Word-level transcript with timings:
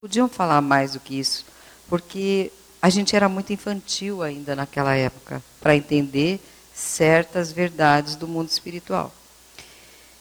podiam 0.00 0.28
falar 0.28 0.62
mais 0.62 0.92
do 0.92 1.00
que 1.00 1.18
isso, 1.18 1.44
porque 1.88 2.52
a 2.80 2.88
gente 2.88 3.16
era 3.16 3.28
muito 3.28 3.52
infantil 3.52 4.22
ainda 4.22 4.54
naquela 4.54 4.94
época 4.94 5.42
para 5.60 5.74
entender 5.74 6.38
certas 6.72 7.50
verdades 7.50 8.14
do 8.14 8.28
mundo 8.28 8.48
espiritual. 8.48 9.12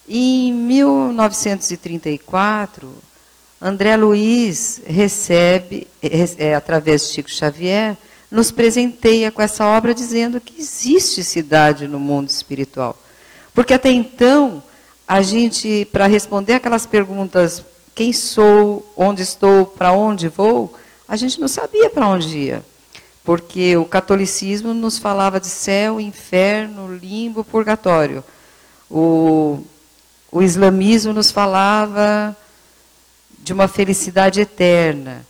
Em 0.09 0.51
1934, 0.51 2.91
André 3.61 3.95
Luiz 3.97 4.81
recebe, 4.83 5.87
é, 6.39 6.55
através 6.55 7.03
de 7.03 7.09
Chico 7.13 7.29
Xavier, 7.29 7.95
nos 8.31 8.49
presenteia 8.49 9.31
com 9.31 9.43
essa 9.43 9.63
obra 9.63 9.93
dizendo 9.93 10.41
que 10.41 10.59
existe 10.59 11.23
cidade 11.23 11.87
no 11.87 11.99
mundo 11.99 12.29
espiritual. 12.29 12.97
Porque 13.53 13.75
até 13.75 13.91
então, 13.91 14.63
a 15.07 15.21
gente, 15.21 15.87
para 15.91 16.07
responder 16.07 16.55
aquelas 16.55 16.87
perguntas, 16.87 17.63
quem 17.97 18.13
sou, 18.13 18.87
onde 18.95 19.23
estou, 19.23 19.65
para 19.65 19.91
onde 19.91 20.27
vou, 20.27 20.71
a 21.07 21.17
gente 21.17 21.41
não 21.41 21.47
sabia 21.47 21.89
para 21.89 22.07
onde 22.07 22.37
ia. 22.37 22.63
Porque 23.23 23.75
o 23.75 23.85
catolicismo 23.85 24.71
nos 24.71 24.99
falava 24.99 25.39
de 25.39 25.47
céu, 25.47 25.99
inferno, 25.99 26.95
limbo, 26.95 27.43
purgatório. 27.43 28.23
O, 28.87 29.63
o 30.31 30.43
islamismo 30.43 31.11
nos 31.11 31.31
falava 31.31 32.37
de 33.39 33.51
uma 33.51 33.67
felicidade 33.67 34.41
eterna. 34.41 35.25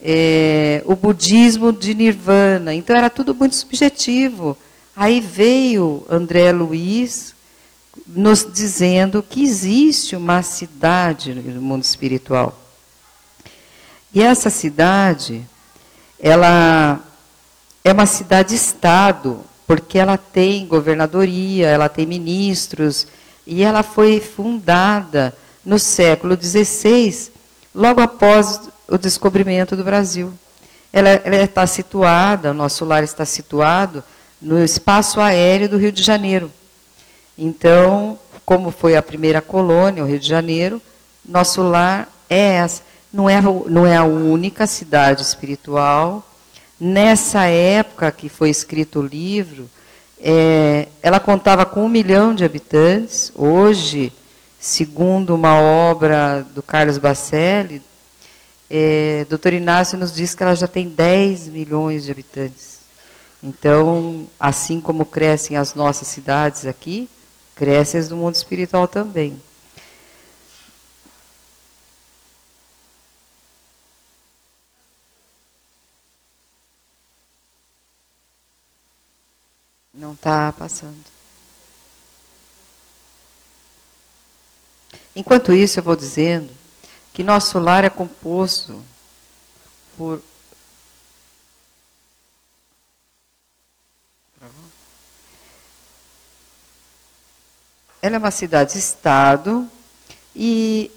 É, 0.00 0.82
o 0.86 0.96
budismo 0.96 1.74
de 1.74 1.94
nirvana. 1.94 2.72
Então 2.72 2.96
era 2.96 3.10
tudo 3.10 3.34
muito 3.34 3.54
subjetivo. 3.54 4.56
Aí 4.96 5.20
veio 5.20 6.06
André 6.08 6.52
Luiz 6.52 7.31
nos 8.06 8.46
dizendo 8.50 9.22
que 9.22 9.42
existe 9.42 10.16
uma 10.16 10.42
cidade 10.42 11.34
no 11.34 11.60
mundo 11.60 11.82
espiritual. 11.82 12.58
E 14.14 14.22
essa 14.22 14.50
cidade, 14.50 15.42
ela 16.20 17.00
é 17.84 17.92
uma 17.92 18.06
cidade-estado, 18.06 19.40
porque 19.66 19.98
ela 19.98 20.16
tem 20.18 20.66
governadoria, 20.66 21.68
ela 21.68 21.88
tem 21.88 22.06
ministros, 22.06 23.06
e 23.46 23.62
ela 23.62 23.82
foi 23.82 24.20
fundada 24.20 25.34
no 25.64 25.78
século 25.78 26.36
XVI, 26.40 27.30
logo 27.74 28.00
após 28.00 28.60
o 28.88 28.98
descobrimento 28.98 29.74
do 29.74 29.84
Brasil. 29.84 30.32
Ela, 30.92 31.14
está 31.42 31.66
situada, 31.66 32.52
nosso 32.52 32.84
lar 32.84 33.02
está 33.02 33.24
situado 33.24 34.04
no 34.40 34.62
espaço 34.62 35.20
aéreo 35.20 35.68
do 35.68 35.78
Rio 35.78 35.90
de 35.90 36.02
Janeiro. 36.02 36.52
Então, 37.36 38.18
como 38.44 38.70
foi 38.70 38.96
a 38.96 39.02
primeira 39.02 39.40
colônia, 39.40 40.02
o 40.02 40.06
Rio 40.06 40.18
de 40.18 40.28
Janeiro, 40.28 40.80
nosso 41.24 41.62
lar 41.62 42.08
é 42.28 42.54
essa. 42.56 42.82
Não 43.12 43.28
é, 43.28 43.40
não 43.40 43.86
é 43.86 43.96
a 43.96 44.04
única 44.04 44.66
cidade 44.66 45.22
espiritual. 45.22 46.26
Nessa 46.80 47.46
época 47.46 48.10
que 48.10 48.28
foi 48.28 48.50
escrito 48.50 49.00
o 49.00 49.06
livro, 49.06 49.68
é, 50.20 50.88
ela 51.02 51.20
contava 51.20 51.64
com 51.64 51.84
um 51.84 51.88
milhão 51.88 52.34
de 52.34 52.44
habitantes. 52.44 53.32
Hoje, 53.34 54.12
segundo 54.58 55.34
uma 55.34 55.60
obra 55.60 56.46
do 56.54 56.62
Carlos 56.62 56.98
Bacelli, 56.98 57.82
é, 58.70 59.26
Dr. 59.28 59.54
Inácio 59.54 59.98
nos 59.98 60.14
diz 60.14 60.34
que 60.34 60.42
ela 60.42 60.54
já 60.54 60.66
tem 60.66 60.88
10 60.88 61.48
milhões 61.48 62.04
de 62.04 62.10
habitantes. 62.10 62.80
Então, 63.42 64.26
assim 64.38 64.80
como 64.80 65.04
crescem 65.04 65.56
as 65.56 65.74
nossas 65.74 66.08
cidades 66.08 66.64
aqui, 66.64 67.08
crescem 67.54 68.00
as 68.00 68.08
do 68.08 68.16
mundo 68.16 68.34
espiritual 68.34 68.88
também. 68.88 69.40
Não 79.94 80.14
está 80.14 80.52
passando. 80.52 81.04
Enquanto 85.14 85.52
isso, 85.52 85.78
eu 85.78 85.82
vou 85.82 85.94
dizendo 85.94 86.50
que 87.12 87.22
nosso 87.22 87.58
lar 87.58 87.84
é 87.84 87.90
composto 87.90 88.82
por 89.96 90.22
ela 98.02 98.16
é 98.16 98.18
uma 98.18 98.32
cidade-estado 98.32 99.66
e 100.34 100.90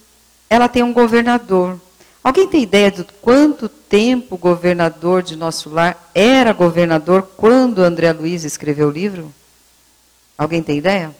ela 0.50 0.68
tem 0.68 0.82
um 0.82 0.92
governador. 0.92 1.80
Alguém 2.24 2.48
tem 2.48 2.64
ideia 2.64 2.90
de 2.90 3.04
quanto 3.22 3.70
tempo 3.70 4.34
o 4.34 4.40
governador 4.40 5.22
de 5.22 5.36
nosso 5.36 5.70
lar 5.70 6.10
era 6.16 6.52
governador 6.52 7.30
quando 7.38 7.84
André 7.84 8.12
Luiz 8.12 8.44
escreveu 8.44 8.88
o 8.88 8.92
livro? 8.92 9.32
Alguém 10.36 10.64
tem 10.64 10.80
ideia? 10.80 11.16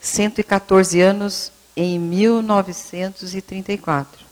114 0.00 0.98
anos 1.02 1.52
em 1.76 1.98
1934. 1.98 4.22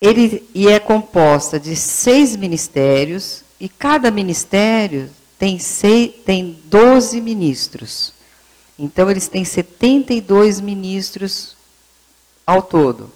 Ele 0.00 0.48
e 0.54 0.68
é 0.68 0.78
composta 0.78 1.58
de 1.58 1.74
seis 1.74 2.36
ministérios 2.36 3.42
e 3.58 3.68
cada 3.68 4.12
ministério 4.12 5.10
tem, 5.38 5.58
seis, 5.58 6.12
tem 6.24 6.58
12 6.64 7.20
ministros. 7.20 8.12
Então, 8.78 9.10
eles 9.10 9.28
têm 9.28 9.44
72 9.44 10.60
ministros 10.60 11.56
ao 12.46 12.62
todo. 12.62 13.10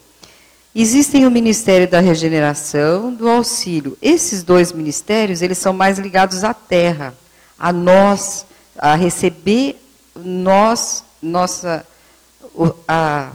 Existem 0.74 1.26
o 1.26 1.30
Ministério 1.30 1.88
da 1.88 2.00
Regeneração, 2.00 3.12
do 3.12 3.28
Auxílio. 3.28 3.96
Esses 4.00 4.42
dois 4.42 4.72
ministérios, 4.72 5.42
eles 5.42 5.58
são 5.58 5.72
mais 5.72 5.98
ligados 5.98 6.44
à 6.44 6.54
terra, 6.54 7.14
a 7.58 7.72
nós, 7.72 8.46
a 8.78 8.94
receber 8.94 9.76
nós, 10.16 11.04
nossa, 11.20 11.86
a 12.88 13.32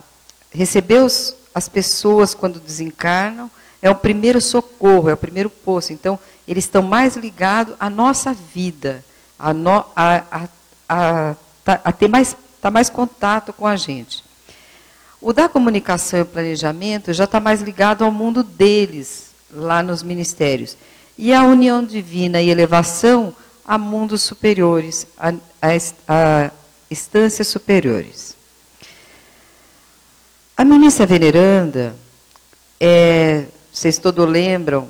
receber 0.52 1.02
os, 1.04 1.36
as 1.54 1.69
pessoas 1.69 2.34
quando 2.34 2.59
desencarnam, 2.59 3.50
é 3.81 3.90
o 3.90 3.96
primeiro 3.96 4.42
socorro, 4.42 5.09
é 5.09 5.14
o 5.14 5.18
primeiro 5.18 5.50
posto. 5.50 5.94
Então, 5.94 6.19
eles 6.47 6.63
estão 6.63 6.81
mais 6.81 7.16
ligados 7.16 7.75
à 7.80 7.90
nossa 7.90 8.34
vida, 8.34 9.03
a, 9.38 9.53
no, 9.53 9.84
a, 9.96 10.24
a, 10.31 10.47
a, 10.88 11.35
a 11.66 11.91
ter 11.91 12.08
mais, 12.08 12.35
tá 12.62 12.72
mais 12.72 12.90
contato 12.90 13.52
com 13.52 13.68
a 13.68 13.75
gente. 13.75 14.24
O 15.19 15.34
da 15.34 15.50
comunicação 15.50 16.22
e 16.22 16.25
planejamento 16.25 17.12
já 17.12 17.25
está 17.25 17.40
mais 17.40 17.62
ligado 17.62 18.03
ao 18.03 18.12
mundo 18.12 18.44
deles, 18.44 19.31
lá 19.52 19.81
nos 19.81 20.03
ministérios. 20.03 20.78
E 21.18 21.34
a 21.34 21.44
união 21.44 21.84
divina 21.84 22.41
e 22.41 22.50
elevação 22.50 23.36
a 23.66 23.78
mundos 23.78 24.22
superiores, 24.22 25.07
a, 25.18 25.34
a, 25.62 25.68
a 26.07 26.52
instâncias 26.90 27.47
superiores. 27.47 28.38
A 30.56 30.63
ministra 30.63 31.06
veneranda, 31.06 31.96
é, 32.80 33.46
vocês 33.74 33.97
todos 33.97 34.28
lembram, 34.28 34.88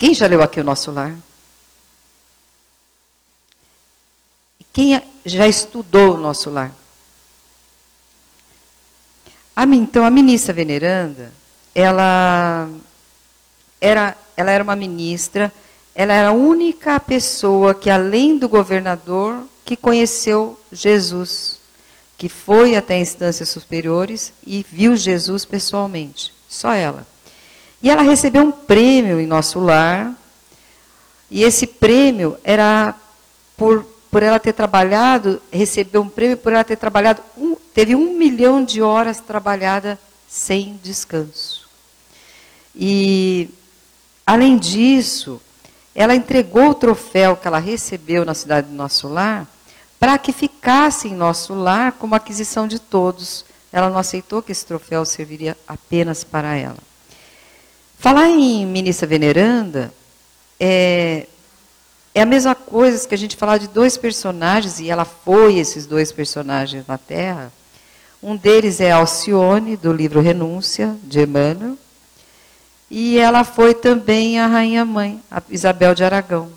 quem 0.00 0.14
já 0.14 0.26
leu 0.26 0.42
aqui 0.42 0.58
o 0.58 0.64
nosso 0.64 0.90
lar? 0.90 1.14
Quem 4.72 4.98
já 5.26 5.46
estudou 5.46 6.14
o 6.14 6.16
nosso 6.16 6.48
lar? 6.48 6.74
A, 9.54 9.64
então, 9.64 10.02
a 10.02 10.10
ministra 10.10 10.54
veneranda, 10.54 11.30
ela 11.74 12.66
era, 13.78 14.16
ela 14.38 14.50
era 14.50 14.64
uma 14.64 14.74
ministra, 14.74 15.52
ela 15.94 16.14
era 16.14 16.28
a 16.30 16.32
única 16.32 16.98
pessoa 16.98 17.74
que, 17.74 17.90
além 17.90 18.38
do 18.38 18.48
governador, 18.48 19.44
que 19.66 19.76
conheceu 19.76 20.58
Jesus, 20.72 21.60
que 22.16 22.30
foi 22.30 22.74
até 22.74 22.98
instâncias 22.98 23.50
superiores 23.50 24.32
e 24.46 24.64
viu 24.66 24.96
Jesus 24.96 25.44
pessoalmente. 25.44 26.32
Só 26.48 26.72
ela. 26.72 27.06
E 27.82 27.88
ela 27.88 28.02
recebeu 28.02 28.42
um 28.42 28.52
prêmio 28.52 29.20
em 29.20 29.26
nosso 29.26 29.58
lar. 29.58 30.14
E 31.30 31.42
esse 31.42 31.66
prêmio 31.66 32.36
era 32.42 32.94
por, 33.56 33.84
por 34.10 34.22
ela 34.22 34.38
ter 34.38 34.52
trabalhado, 34.52 35.40
recebeu 35.52 36.02
um 36.02 36.08
prêmio 36.08 36.36
por 36.36 36.52
ela 36.52 36.64
ter 36.64 36.76
trabalhado, 36.76 37.22
um, 37.36 37.54
teve 37.72 37.94
um 37.94 38.16
milhão 38.16 38.64
de 38.64 38.82
horas 38.82 39.20
trabalhada 39.20 39.98
sem 40.28 40.78
descanso. 40.82 41.68
E, 42.74 43.48
além 44.26 44.58
disso, 44.58 45.40
ela 45.94 46.14
entregou 46.14 46.70
o 46.70 46.74
troféu 46.74 47.36
que 47.36 47.46
ela 47.46 47.58
recebeu 47.58 48.24
na 48.24 48.34
cidade 48.34 48.68
do 48.68 48.74
nosso 48.74 49.08
lar 49.08 49.46
para 49.98 50.16
que 50.16 50.32
ficasse 50.32 51.08
em 51.08 51.14
nosso 51.14 51.52
lar 51.52 51.92
como 51.92 52.14
aquisição 52.14 52.66
de 52.66 52.78
todos. 52.78 53.44
Ela 53.70 53.90
não 53.90 53.98
aceitou 53.98 54.42
que 54.42 54.50
esse 54.50 54.64
troféu 54.64 55.04
serviria 55.04 55.56
apenas 55.68 56.24
para 56.24 56.56
ela. 56.56 56.89
Falar 58.00 58.30
em 58.30 58.64
ministra 58.64 59.06
veneranda 59.06 59.92
é, 60.58 61.26
é 62.14 62.22
a 62.22 62.24
mesma 62.24 62.54
coisa 62.54 63.06
que 63.06 63.14
a 63.14 63.18
gente 63.18 63.36
falar 63.36 63.58
de 63.58 63.68
dois 63.68 63.98
personagens, 63.98 64.80
e 64.80 64.88
ela 64.88 65.04
foi 65.04 65.58
esses 65.58 65.84
dois 65.84 66.10
personagens 66.10 66.86
na 66.86 66.96
Terra, 66.96 67.52
Um 68.22 68.36
deles 68.36 68.80
é 68.80 68.90
Alcione, 68.90 69.76
do 69.76 69.92
livro 69.92 70.22
Renúncia, 70.22 70.96
de 71.02 71.20
Emmanuel. 71.20 71.76
E 72.90 73.18
ela 73.18 73.44
foi 73.44 73.74
também 73.74 74.40
a 74.40 74.46
rainha 74.46 74.82
mãe, 74.82 75.22
a 75.30 75.42
Isabel 75.50 75.94
de 75.94 76.02
Aragão, 76.02 76.50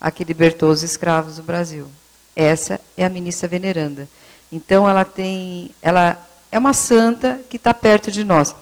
a 0.00 0.12
que 0.12 0.22
libertou 0.22 0.70
os 0.70 0.84
escravos 0.84 1.38
do 1.38 1.42
Brasil. 1.42 1.88
Essa 2.36 2.80
é 2.96 3.04
a 3.04 3.08
ministra 3.08 3.48
veneranda. 3.48 4.08
Então 4.52 4.88
ela 4.88 5.04
tem, 5.04 5.72
ela 5.82 6.24
é 6.52 6.58
uma 6.58 6.72
santa 6.72 7.40
que 7.50 7.56
está 7.56 7.74
perto 7.74 8.12
de 8.12 8.22
nós. 8.22 8.54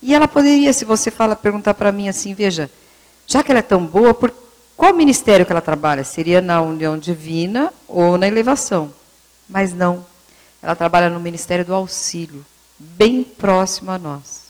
E 0.00 0.14
ela 0.14 0.28
poderia, 0.28 0.72
se 0.72 0.84
você 0.84 1.10
fala, 1.10 1.34
perguntar 1.34 1.74
para 1.74 1.92
mim 1.92 2.08
assim, 2.08 2.34
veja, 2.34 2.70
já 3.26 3.42
que 3.42 3.50
ela 3.50 3.58
é 3.58 3.62
tão 3.62 3.84
boa, 3.84 4.14
por 4.14 4.32
qual 4.76 4.94
ministério 4.94 5.44
que 5.44 5.50
ela 5.50 5.60
trabalha? 5.60 6.04
Seria 6.04 6.40
na 6.40 6.62
união 6.62 6.96
divina 6.96 7.72
ou 7.88 8.16
na 8.16 8.28
elevação? 8.28 8.94
Mas 9.48 9.74
não. 9.74 10.06
Ela 10.62 10.76
trabalha 10.76 11.10
no 11.10 11.18
Ministério 11.18 11.64
do 11.64 11.74
Auxílio, 11.74 12.44
bem 12.78 13.24
próximo 13.24 13.90
a 13.90 13.98
nós. 13.98 14.48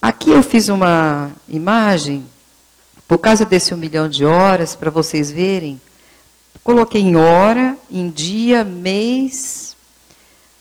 Aqui 0.00 0.30
eu 0.30 0.42
fiz 0.42 0.68
uma 0.68 1.30
imagem, 1.48 2.26
por 3.06 3.18
causa 3.18 3.44
desse 3.44 3.72
um 3.72 3.76
milhão 3.76 4.08
de 4.08 4.24
horas, 4.24 4.74
para 4.74 4.90
vocês 4.90 5.30
verem. 5.30 5.80
Coloquei 6.64 7.00
em 7.00 7.14
hora, 7.14 7.76
em 7.88 8.10
dia, 8.10 8.64
mês, 8.64 9.76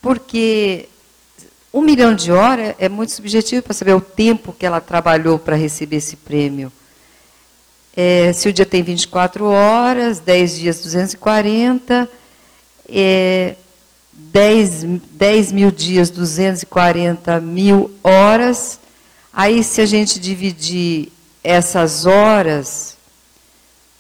porque 0.02 0.88
um 1.74 1.82
milhão 1.82 2.14
de 2.14 2.32
horas 2.32 2.76
é 2.78 2.90
muito 2.90 3.14
subjetivo 3.14 3.64
para 3.64 3.74
saber 3.74 3.94
o 3.94 4.02
tempo 4.02 4.52
que 4.52 4.66
ela 4.66 4.82
trabalhou 4.82 5.40
para 5.40 5.56
receber 5.56 5.98
esse 5.98 6.18
prêmio. 6.18 6.72
É, 7.96 8.32
se 8.34 8.50
o 8.50 8.54
dia 8.54 8.66
tem 8.66 8.84
24 8.84 9.46
horas, 9.46 10.20
10 10.20 10.60
dias 10.60 10.80
240, 10.82 12.10
é, 12.90 13.56
10, 14.12 14.84
10 15.12 15.52
mil 15.52 15.72
dias 15.72 16.10
240 16.10 17.40
mil 17.40 17.92
horas. 18.04 18.80
Aí, 19.34 19.64
se 19.64 19.80
a 19.82 19.86
gente 19.86 20.20
dividir 20.20 21.12
essas 21.44 22.06
horas 22.06 22.98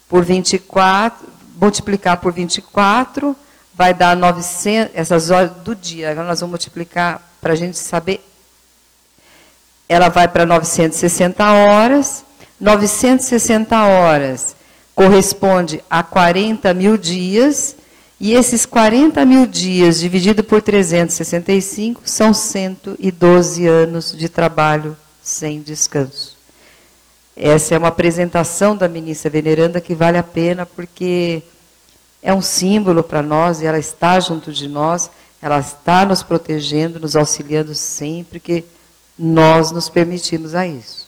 por 0.10 0.26
24, 0.26 1.28
multiplicar 1.60 2.18
por 2.18 2.34
24, 2.34 3.36
vai 3.74 3.94
dar 3.94 4.16
900, 4.16 4.96
essas 4.96 5.30
horas 5.30 5.52
do 5.64 5.76
dia. 5.76 6.12
Agora 6.12 6.28
nós 6.28 6.40
vamos 6.40 6.52
multiplicar 6.52 7.22
para 7.40 7.54
a 7.54 7.56
gente 7.56 7.78
saber. 7.78 8.24
Ela 9.88 10.10
vai 10.10 10.28
para 10.28 10.46
960 10.46 11.52
horas. 11.52 12.24
960 12.60 13.84
horas 13.84 14.56
corresponde 14.94 15.84
a 15.90 16.04
40 16.04 16.74
mil 16.74 16.98
dias. 16.98 17.76
E 18.20 18.34
esses 18.34 18.68
40 18.68 19.26
mil 19.26 19.48
dias 19.48 20.00
dividido 20.00 20.44
por 20.44 20.62
365 20.62 22.02
são 22.06 22.34
112 22.34 23.66
anos 23.66 24.16
de 24.16 24.30
trabalho 24.30 24.96
sem 25.24 25.60
descanso. 25.60 26.38
Essa 27.36 27.74
é 27.74 27.78
uma 27.80 27.88
apresentação 27.88 28.78
da 28.78 28.88
ministra 28.88 29.32
veneranda 29.32 29.82
que 29.82 29.96
vale 29.96 30.20
a 30.20 30.24
pena 30.24 30.68
porque 30.68 31.42
é 32.22 32.34
um 32.34 32.42
símbolo 32.42 33.04
para 33.04 33.22
nós 33.22 33.62
e 33.62 33.66
ela 33.66 33.80
está 33.80 34.20
junto 34.20 34.52
de 34.52 34.68
nós, 34.68 35.10
ela 35.42 35.60
está 35.60 36.06
nos 36.06 36.22
protegendo, 36.22 37.00
nos 37.00 37.16
auxiliando 37.16 37.74
sempre 37.74 38.40
que 38.40 38.64
nós 39.18 39.72
nos 39.72 39.90
permitimos 39.90 40.54
a 40.54 40.68
isso. 40.68 41.08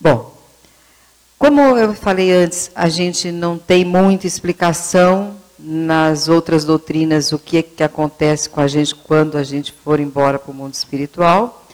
Bom, 0.00 0.36
como 1.38 1.60
eu 1.60 1.94
falei 1.94 2.32
antes, 2.32 2.70
a 2.74 2.88
gente 2.88 3.30
não 3.32 3.58
tem 3.58 3.84
muita 3.84 4.26
explicação 4.26 5.36
nas 5.58 6.28
outras 6.28 6.64
doutrinas 6.64 7.32
o 7.32 7.38
que, 7.38 7.58
é 7.58 7.62
que 7.62 7.82
acontece 7.82 8.48
com 8.48 8.60
a 8.60 8.68
gente 8.68 8.94
quando 8.94 9.36
a 9.36 9.42
gente 9.42 9.72
for 9.72 9.98
embora 9.98 10.38
para 10.38 10.52
o 10.52 10.54
mundo 10.54 10.74
espiritual. 10.74 11.66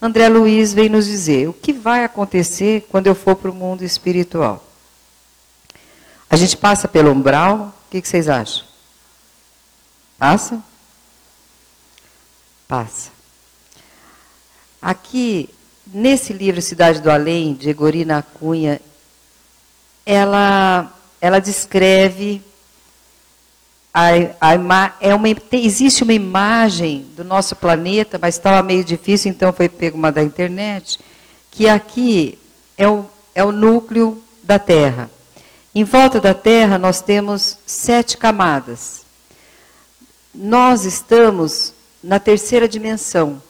André 0.00 0.28
Luiz 0.28 0.72
vem 0.72 0.88
nos 0.88 1.06
dizer 1.06 1.48
o 1.48 1.52
que 1.52 1.72
vai 1.72 2.04
acontecer 2.04 2.86
quando 2.90 3.06
eu 3.06 3.14
for 3.14 3.36
para 3.36 3.50
o 3.50 3.54
mundo 3.54 3.84
espiritual. 3.84 4.67
A 6.30 6.36
gente 6.36 6.56
passa 6.56 6.86
pelo 6.86 7.10
umbral, 7.10 7.74
o 7.86 7.90
que, 7.90 8.02
que 8.02 8.08
vocês 8.08 8.28
acham? 8.28 8.64
Passa? 10.18 10.62
Passa. 12.66 13.10
Aqui, 14.80 15.48
nesse 15.86 16.32
livro 16.32 16.60
Cidade 16.60 17.00
do 17.00 17.10
Além, 17.10 17.54
de 17.54 17.70
Egorina 17.70 18.22
Cunha, 18.22 18.80
ela, 20.04 20.92
ela 21.20 21.38
descreve 21.38 22.42
a, 23.92 24.10
a, 24.40 24.94
é 25.00 25.14
uma, 25.14 25.26
existe 25.50 26.02
uma 26.02 26.12
imagem 26.12 27.06
do 27.16 27.24
nosso 27.24 27.56
planeta, 27.56 28.18
mas 28.18 28.36
estava 28.36 28.62
meio 28.62 28.84
difícil, 28.84 29.30
então 29.30 29.52
foi 29.52 29.68
pego 29.68 29.96
uma 29.96 30.12
da 30.12 30.22
internet, 30.22 31.00
que 31.50 31.68
aqui 31.68 32.38
é 32.76 32.86
o, 32.86 33.06
é 33.34 33.42
o 33.42 33.50
núcleo 33.50 34.22
da 34.42 34.58
Terra. 34.58 35.10
Em 35.74 35.84
volta 35.84 36.20
da 36.20 36.34
Terra, 36.34 36.78
nós 36.78 37.00
temos 37.00 37.58
sete 37.66 38.16
camadas. 38.16 39.02
Nós 40.34 40.84
estamos 40.84 41.74
na 42.02 42.18
terceira 42.18 42.68
dimensão. 42.68 43.42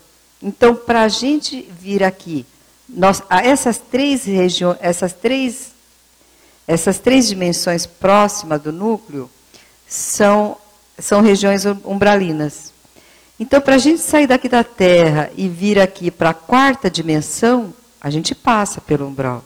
Então, 0.42 0.74
para 0.74 1.02
a 1.02 1.08
gente 1.08 1.62
vir 1.80 2.02
aqui, 2.02 2.44
nós, 2.88 3.22
essas 3.28 3.78
três 3.78 4.24
regiões, 4.24 4.78
essas 4.80 5.12
três, 5.12 5.72
essas 6.66 6.98
três 6.98 7.28
dimensões 7.28 7.86
próximas 7.86 8.60
do 8.60 8.72
núcleo 8.72 9.30
são, 9.86 10.56
são 10.98 11.20
regiões 11.20 11.64
umbralinas. 11.84 12.72
Então, 13.38 13.60
para 13.60 13.76
a 13.76 13.78
gente 13.78 14.00
sair 14.00 14.26
daqui 14.26 14.48
da 14.48 14.64
Terra 14.64 15.30
e 15.36 15.48
vir 15.48 15.78
aqui 15.78 16.10
para 16.10 16.30
a 16.30 16.34
quarta 16.34 16.90
dimensão, 16.90 17.72
a 18.00 18.10
gente 18.10 18.34
passa 18.34 18.80
pelo 18.80 19.06
umbral. 19.06 19.44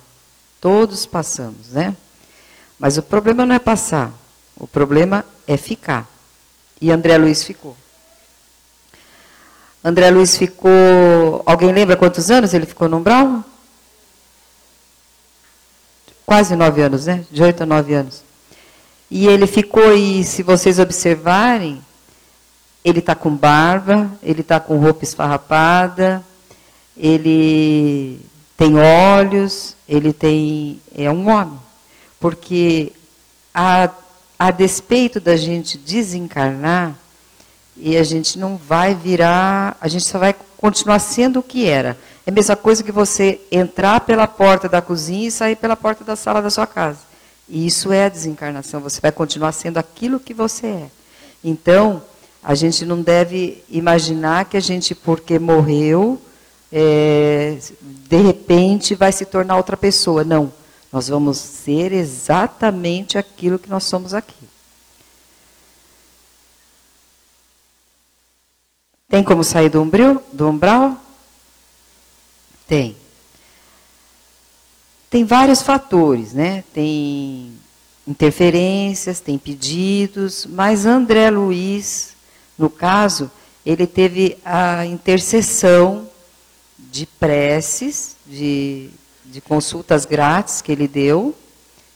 Todos 0.60 1.04
passamos, 1.04 1.68
né? 1.70 1.94
Mas 2.82 2.98
o 2.98 3.02
problema 3.02 3.46
não 3.46 3.54
é 3.54 3.60
passar, 3.60 4.12
o 4.56 4.66
problema 4.66 5.24
é 5.46 5.56
ficar. 5.56 6.04
E 6.80 6.90
André 6.90 7.16
Luiz 7.16 7.44
ficou. 7.44 7.76
André 9.84 10.10
Luiz 10.10 10.36
ficou. 10.36 11.44
Alguém 11.46 11.70
lembra 11.70 11.96
quantos 11.96 12.28
anos 12.28 12.52
ele 12.52 12.66
ficou 12.66 12.88
no 12.88 12.96
umbral? 12.96 13.44
Quase 16.26 16.56
nove 16.56 16.82
anos, 16.82 17.06
né? 17.06 17.24
De 17.30 17.40
oito 17.40 17.62
a 17.62 17.66
nove 17.66 17.94
anos. 17.94 18.24
E 19.08 19.28
ele 19.28 19.46
ficou, 19.46 19.94
e 19.94 20.24
se 20.24 20.42
vocês 20.42 20.80
observarem, 20.80 21.80
ele 22.84 22.98
está 22.98 23.14
com 23.14 23.30
barba, 23.30 24.10
ele 24.20 24.40
está 24.40 24.58
com 24.58 24.76
roupa 24.78 25.04
esfarrapada, 25.04 26.20
ele 26.96 28.20
tem 28.56 28.76
olhos, 28.76 29.76
ele 29.88 30.12
tem. 30.12 30.82
É 30.92 31.08
um 31.08 31.30
homem. 31.30 31.62
Porque 32.22 32.92
a, 33.52 33.90
a 34.38 34.52
despeito 34.52 35.18
da 35.18 35.34
gente 35.36 35.76
desencarnar, 35.76 36.96
e 37.76 37.96
a 37.96 38.04
gente 38.04 38.38
não 38.38 38.56
vai 38.56 38.94
virar, 38.94 39.76
a 39.80 39.88
gente 39.88 40.04
só 40.04 40.20
vai 40.20 40.32
continuar 40.56 41.00
sendo 41.00 41.40
o 41.40 41.42
que 41.42 41.66
era. 41.66 41.98
É 42.24 42.30
a 42.30 42.32
mesma 42.32 42.54
coisa 42.54 42.84
que 42.84 42.92
você 42.92 43.40
entrar 43.50 43.98
pela 44.02 44.28
porta 44.28 44.68
da 44.68 44.80
cozinha 44.80 45.26
e 45.26 45.32
sair 45.32 45.56
pela 45.56 45.74
porta 45.74 46.04
da 46.04 46.14
sala 46.14 46.40
da 46.40 46.48
sua 46.48 46.64
casa. 46.64 47.00
E 47.48 47.66
isso 47.66 47.92
é 47.92 48.04
a 48.04 48.08
desencarnação, 48.08 48.80
você 48.80 49.00
vai 49.00 49.10
continuar 49.10 49.50
sendo 49.50 49.78
aquilo 49.78 50.20
que 50.20 50.32
você 50.32 50.66
é. 50.68 50.86
Então, 51.42 52.00
a 52.40 52.54
gente 52.54 52.84
não 52.84 53.02
deve 53.02 53.64
imaginar 53.68 54.44
que 54.44 54.56
a 54.56 54.60
gente, 54.60 54.94
porque 54.94 55.40
morreu, 55.40 56.22
é, 56.72 57.58
de 57.80 58.16
repente 58.18 58.94
vai 58.94 59.10
se 59.10 59.24
tornar 59.24 59.56
outra 59.56 59.76
pessoa. 59.76 60.22
Não. 60.22 60.61
Nós 60.92 61.08
vamos 61.08 61.38
ser 61.38 61.90
exatamente 61.90 63.16
aquilo 63.16 63.58
que 63.58 63.70
nós 63.70 63.84
somos 63.84 64.12
aqui. 64.12 64.34
Tem 69.08 69.24
como 69.24 69.42
sair 69.42 69.70
do 69.70 69.80
umbral? 69.80 70.22
Do 70.32 70.48
umbral? 70.48 70.96
Tem. 72.66 72.96
Tem 75.08 75.24
vários 75.24 75.62
fatores, 75.62 76.32
né? 76.32 76.64
Tem 76.72 77.52
interferências, 78.06 79.20
tem 79.20 79.38
pedidos, 79.38 80.46
mas 80.46 80.86
André 80.86 81.30
Luiz, 81.30 82.14
no 82.58 82.68
caso, 82.68 83.30
ele 83.64 83.86
teve 83.86 84.38
a 84.44 84.84
intercessão 84.84 86.08
de 86.78 87.06
preces, 87.06 88.16
de 88.26 88.90
de 89.24 89.40
consultas 89.40 90.04
grátis 90.04 90.60
que 90.60 90.72
ele 90.72 90.88
deu, 90.88 91.34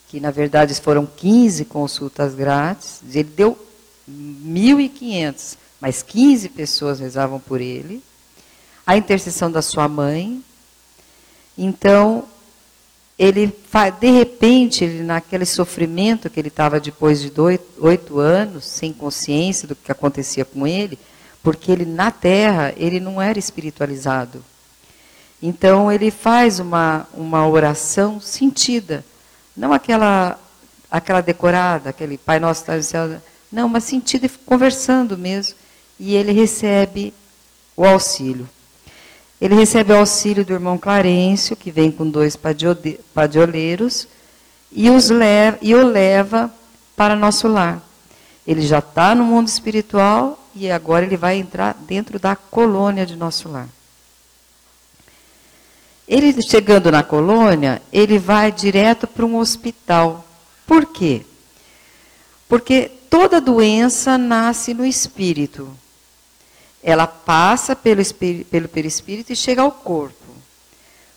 que 0.09 0.21
na 0.21 0.31
verdade 0.31 0.75
foram 0.75 1.07
15 1.07 1.65
consultas 1.65 2.35
grátis. 2.35 3.01
Ele 3.13 3.25
deu 3.25 3.59
1.500, 4.09 5.57
mas 5.81 6.03
15 6.03 6.49
pessoas 6.51 7.01
rezavam 7.01 7.41
por 7.41 7.61
ele. 7.61 8.03
A 8.87 8.97
intercessão 8.97 9.51
da 9.51 9.63
sua 9.63 9.89
mãe. 9.89 10.43
Então, 11.59 12.25
ele 13.19 13.53
de 13.99 14.11
repente, 14.11 14.85
ele, 14.85 15.03
naquele 15.03 15.47
sofrimento 15.47 16.31
que 16.31 16.39
ele 16.39 16.49
estava 16.49 16.79
depois 16.79 17.21
de 17.21 17.33
oito 17.79 18.19
anos, 18.19 18.65
sem 18.65 18.93
consciência 18.93 19.67
do 19.67 19.75
que 19.75 19.91
acontecia 19.91 20.45
com 20.45 20.67
ele, 20.67 20.99
porque 21.43 21.73
ele 21.73 21.85
na 21.85 22.11
Terra 22.11 22.75
ele 22.77 23.01
não 23.01 23.21
era 23.21 23.39
espiritualizado. 23.39 24.45
Então 25.47 25.93
ele 25.93 26.11
faz 26.11 26.59
uma, 26.59 27.07
uma 27.15 27.47
oração 27.47 28.21
sentida, 28.21 29.05
não 29.57 29.73
aquela 29.73 30.37
aquela 30.91 31.21
decorada, 31.21 31.91
aquele 31.91 32.19
Pai 32.19 32.41
Nosso 32.41 32.63
está 32.63 32.75
no 32.75 32.83
céu, 32.83 33.21
não, 33.53 33.69
mas 33.69 33.85
sentida 33.85 34.27
e 34.27 34.29
conversando 34.29 35.17
mesmo. 35.17 35.55
E 36.01 36.17
ele 36.17 36.33
recebe 36.33 37.15
o 37.77 37.85
auxílio. 37.85 38.49
Ele 39.41 39.55
recebe 39.55 39.93
o 39.93 39.99
auxílio 39.99 40.45
do 40.45 40.53
irmão 40.53 40.77
Clarencio, 40.79 41.55
que 41.55 41.71
vem 41.71 41.93
com 41.93 42.11
dois 42.11 42.37
padioleiros, 43.15 44.09
e, 44.73 44.91
os 44.91 45.11
leva, 45.11 45.59
e 45.63 45.77
o 45.77 45.87
leva 45.87 46.53
para 46.97 47.15
nosso 47.15 47.47
lar. 47.47 47.81
Ele 48.45 48.63
já 48.63 48.81
está 48.81 49.15
no 49.15 49.23
mundo 49.23 49.47
espiritual 49.47 50.45
e 50.57 50.73
agora 50.73 51.05
ele 51.07 51.17
vai 51.17 51.37
entrar 51.37 51.77
dentro 51.87 52.19
da 52.19 52.35
colônia 52.35 53.07
de 53.07 53.15
nosso 53.15 53.49
lar. 53.49 53.69
Ele 56.09 56.41
chegando 56.41 56.91
na 56.91 57.03
colônia, 57.03 57.83
ele 57.93 58.19
vai 58.19 58.53
direto 58.53 59.07
para 59.07 59.27
um 59.27 59.37
hospital. 59.37 60.25
Por 60.67 60.87
quê? 60.87 61.23
Porque 62.49 62.91
toda 63.11 63.41
doença 63.41 64.17
nasce 64.17 64.73
no 64.73 64.85
espírito 64.87 65.77
ela 66.87 67.09
passa 67.09 67.75
pelo, 67.75 68.01
pelo 68.49 68.69
perispírito 68.69 69.33
e 69.33 69.37
chega 69.37 69.61
ao 69.61 69.73
corpo. 69.73 70.15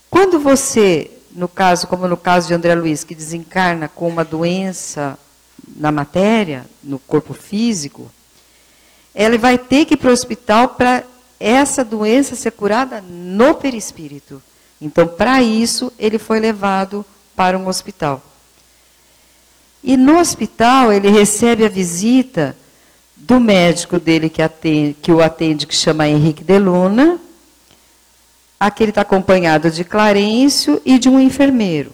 Quando 0.10 0.39
você, 0.39 1.12
no 1.31 1.48
caso, 1.48 1.86
como 1.86 2.08
no 2.08 2.17
caso 2.17 2.48
de 2.48 2.55
André 2.55 2.74
Luiz, 2.74 3.03
que 3.03 3.13
desencarna 3.13 3.88
com 3.88 4.08
uma 4.08 4.25
doença 4.25 5.15
na 5.75 5.91
matéria, 5.91 6.65
no 6.84 6.98
corpo 6.98 7.36
físico, 7.36 8.10
ele 9.13 9.38
vai 9.38 9.60
ter 9.60 9.86
que 9.86 9.93
ir 9.93 9.98
para 9.98 10.10
o 10.10 10.13
hospital 10.13 10.69
para 10.69 11.03
essa 11.39 11.86
doença 11.86 12.36
ser 12.36 12.51
curada 12.53 13.00
no 13.00 13.53
perispírito. 13.53 14.41
Então, 14.81 15.07
para 15.07 15.41
isso, 15.41 15.91
ele 16.00 16.17
foi 16.17 16.39
levado 16.39 17.05
para 17.36 17.57
um 17.57 17.67
hospital. 17.67 18.21
E 19.83 19.95
no 19.95 20.19
hospital, 20.19 20.91
ele 20.91 21.09
recebe 21.09 21.65
a 21.65 21.69
visita 21.69 22.55
do 23.15 23.39
médico 23.39 24.00
dele 24.00 24.29
que, 24.29 24.41
atende, 24.41 24.95
que 25.01 25.12
o 25.12 25.21
atende, 25.21 25.67
que 25.67 25.75
chama 25.75 26.07
Henrique 26.07 26.43
de 26.43 26.57
Luna. 26.57 27.19
Aqui 28.59 28.83
ele 28.83 28.91
está 28.91 29.01
acompanhado 29.01 29.69
de 29.71 29.83
Clarencio 29.83 30.81
e 30.86 30.98
de 30.98 31.07
um 31.07 31.19
enfermeiro. 31.19 31.93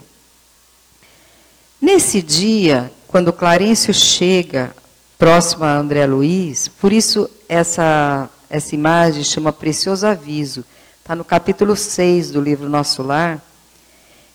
Nesse 1.80 2.22
dia, 2.22 2.92
quando 3.08 3.32
Clarencio 3.34 3.94
chega 3.94 4.76
próximo 5.18 5.64
a 5.64 5.78
André 5.78 6.06
Luiz, 6.06 6.68
por 6.68 6.92
isso 6.92 7.30
essa, 7.48 8.30
essa 8.50 8.74
imagem 8.74 9.24
chama 9.24 9.54
Precioso 9.54 10.08
Aviso. 10.08 10.66
Está 11.06 11.16
no 11.16 11.24
capítulo 11.24 11.76
6 11.76 12.32
do 12.32 12.42
livro 12.42 12.68
Nosso 12.68 13.04
Lar. 13.04 13.40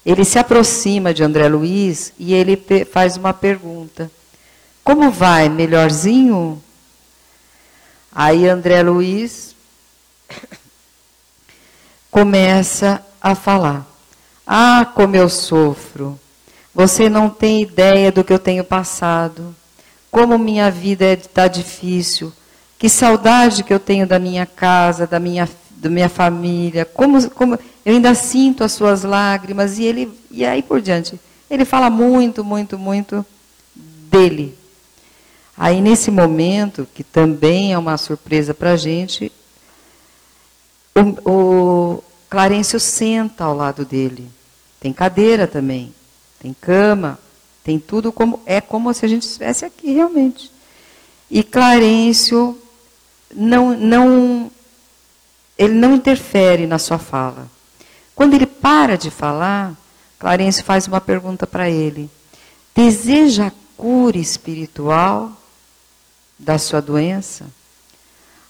Ele 0.07 0.25
se 0.25 0.39
aproxima 0.39 1.12
de 1.12 1.21
André 1.21 1.49
Luiz 1.49 2.12
e 2.17 2.33
ele 2.33 2.57
faz 2.93 3.17
uma 3.17 3.35
pergunta. 3.35 4.09
Como 4.85 5.11
vai, 5.11 5.49
melhorzinho? 5.49 6.62
Aí 8.12 8.49
André 8.49 8.85
Luiz 8.85 9.57
começa 12.09 13.05
a 13.21 13.35
falar. 13.35 13.85
Ah, 14.47 14.89
como 14.95 15.17
eu 15.17 15.29
sofro. 15.29 16.21
Você 16.73 17.09
não 17.09 17.29
tem 17.29 17.62
ideia 17.62 18.12
do 18.12 18.23
que 18.23 18.33
eu 18.33 18.39
tenho 18.39 18.62
passado. 18.62 19.57
Como 20.09 20.39
minha 20.39 20.71
vida 20.71 21.15
está 21.15 21.49
difícil. 21.49 22.33
Que 22.79 22.89
saudade 22.89 23.65
que 23.65 23.75
eu 23.75 23.81
tenho 23.81 24.07
da 24.07 24.21
minha 24.21 24.47
casa, 24.47 25.05
da 25.05 25.19
minha, 25.19 25.49
da 25.80 25.88
minha 25.88 26.08
família. 26.08 26.84
Como, 26.84 27.30
como 27.30 27.58
eu 27.84 27.94
ainda 27.94 28.14
sinto 28.14 28.62
as 28.62 28.72
suas 28.72 29.02
lágrimas 29.02 29.78
e 29.78 29.84
ele 29.84 30.12
e 30.30 30.44
aí 30.44 30.62
por 30.62 30.80
diante. 30.80 31.18
Ele 31.50 31.64
fala 31.64 31.90
muito, 31.90 32.44
muito, 32.44 32.78
muito 32.78 33.25
dele. 33.75 34.56
Aí, 35.56 35.80
nesse 35.80 36.10
momento, 36.10 36.87
que 36.94 37.02
também 37.02 37.72
é 37.72 37.78
uma 37.78 37.99
surpresa 37.99 38.54
para 38.54 38.72
a 38.72 38.76
gente, 38.76 39.32
o, 40.94 41.30
o 41.30 42.04
Clarencio 42.28 42.78
senta 42.78 43.44
ao 43.44 43.54
lado 43.54 43.84
dele. 43.84 44.28
Tem 44.78 44.92
cadeira 44.92 45.46
também, 45.46 45.92
tem 46.38 46.54
cama, 46.58 47.18
tem 47.64 47.78
tudo 47.78 48.12
como 48.12 48.40
é 48.46 48.60
como 48.60 48.92
se 48.94 49.04
a 49.04 49.08
gente 49.08 49.25
estivesse 49.25 49.64
aqui 49.64 49.92
realmente. 49.92 50.50
E 51.30 51.42
Clarencio 51.42 52.58
não, 53.34 53.76
não, 53.76 54.50
ele 55.61 55.75
não 55.75 55.95
interfere 55.95 56.67
na 56.67 56.79
sua 56.79 56.99
fala. 56.99 57.49
Quando 58.14 58.35
ele 58.35 58.47
para 58.47 58.97
de 58.97 59.11
falar, 59.11 59.75
Clarencio 60.19 60.64
faz 60.64 60.87
uma 60.87 61.00
pergunta 61.00 61.47
para 61.47 61.69
ele: 61.71 62.11
deseja 62.75 63.52
cura 63.76 64.19
espiritual? 64.19 65.37
da 66.40 66.59
sua 66.59 66.81
doença? 66.81 67.47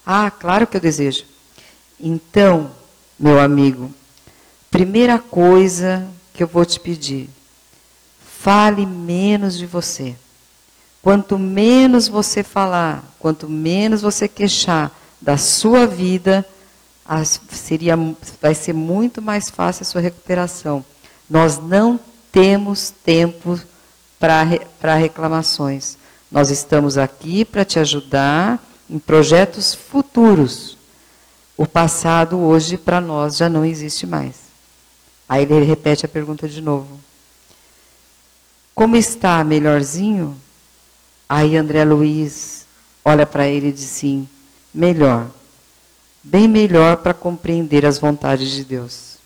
Ah, 0.05 0.31
claro 0.31 0.65
que 0.65 0.77
eu 0.77 0.81
desejo. 0.81 1.25
Então, 1.99 2.71
meu 3.19 3.39
amigo, 3.39 3.93
primeira 4.71 5.19
coisa 5.19 6.07
que 6.33 6.41
eu 6.41 6.47
vou 6.47 6.65
te 6.65 6.79
pedir, 6.79 7.29
fale 8.39 8.85
menos 8.85 9.57
de 9.57 9.65
você. 9.65 10.15
Quanto 11.01 11.37
menos 11.37 12.07
você 12.07 12.43
falar, 12.43 13.03
quanto 13.19 13.49
menos 13.49 14.01
você 14.01 14.27
queixar 14.27 14.91
da 15.19 15.37
sua 15.37 15.85
vida, 15.85 16.47
seria, 17.49 17.95
vai 18.41 18.55
ser 18.55 18.73
muito 18.73 19.21
mais 19.21 19.49
fácil 19.49 19.83
a 19.83 19.85
sua 19.85 20.01
recuperação. 20.01 20.83
Nós 21.29 21.57
não 21.57 21.99
temos 22.31 22.93
tempo 23.03 23.59
para 24.19 24.95
reclamações. 24.95 25.97
Nós 26.31 26.49
estamos 26.49 26.97
aqui 26.97 27.43
para 27.43 27.65
te 27.65 27.79
ajudar 27.79 28.63
em 28.89 28.99
projetos 28.99 29.73
futuros. 29.73 30.77
O 31.57 31.67
passado 31.67 32.39
hoje 32.39 32.77
para 32.77 33.01
nós 33.01 33.37
já 33.37 33.49
não 33.49 33.65
existe 33.65 34.07
mais. 34.07 34.35
Aí 35.27 35.43
ele 35.43 35.65
repete 35.65 36.05
a 36.05 36.09
pergunta 36.09 36.47
de 36.47 36.61
novo. 36.61 36.99
Como 38.73 38.95
está, 38.95 39.43
melhorzinho? 39.43 40.35
Aí 41.27 41.55
André 41.55 41.83
Luiz 41.83 42.65
olha 43.03 43.25
para 43.25 43.47
ele 43.47 43.67
e 43.67 43.71
diz 43.71 43.85
sim, 43.85 44.27
melhor. 44.73 45.27
Bem 46.23 46.47
melhor 46.47 46.97
para 46.97 47.13
compreender 47.13 47.85
as 47.85 47.97
vontades 47.97 48.51
de 48.51 48.63
Deus. 48.63 49.17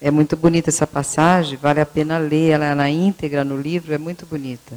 É 0.00 0.10
muito 0.10 0.36
bonita 0.36 0.68
essa 0.68 0.86
passagem, 0.86 1.56
vale 1.56 1.80
a 1.80 1.86
pena 1.86 2.18
ler 2.18 2.50
ela 2.50 2.74
na 2.74 2.90
íntegra 2.90 3.44
no 3.44 3.56
livro, 3.56 3.94
é 3.94 3.98
muito 3.98 4.26
bonita. 4.26 4.76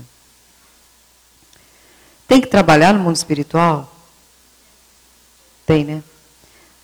Tem 2.27 2.39
que 2.39 2.47
trabalhar 2.47 2.93
no 2.93 2.99
mundo 2.99 3.15
espiritual? 3.15 3.93
Tem, 5.65 5.83
né? 5.83 6.03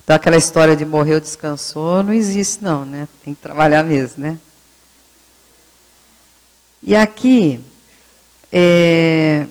Então 0.04 0.16
aquela 0.16 0.38
história 0.38 0.76
de 0.76 0.84
morreu, 0.86 1.22
descansou, 1.22 2.04
não 2.04 2.12
existe 2.12 2.64
não, 2.64 2.84
né? 2.84 3.08
Tem 3.24 3.34
que 3.34 3.42
trabalhar 3.42 3.84
mesmo, 3.84 4.24
né? 4.24 4.38
E 6.84 6.96
aqui, 6.96 7.64
é, 8.52 9.46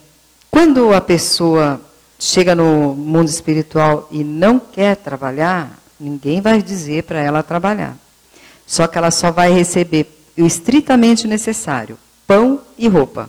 quando 0.51 0.93
a 0.93 1.01
pessoa 1.01 1.81
chega 2.21 2.55
no 2.55 2.95
mundo 2.95 3.29
espiritual 3.29 4.07
e 4.11 4.23
não 4.23 4.61
quer 4.61 4.95
trabalhar, 4.97 5.71
ninguém 5.99 6.41
vai 6.41 6.63
dizer 6.63 7.05
para 7.05 7.19
ela 7.19 7.43
trabalhar. 7.43 7.97
Só 8.67 8.87
que 8.87 8.99
ela 8.99 9.11
só 9.11 9.33
vai 9.33 9.51
receber 9.51 10.07
o 10.39 10.47
estritamente 10.47 11.27
necessário: 11.27 11.99
pão 12.27 12.61
e 12.79 12.87
roupa. 12.87 13.29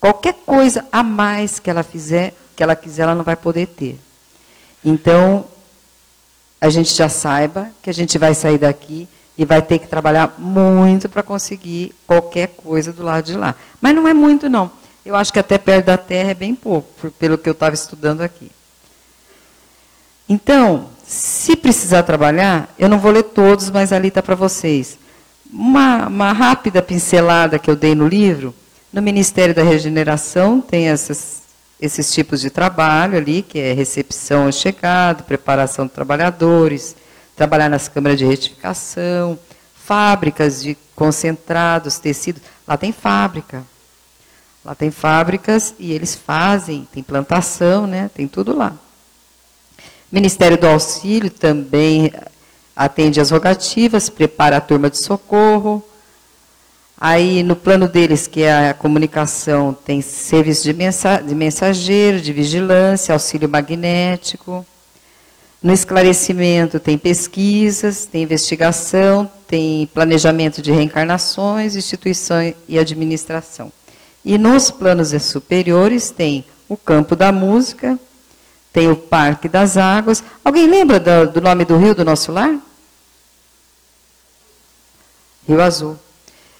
Qualquer 0.00 0.34
coisa 0.46 0.86
a 0.90 1.02
mais 1.02 1.58
que 1.58 1.68
ela 1.68 1.82
fizer, 1.82 2.34
que 2.56 2.62
ela 2.62 2.74
quiser, 2.74 3.02
ela 3.02 3.14
não 3.14 3.24
vai 3.24 3.36
poder 3.36 3.66
ter. 3.66 4.00
Então, 4.84 5.44
a 6.60 6.70
gente 6.70 6.94
já 6.94 7.08
saiba 7.08 7.68
que 7.82 7.90
a 7.90 7.94
gente 7.94 8.16
vai 8.16 8.34
sair 8.34 8.58
daqui 8.58 9.06
e 9.36 9.44
vai 9.44 9.60
ter 9.60 9.78
que 9.78 9.86
trabalhar 9.86 10.34
muito 10.38 11.08
para 11.08 11.22
conseguir 11.22 11.94
qualquer 12.06 12.48
coisa 12.48 12.92
do 12.92 13.02
lado 13.02 13.24
de 13.24 13.36
lá. 13.36 13.54
Mas 13.80 13.94
não 13.94 14.08
é 14.08 14.14
muito, 14.14 14.48
não. 14.48 14.70
Eu 15.08 15.16
acho 15.16 15.32
que 15.32 15.38
até 15.38 15.56
perto 15.56 15.86
da 15.86 15.96
Terra 15.96 16.32
é 16.32 16.34
bem 16.34 16.54
pouco, 16.54 17.10
pelo 17.12 17.38
que 17.38 17.48
eu 17.48 17.54
estava 17.54 17.74
estudando 17.74 18.20
aqui. 18.20 18.50
Então, 20.28 20.90
se 21.06 21.56
precisar 21.56 22.02
trabalhar, 22.02 22.68
eu 22.78 22.90
não 22.90 22.98
vou 22.98 23.10
ler 23.10 23.22
todos, 23.22 23.70
mas 23.70 23.90
ali 23.90 24.08
está 24.08 24.22
para 24.22 24.34
vocês. 24.34 24.98
Uma, 25.50 26.08
uma 26.08 26.32
rápida 26.34 26.82
pincelada 26.82 27.58
que 27.58 27.70
eu 27.70 27.74
dei 27.74 27.94
no 27.94 28.06
livro 28.06 28.54
no 28.92 29.00
Ministério 29.00 29.54
da 29.54 29.62
Regeneração 29.62 30.60
tem 30.60 30.88
essas, 30.88 31.40
esses 31.80 32.12
tipos 32.12 32.38
de 32.42 32.50
trabalho 32.50 33.16
ali, 33.16 33.40
que 33.40 33.58
é 33.58 33.72
recepção 33.72 34.44
ao 34.44 34.52
chegado, 34.52 35.24
preparação 35.24 35.86
de 35.86 35.92
trabalhadores, 35.92 36.94
trabalhar 37.34 37.70
nas 37.70 37.88
câmaras 37.88 38.18
de 38.18 38.26
retificação, 38.26 39.38
fábricas 39.74 40.62
de 40.62 40.76
concentrados, 40.94 41.98
tecidos. 41.98 42.42
Lá 42.66 42.76
tem 42.76 42.92
fábrica. 42.92 43.64
Lá 44.68 44.74
tem 44.74 44.90
fábricas 44.90 45.74
e 45.78 45.92
eles 45.92 46.14
fazem, 46.14 46.86
tem 46.92 47.02
plantação, 47.02 47.86
né? 47.86 48.10
Tem 48.14 48.28
tudo 48.28 48.54
lá. 48.54 48.76
Ministério 50.12 50.58
do 50.58 50.66
Auxílio 50.66 51.30
também 51.30 52.12
atende 52.76 53.18
às 53.18 53.30
rogativas, 53.30 54.10
prepara 54.10 54.58
a 54.58 54.60
turma 54.60 54.90
de 54.90 54.98
socorro. 54.98 55.82
Aí, 57.00 57.42
no 57.42 57.56
plano 57.56 57.88
deles, 57.88 58.26
que 58.26 58.42
é 58.42 58.68
a 58.68 58.74
comunicação, 58.74 59.72
tem 59.72 60.02
serviço 60.02 60.64
de, 60.64 60.74
de 60.74 61.34
mensageiro, 61.34 62.20
de 62.20 62.30
vigilância, 62.34 63.14
auxílio 63.14 63.48
magnético. 63.48 64.66
No 65.62 65.72
esclarecimento, 65.72 66.78
tem 66.78 66.98
pesquisas, 66.98 68.04
tem 68.04 68.22
investigação, 68.22 69.30
tem 69.46 69.86
planejamento 69.94 70.60
de 70.60 70.70
reencarnações, 70.72 71.74
instituição 71.74 72.52
e 72.68 72.78
administração. 72.78 73.72
E 74.28 74.36
nos 74.36 74.70
planos 74.70 75.08
superiores 75.22 76.10
tem 76.10 76.44
o 76.68 76.76
campo 76.76 77.16
da 77.16 77.32
música, 77.32 77.98
tem 78.70 78.90
o 78.90 78.94
Parque 78.94 79.48
das 79.48 79.78
Águas. 79.78 80.22
Alguém 80.44 80.66
lembra 80.66 81.00
do, 81.00 81.32
do 81.32 81.40
nome 81.40 81.64
do 81.64 81.78
rio 81.78 81.94
do 81.94 82.04
nosso 82.04 82.30
lar? 82.30 82.54
Rio 85.48 85.62
Azul. 85.62 85.98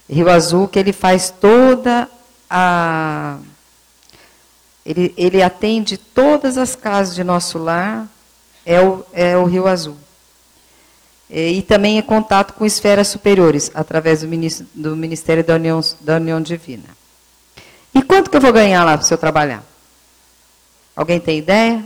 Rio 0.09 0.31
Azul 0.31 0.67
que 0.67 0.79
ele 0.79 0.91
faz 0.91 1.29
toda 1.29 2.09
a 2.49 3.37
ele, 4.83 5.13
ele 5.15 5.43
atende 5.43 5.95
todas 5.95 6.57
as 6.57 6.75
casas 6.75 7.13
de 7.13 7.23
nosso 7.23 7.59
lar, 7.59 8.07
é 8.65 8.81
o, 8.81 9.05
é 9.13 9.37
o 9.37 9.45
Rio 9.45 9.67
Azul. 9.67 9.97
E, 11.29 11.59
e 11.59 11.61
também 11.61 11.99
é 11.99 12.01
contato 12.01 12.55
com 12.55 12.65
esferas 12.65 13.09
superiores, 13.09 13.69
através 13.75 14.21
do, 14.21 14.27
do 14.73 14.95
Ministério 14.95 15.43
da 15.43 15.53
União, 15.53 15.79
da 16.01 16.15
União 16.15 16.41
Divina. 16.41 16.97
E 17.93 18.01
quanto 18.01 18.29
que 18.29 18.37
eu 18.37 18.41
vou 18.41 18.53
ganhar 18.53 18.83
lá 18.83 18.99
se 19.01 19.13
eu 19.13 19.17
trabalhar? 19.17 19.63
Alguém 20.95 21.19
tem 21.19 21.37
ideia? 21.37 21.83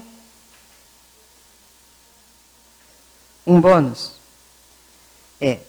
Um 3.45 3.59
bônus? 3.59 4.13
É. 5.39 5.59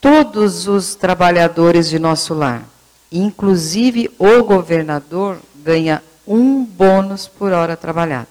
Todos 0.00 0.68
os 0.68 0.94
trabalhadores 0.94 1.88
de 1.88 1.98
nosso 1.98 2.34
lar, 2.34 2.64
inclusive 3.10 4.10
o 4.18 4.44
governador, 4.44 5.38
ganha 5.56 6.02
um 6.26 6.64
bônus 6.64 7.26
por 7.26 7.52
hora 7.52 7.76
trabalhada. 7.76 8.28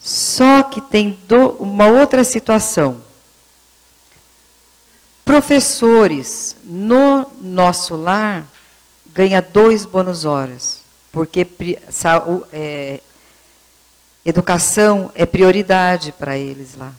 Só 0.00 0.62
que 0.62 0.80
tem 0.80 1.18
do, 1.28 1.50
uma 1.60 1.86
outra 1.86 2.24
situação. 2.24 3.02
Professores 5.24 6.56
no 6.64 7.29
nosso 7.40 7.96
lar 7.96 8.46
ganha 9.12 9.40
dois 9.40 9.84
bônus 9.84 10.24
horas, 10.24 10.82
porque 11.10 11.46
é, 12.52 13.00
educação 14.24 15.10
é 15.14 15.26
prioridade 15.26 16.12
para 16.12 16.36
eles 16.36 16.76
lá. 16.76 16.92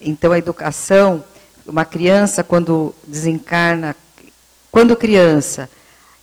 Então 0.00 0.32
a 0.32 0.38
educação, 0.38 1.24
uma 1.66 1.84
criança 1.84 2.42
quando 2.42 2.94
desencarna, 3.06 3.94
quando 4.70 4.96
criança, 4.96 5.70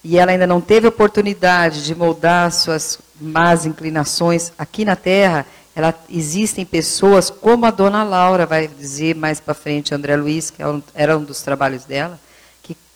e 0.03 0.17
ela 0.17 0.31
ainda 0.31 0.45
não 0.45 0.59
teve 0.59 0.85
oportunidade 0.85 1.85
de 1.85 1.95
moldar 1.95 2.51
suas 2.51 2.99
más 3.19 3.65
inclinações 3.65 4.51
aqui 4.57 4.83
na 4.83 4.95
Terra, 4.95 5.45
ela, 5.75 5.93
existem 6.07 6.65
pessoas, 6.65 7.29
como 7.31 7.65
a 7.65 7.71
dona 7.71 8.03
Laura 8.03 8.45
vai 8.45 8.67
dizer 8.67 9.15
mais 9.15 9.39
para 9.39 9.55
frente, 9.55 9.95
André 9.95 10.15
Luiz, 10.15 10.51
que 10.51 10.61
é 10.61 10.65
era 10.93 11.17
um 11.17 11.23
dos 11.23 11.41
trabalhos 11.41 11.85
dela, 11.85 12.19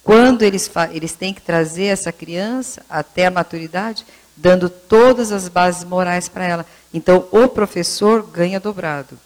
quando 0.08 0.44
eles, 0.44 0.72
eles 0.94 1.12
têm 1.12 1.34
que 1.34 1.42
trazer 1.42 1.88
essa 1.88 2.14
criança 2.14 2.82
até 2.90 3.26
a 3.26 3.32
maturidade, 3.32 4.06
dando 4.38 4.70
todas 4.70 5.34
as 5.34 5.50
bases 5.50 5.84
morais 5.84 6.30
para 6.30 6.46
ela. 6.46 6.66
Então, 6.94 7.28
o 7.30 7.46
professor 7.50 8.24
ganha 8.24 8.58
dobrado. 8.58 9.20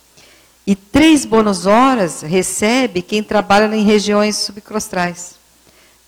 E 0.65 0.75
três 0.75 1.23
bônus 1.23 1.67
horas 1.67 2.23
recebe 2.23 3.03
quem 3.03 3.21
trabalha 3.21 3.75
em 3.75 3.83
regiões 3.83 4.37
subcrostrais, 4.37 5.35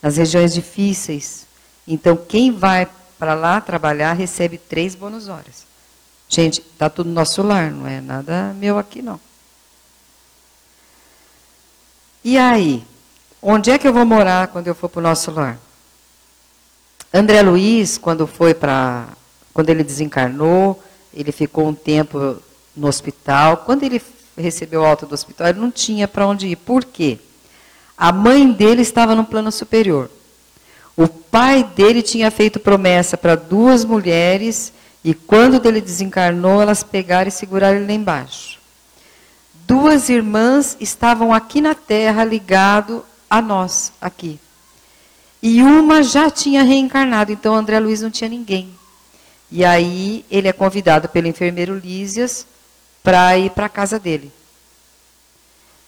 nas 0.01 0.17
regiões 0.17 0.55
difíceis. 0.55 1.45
Então, 1.87 2.17
quem 2.17 2.51
vai 2.51 2.87
para 3.19 3.35
lá 3.35 3.61
trabalhar 3.61 4.13
recebe 4.13 4.57
três 4.57 4.95
bônus 4.95 5.27
horas. 5.27 5.67
Gente, 6.27 6.61
está 6.61 6.89
tudo 6.89 7.09
no 7.09 7.13
nosso 7.13 7.43
lar, 7.43 7.69
não 7.69 7.85
é 7.85 8.01
nada 8.01 8.55
meu 8.55 8.79
aqui, 8.79 9.03
não. 9.03 9.19
E 12.23 12.39
aí? 12.39 12.83
Onde 13.45 13.71
é 13.71 13.77
que 13.77 13.85
eu 13.85 13.91
vou 13.91 14.05
morar 14.05 14.47
quando 14.47 14.67
eu 14.67 14.73
for 14.73 14.87
para 14.87 14.99
o 14.99 15.03
nosso 15.03 15.29
lar? 15.29 15.59
André 17.13 17.41
Luiz, 17.41 17.97
quando 17.97 18.25
foi 18.25 18.53
para. 18.53 19.09
Quando 19.53 19.69
ele 19.69 19.83
desencarnou, 19.83 20.81
ele 21.13 21.33
ficou 21.33 21.67
um 21.67 21.73
tempo 21.73 22.37
no 22.73 22.87
hospital. 22.87 23.57
Quando 23.57 23.83
ele 23.83 24.01
recebeu 24.37 24.85
alta 24.85 25.05
do 25.05 25.13
hospital, 25.13 25.49
ele 25.49 25.59
não 25.59 25.69
tinha 25.69 26.07
para 26.07 26.25
onde 26.25 26.47
ir. 26.47 26.55
Por 26.55 26.85
quê? 26.85 27.19
A 27.97 28.13
mãe 28.13 28.49
dele 28.49 28.81
estava 28.81 29.13
no 29.13 29.25
plano 29.25 29.51
superior. 29.51 30.09
O 30.95 31.09
pai 31.09 31.65
dele 31.65 32.01
tinha 32.01 32.31
feito 32.31 32.61
promessa 32.61 33.17
para 33.17 33.35
duas 33.35 33.83
mulheres 33.83 34.71
e 35.03 35.13
quando 35.13 35.67
ele 35.67 35.81
desencarnou, 35.81 36.61
elas 36.61 36.81
pegaram 36.81 37.27
e 37.27 37.31
seguraram 37.31 37.75
ele 37.75 37.87
lá 37.87 37.93
embaixo. 37.93 38.57
Duas 39.67 40.07
irmãs 40.07 40.77
estavam 40.79 41.33
aqui 41.33 41.59
na 41.59 41.75
terra 41.75 42.23
ligado 42.23 43.03
a 43.33 43.41
nós, 43.41 43.91
aqui. 43.99 44.39
E 45.41 45.63
uma 45.63 46.03
já 46.03 46.29
tinha 46.29 46.61
reencarnado, 46.61 47.31
então 47.31 47.55
André 47.55 47.79
Luiz 47.79 47.99
não 47.99 48.11
tinha 48.11 48.29
ninguém. 48.29 48.69
E 49.51 49.65
aí 49.65 50.23
ele 50.29 50.47
é 50.47 50.53
convidado 50.53 51.09
pelo 51.09 51.27
enfermeiro 51.27 51.75
Lísias 51.75 52.45
para 53.01 53.35
ir 53.35 53.49
para 53.49 53.65
a 53.65 53.69
casa 53.69 53.97
dele. 53.97 54.31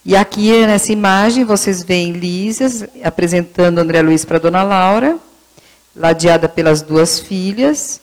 E 0.04 0.16
aqui 0.16 0.66
nessa 0.66 0.92
imagem 0.92 1.44
vocês 1.44 1.84
veem 1.84 2.14
Lísias 2.14 2.84
apresentando 3.04 3.78
André 3.78 4.02
Luiz 4.02 4.24
para 4.24 4.40
Dona 4.40 4.64
Laura, 4.64 5.16
ladeada 5.94 6.48
pelas 6.48 6.82
duas 6.82 7.20
filhas 7.20 8.00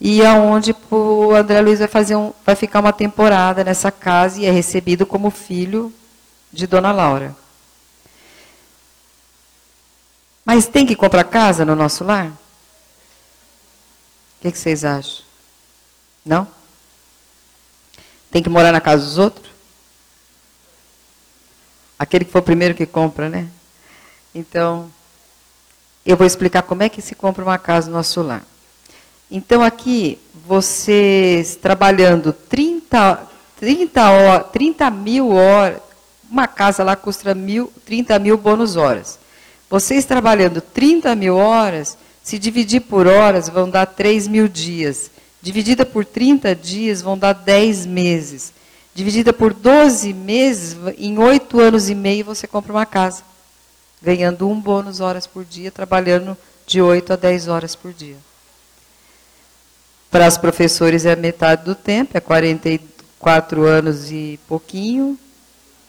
e 0.00 0.24
aonde 0.24 0.74
o 0.90 1.34
André 1.34 1.60
Luiz 1.60 1.78
vai 1.78 1.88
fazer 1.88 2.16
um, 2.16 2.32
vai 2.42 2.56
ficar 2.56 2.80
uma 2.80 2.92
temporada 2.92 3.62
nessa 3.62 3.90
casa 3.90 4.40
e 4.40 4.46
é 4.46 4.50
recebido 4.50 5.04
como 5.04 5.30
filho 5.30 5.92
de 6.50 6.66
Dona 6.66 6.90
Laura. 6.90 7.36
Mas 10.48 10.66
tem 10.66 10.86
que 10.86 10.96
comprar 10.96 11.24
casa 11.24 11.62
no 11.62 11.76
nosso 11.76 12.02
lar? 12.02 12.28
O 12.28 12.32
que, 14.40 14.50
que 14.50 14.56
vocês 14.56 14.82
acham? 14.82 15.22
Não? 16.24 16.48
Tem 18.30 18.42
que 18.42 18.48
morar 18.48 18.72
na 18.72 18.80
casa 18.80 19.04
dos 19.04 19.18
outros? 19.18 19.46
Aquele 21.98 22.24
que 22.24 22.32
foi 22.32 22.40
o 22.40 22.44
primeiro 22.44 22.74
que 22.74 22.86
compra, 22.86 23.28
né? 23.28 23.46
Então, 24.34 24.90
eu 26.06 26.16
vou 26.16 26.26
explicar 26.26 26.62
como 26.62 26.82
é 26.82 26.88
que 26.88 27.02
se 27.02 27.14
compra 27.14 27.44
uma 27.44 27.58
casa 27.58 27.90
no 27.90 27.98
nosso 27.98 28.22
lar. 28.22 28.42
Então, 29.30 29.62
aqui, 29.62 30.18
vocês 30.46 31.56
trabalhando 31.56 32.32
30, 32.32 33.20
30, 33.60 34.10
horas, 34.10 34.50
30 34.50 34.90
mil 34.92 35.28
horas, 35.30 35.82
uma 36.30 36.48
casa 36.48 36.82
lá 36.82 36.96
custa 36.96 37.34
mil, 37.34 37.70
30 37.84 38.18
mil 38.18 38.38
bônus 38.38 38.76
horas. 38.76 39.18
Vocês 39.70 40.04
trabalhando 40.04 40.60
30 40.60 41.14
mil 41.14 41.36
horas, 41.36 41.98
se 42.22 42.38
dividir 42.38 42.80
por 42.80 43.06
horas, 43.06 43.48
vão 43.48 43.68
dar 43.68 43.86
3 43.86 44.26
mil 44.26 44.48
dias. 44.48 45.10
Dividida 45.42 45.84
por 45.84 46.04
30 46.04 46.54
dias, 46.54 47.02
vão 47.02 47.16
dar 47.16 47.32
10 47.32 47.86
meses. 47.86 48.52
Dividida 48.94 49.32
por 49.32 49.52
12 49.52 50.12
meses, 50.12 50.76
em 50.96 51.18
8 51.18 51.60
anos 51.60 51.88
e 51.88 51.94
meio, 51.94 52.24
você 52.24 52.46
compra 52.46 52.72
uma 52.72 52.86
casa. 52.86 53.22
Ganhando 54.02 54.48
um 54.48 54.58
bônus 54.58 55.00
horas 55.00 55.26
por 55.26 55.44
dia, 55.44 55.70
trabalhando 55.70 56.36
de 56.66 56.80
8 56.80 57.12
a 57.12 57.16
10 57.16 57.48
horas 57.48 57.76
por 57.76 57.92
dia. 57.92 58.16
Para 60.10 60.26
os 60.26 60.38
professores 60.38 61.04
é 61.04 61.14
metade 61.14 61.64
do 61.64 61.74
tempo, 61.74 62.16
é 62.16 62.20
44 62.20 63.64
anos 63.64 64.10
e 64.10 64.40
pouquinho. 64.48 65.18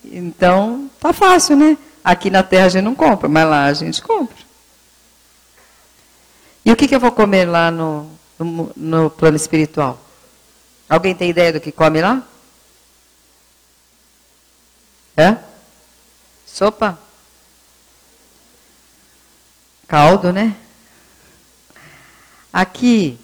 Então, 0.03 0.89
tá 0.99 1.13
fácil, 1.13 1.55
né? 1.55 1.77
Aqui 2.03 2.29
na 2.29 2.43
Terra 2.43 2.65
a 2.65 2.69
gente 2.69 2.83
não 2.83 2.95
compra, 2.95 3.27
mas 3.27 3.47
lá 3.47 3.65
a 3.65 3.73
gente 3.73 4.01
compra. 4.01 4.37
E 6.65 6.71
o 6.71 6.75
que, 6.75 6.87
que 6.87 6.95
eu 6.95 6.99
vou 6.99 7.11
comer 7.11 7.45
lá 7.45 7.71
no, 7.71 8.09
no, 8.37 8.71
no 8.75 9.09
plano 9.09 9.35
espiritual? 9.37 9.99
Alguém 10.87 11.15
tem 11.15 11.29
ideia 11.29 11.53
do 11.53 11.59
que 11.59 11.71
come 11.71 12.01
lá? 12.01 12.23
É? 15.15 15.37
Sopa? 16.45 16.97
Caldo, 19.87 20.31
né? 20.31 20.55
Aqui 22.51 23.19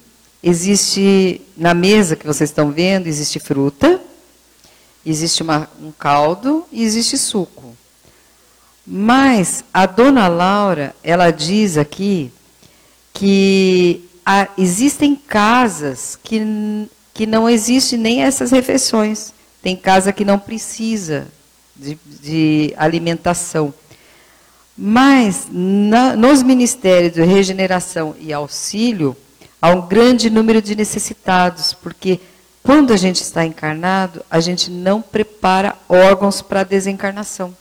Existe, 0.48 1.42
na 1.58 1.74
mesa 1.74 2.16
que 2.16 2.28
vocês 2.28 2.52
estão 2.52 2.72
vendo, 2.72 3.08
existe 3.08 3.40
fruta, 3.40 4.00
Existe 5.06 5.44
uma, 5.44 5.70
um 5.80 5.92
caldo 5.92 6.66
e 6.72 6.84
existe 6.84 7.16
suco. 7.16 7.78
Mas 8.86 9.64
a 9.74 9.86
dona 9.86 10.28
Laura, 10.28 10.96
ela 11.04 11.32
diz 11.32 11.78
aqui 11.78 12.32
que 13.14 14.08
há, 14.26 14.48
existem 14.58 15.16
casas 15.16 16.20
que, 16.22 16.88
que 17.14 17.26
não 17.26 17.50
existe 17.50 17.98
nem 17.98 18.22
essas 18.22 18.52
refeições. 18.52 19.34
Tem 19.62 19.76
casa 19.76 20.14
que 20.14 20.24
não 20.24 20.38
precisa 20.38 21.28
de, 21.76 21.98
de 22.22 22.74
alimentação. 22.78 23.74
Mas 24.78 25.48
na, 25.50 26.16
nos 26.16 26.44
ministérios 26.44 27.14
de 27.14 27.24
regeneração 27.24 28.16
e 28.20 28.32
auxílio, 28.32 29.16
há 29.62 29.70
um 29.70 29.88
grande 29.88 30.30
número 30.30 30.62
de 30.62 30.76
necessitados, 30.76 31.74
porque 31.74 32.20
quando 32.62 32.92
a 32.92 32.98
gente 32.98 33.22
está 33.22 33.46
encarnado, 33.46 34.24
a 34.30 34.40
gente 34.40 34.70
não 34.70 35.02
prepara 35.02 35.76
órgãos 35.88 36.42
para 36.42 36.62
a 36.62 36.64
desencarnação. 36.64 37.56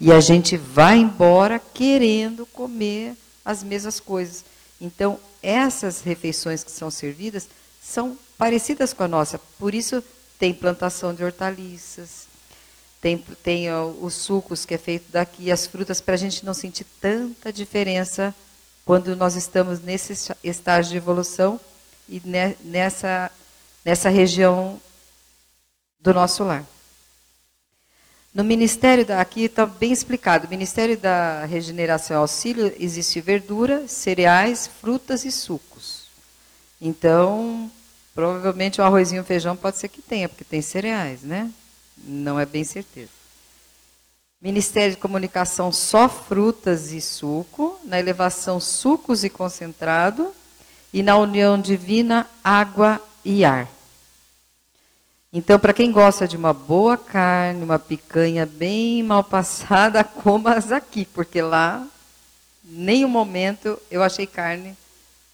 E 0.00 0.10
a 0.10 0.20
gente 0.20 0.56
vai 0.56 0.96
embora 0.96 1.58
querendo 1.58 2.46
comer 2.46 3.14
as 3.44 3.62
mesmas 3.62 4.00
coisas. 4.00 4.44
Então, 4.80 5.20
essas 5.42 6.00
refeições 6.00 6.64
que 6.64 6.70
são 6.70 6.90
servidas 6.90 7.48
são 7.82 8.16
parecidas 8.38 8.94
com 8.94 9.02
a 9.02 9.08
nossa. 9.08 9.38
Por 9.58 9.74
isso, 9.74 10.02
tem 10.38 10.54
plantação 10.54 11.12
de 11.12 11.22
hortaliças, 11.22 12.26
tem, 13.00 13.18
tem 13.42 13.70
ó, 13.72 13.86
os 13.86 14.14
sucos 14.14 14.64
que 14.64 14.74
é 14.74 14.78
feito 14.78 15.10
daqui, 15.12 15.50
as 15.50 15.66
frutas, 15.66 16.00
para 16.00 16.14
a 16.14 16.18
gente 16.18 16.44
não 16.44 16.54
sentir 16.54 16.86
tanta 17.00 17.52
diferença 17.52 18.34
quando 18.84 19.14
nós 19.14 19.36
estamos 19.36 19.80
nesse 19.80 20.34
estágio 20.42 20.92
de 20.92 20.96
evolução 20.96 21.60
e 22.08 22.22
nessa, 22.64 23.30
nessa 23.84 24.08
região 24.08 24.80
do 26.00 26.12
nosso 26.12 26.42
lar. 26.42 26.64
No 28.32 28.44
Ministério 28.44 29.04
da, 29.04 29.20
aqui 29.20 29.44
está 29.44 29.66
bem 29.66 29.92
explicado, 29.92 30.48
Ministério 30.48 30.96
da 30.96 31.44
Regeneração 31.46 32.16
e 32.16 32.20
Auxílio 32.20 32.72
existe 32.78 33.20
verdura, 33.20 33.88
cereais, 33.88 34.70
frutas 34.80 35.24
e 35.24 35.32
sucos. 35.32 36.08
Então, 36.80 37.70
Provavelmente 38.14 38.80
o 38.80 38.84
arrozinho 38.84 39.20
e 39.20 39.22
o 39.22 39.24
feijão 39.24 39.56
pode 39.56 39.78
ser 39.78 39.88
que 39.88 40.02
tenha, 40.02 40.28
porque 40.28 40.44
tem 40.44 40.60
cereais, 40.60 41.22
né? 41.22 41.50
Não 41.96 42.40
é 42.40 42.44
bem 42.44 42.64
certeza. 42.64 43.10
Ministério 44.40 44.94
de 44.94 45.00
Comunicação, 45.00 45.70
só 45.70 46.08
frutas 46.08 46.92
e 46.92 47.00
suco. 47.00 47.78
Na 47.84 47.98
elevação, 47.98 48.58
sucos 48.58 49.22
e 49.22 49.30
concentrado. 49.30 50.34
E 50.92 51.02
na 51.02 51.16
união 51.16 51.60
divina, 51.60 52.28
água 52.42 53.00
e 53.24 53.44
ar. 53.44 53.68
Então, 55.32 55.60
para 55.60 55.72
quem 55.72 55.92
gosta 55.92 56.26
de 56.26 56.36
uma 56.36 56.52
boa 56.52 56.96
carne, 56.96 57.62
uma 57.62 57.78
picanha 57.78 58.44
bem 58.44 59.00
mal 59.02 59.22
passada, 59.22 60.02
coma 60.02 60.56
aqui, 60.56 61.04
porque 61.04 61.40
lá, 61.40 61.86
nem 62.64 63.04
um 63.04 63.08
momento 63.08 63.80
eu 63.88 64.02
achei 64.02 64.26
carne 64.26 64.76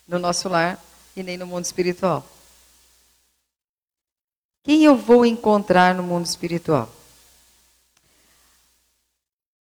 no 0.06 0.18
nosso 0.18 0.50
lar 0.50 0.78
e 1.16 1.22
nem 1.22 1.38
no 1.38 1.46
mundo 1.46 1.64
espiritual. 1.64 2.26
Quem 4.64 4.84
eu 4.84 4.96
vou 4.96 5.24
encontrar 5.24 5.94
no 5.94 6.02
mundo 6.02 6.26
espiritual? 6.26 6.92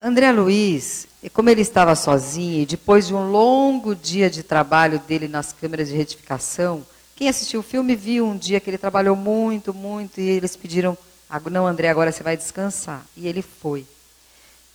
André 0.02 0.32
Luiz, 0.34 1.08
como 1.32 1.50
ele 1.50 1.62
estava 1.62 1.96
sozinho, 1.96 2.62
e 2.62 2.66
depois 2.66 3.08
de 3.08 3.14
um 3.14 3.32
longo 3.32 3.96
dia 3.96 4.30
de 4.30 4.44
trabalho 4.44 5.00
dele 5.00 5.30
nas 5.30 5.54
câmeras 5.54 5.88
de 5.88 5.96
retificação, 5.96 6.86
quem 7.16 7.30
assistiu 7.30 7.62
o 7.62 7.64
filme 7.64 7.96
viu 7.96 8.26
um 8.26 8.38
dia 8.38 8.60
que 8.60 8.70
ele 8.70 8.78
trabalhou 8.78 9.16
muito, 9.16 9.74
muito, 9.74 10.20
e 10.20 10.28
eles 10.28 10.56
pediram, 10.58 10.98
ah, 11.30 11.40
não, 11.50 11.66
André, 11.66 11.90
agora 11.90 12.12
você 12.12 12.22
vai 12.22 12.36
descansar. 12.36 13.06
E 13.16 13.28
ele 13.28 13.42
foi. 13.42 13.86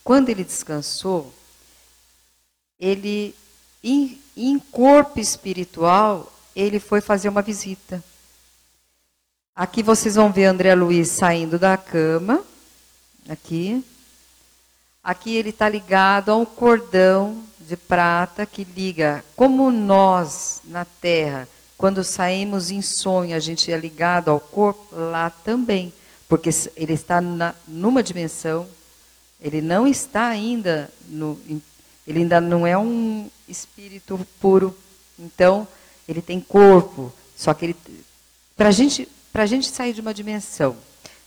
Quando 0.03 0.31
ele 0.31 0.43
descansou, 0.43 1.33
ele, 2.79 3.35
em, 3.85 4.19
em 4.35 4.59
corpo 4.59 5.21
espiritual, 5.21 6.33
ele 6.57 6.81
foi 6.81 7.03
fazer 7.03 7.29
uma 7.29 7.43
visita. 7.43 8.03
Aqui 9.55 9.83
vocês 9.83 10.15
vão 10.15 10.33
ver 10.33 10.47
André 10.47 10.75
Luiz 10.75 11.09
saindo 11.09 11.59
da 11.59 11.77
cama. 11.77 12.43
Aqui. 13.29 13.85
Aqui 15.05 15.37
ele 15.37 15.51
está 15.51 15.69
ligado 15.69 16.31
a 16.31 16.37
um 16.37 16.47
cordão 16.47 17.45
de 17.59 17.77
prata 17.77 18.47
que 18.47 18.65
liga, 18.65 19.25
como 19.37 19.71
nós 19.71 20.61
na 20.65 20.85
Terra, 20.85 21.47
quando 21.81 22.05
saímos 22.05 22.71
em 22.71 22.83
sonho, 22.83 23.35
a 23.35 23.39
gente 23.39 23.73
é 23.73 23.77
ligado 23.79 24.31
ao 24.31 24.39
corpo, 24.39 24.95
lá 24.95 25.31
também. 25.31 25.91
Porque 26.29 26.51
ele 26.77 26.93
está 26.93 27.23
na, 27.23 27.55
numa 27.67 28.03
dimensão, 28.03 28.69
ele 29.41 29.63
não 29.63 29.87
está 29.87 30.29
ainda 30.29 30.91
no. 31.09 31.41
Ele 32.07 32.19
ainda 32.19 32.39
não 32.39 32.67
é 32.67 32.77
um 32.77 33.31
espírito 33.49 34.21
puro. 34.39 34.77
Então, 35.19 35.67
ele 36.07 36.21
tem 36.21 36.39
corpo. 36.39 37.11
Só 37.35 37.55
que 37.55 37.65
ele. 37.65 37.77
Para 38.59 38.69
a 38.69 38.73
gente 38.73 39.09
a 39.33 39.47
gente 39.47 39.67
sair 39.69 39.95
de 39.95 40.03
uma 40.03 40.13
dimensão, 40.13 40.77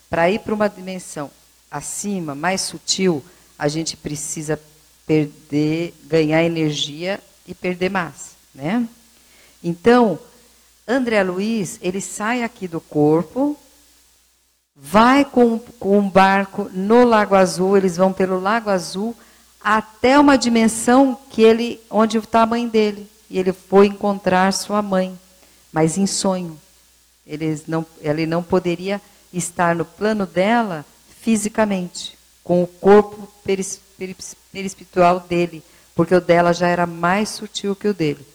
para 0.08 0.30
ir 0.30 0.38
para 0.38 0.54
uma 0.54 0.68
dimensão 0.68 1.32
acima, 1.68 2.32
mais 2.32 2.60
sutil, 2.60 3.24
a 3.58 3.66
gente 3.66 3.96
precisa 3.96 4.60
perder, 5.04 5.92
ganhar 6.04 6.44
energia 6.44 7.20
e 7.44 7.52
perder 7.52 7.90
massa, 7.90 8.36
né? 8.54 8.88
Então, 9.60 10.16
André 10.86 11.22
Luiz, 11.22 11.78
ele 11.80 12.00
sai 12.00 12.42
aqui 12.42 12.68
do 12.68 12.80
corpo, 12.80 13.56
vai 14.76 15.24
com, 15.24 15.58
com 15.58 15.98
um 15.98 16.10
barco 16.10 16.70
no 16.72 17.04
Lago 17.04 17.34
Azul, 17.34 17.76
eles 17.76 17.96
vão 17.96 18.12
pelo 18.12 18.38
Lago 18.38 18.68
Azul 18.68 19.16
até 19.62 20.18
uma 20.18 20.36
dimensão 20.36 21.18
que 21.30 21.40
ele, 21.40 21.80
onde 21.90 22.18
está 22.18 22.42
a 22.42 22.46
mãe 22.46 22.68
dele. 22.68 23.08
E 23.30 23.38
ele 23.38 23.52
foi 23.52 23.86
encontrar 23.86 24.52
sua 24.52 24.82
mãe, 24.82 25.18
mas 25.72 25.96
em 25.96 26.06
sonho. 26.06 26.60
Ele 27.26 27.58
não, 27.66 27.86
ele 28.02 28.26
não 28.26 28.42
poderia 28.42 29.00
estar 29.32 29.74
no 29.74 29.86
plano 29.86 30.26
dela 30.26 30.84
fisicamente, 31.22 32.18
com 32.42 32.62
o 32.62 32.66
corpo 32.66 33.26
peris, 33.42 33.80
peris, 33.96 34.36
perispiritual 34.52 35.20
dele, 35.20 35.64
porque 35.94 36.14
o 36.14 36.20
dela 36.20 36.52
já 36.52 36.68
era 36.68 36.86
mais 36.86 37.30
sutil 37.30 37.74
que 37.74 37.88
o 37.88 37.94
dele. 37.94 38.33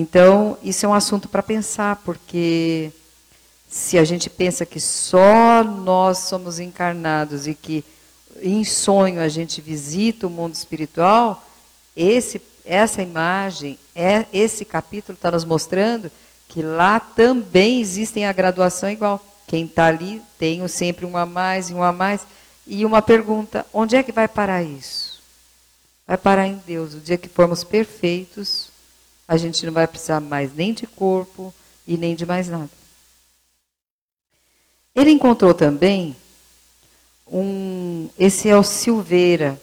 Então, 0.00 0.56
isso 0.62 0.86
é 0.86 0.88
um 0.88 0.94
assunto 0.94 1.28
para 1.28 1.42
pensar, 1.42 1.96
porque 1.96 2.90
se 3.68 3.98
a 3.98 4.04
gente 4.04 4.30
pensa 4.30 4.64
que 4.64 4.80
só 4.80 5.62
nós 5.62 6.20
somos 6.20 6.58
encarnados 6.58 7.46
e 7.46 7.54
que 7.54 7.84
em 8.40 8.64
sonho 8.64 9.20
a 9.20 9.28
gente 9.28 9.60
visita 9.60 10.26
o 10.26 10.30
mundo 10.30 10.54
espiritual, 10.54 11.46
esse, 11.94 12.40
essa 12.64 13.02
imagem, 13.02 13.78
é, 13.94 14.24
esse 14.32 14.64
capítulo 14.64 15.16
está 15.16 15.30
nos 15.30 15.44
mostrando 15.44 16.10
que 16.48 16.62
lá 16.62 16.98
também 16.98 17.78
existem 17.78 18.24
a 18.24 18.32
graduação 18.32 18.88
igual. 18.88 19.22
Quem 19.46 19.66
está 19.66 19.84
ali 19.84 20.22
tem 20.38 20.66
sempre 20.66 21.04
um 21.04 21.14
a 21.14 21.26
mais 21.26 21.68
e 21.68 21.74
um 21.74 21.82
a 21.82 21.92
mais. 21.92 22.22
E 22.66 22.86
uma 22.86 23.02
pergunta: 23.02 23.66
onde 23.70 23.96
é 23.96 24.02
que 24.02 24.12
vai 24.12 24.26
parar 24.26 24.62
isso? 24.62 25.20
Vai 26.06 26.16
parar 26.16 26.46
em 26.46 26.58
Deus. 26.66 26.94
O 26.94 27.00
dia 27.00 27.18
que 27.18 27.28
formos 27.28 27.62
perfeitos, 27.62 28.69
a 29.30 29.36
gente 29.36 29.64
não 29.64 29.72
vai 29.72 29.86
precisar 29.86 30.18
mais 30.18 30.52
nem 30.52 30.74
de 30.74 30.88
corpo 30.88 31.54
e 31.86 31.96
nem 31.96 32.16
de 32.16 32.26
mais 32.26 32.48
nada. 32.48 32.68
Ele 34.92 35.12
encontrou 35.12 35.54
também 35.54 36.16
um. 37.28 38.10
Esse 38.18 38.48
é 38.48 38.56
o 38.56 38.64
Silveira. 38.64 39.56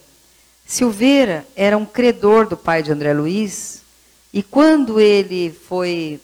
Silveira 0.65 1.45
era 1.53 1.77
um 1.77 1.85
credor 1.85 2.47
do 2.47 2.55
pai 2.55 2.81
de 2.81 2.93
André 2.93 3.11
Luiz. 3.11 3.81
E 4.31 4.41
quando 4.41 5.01
ele 5.01 5.51
foi 5.51 6.21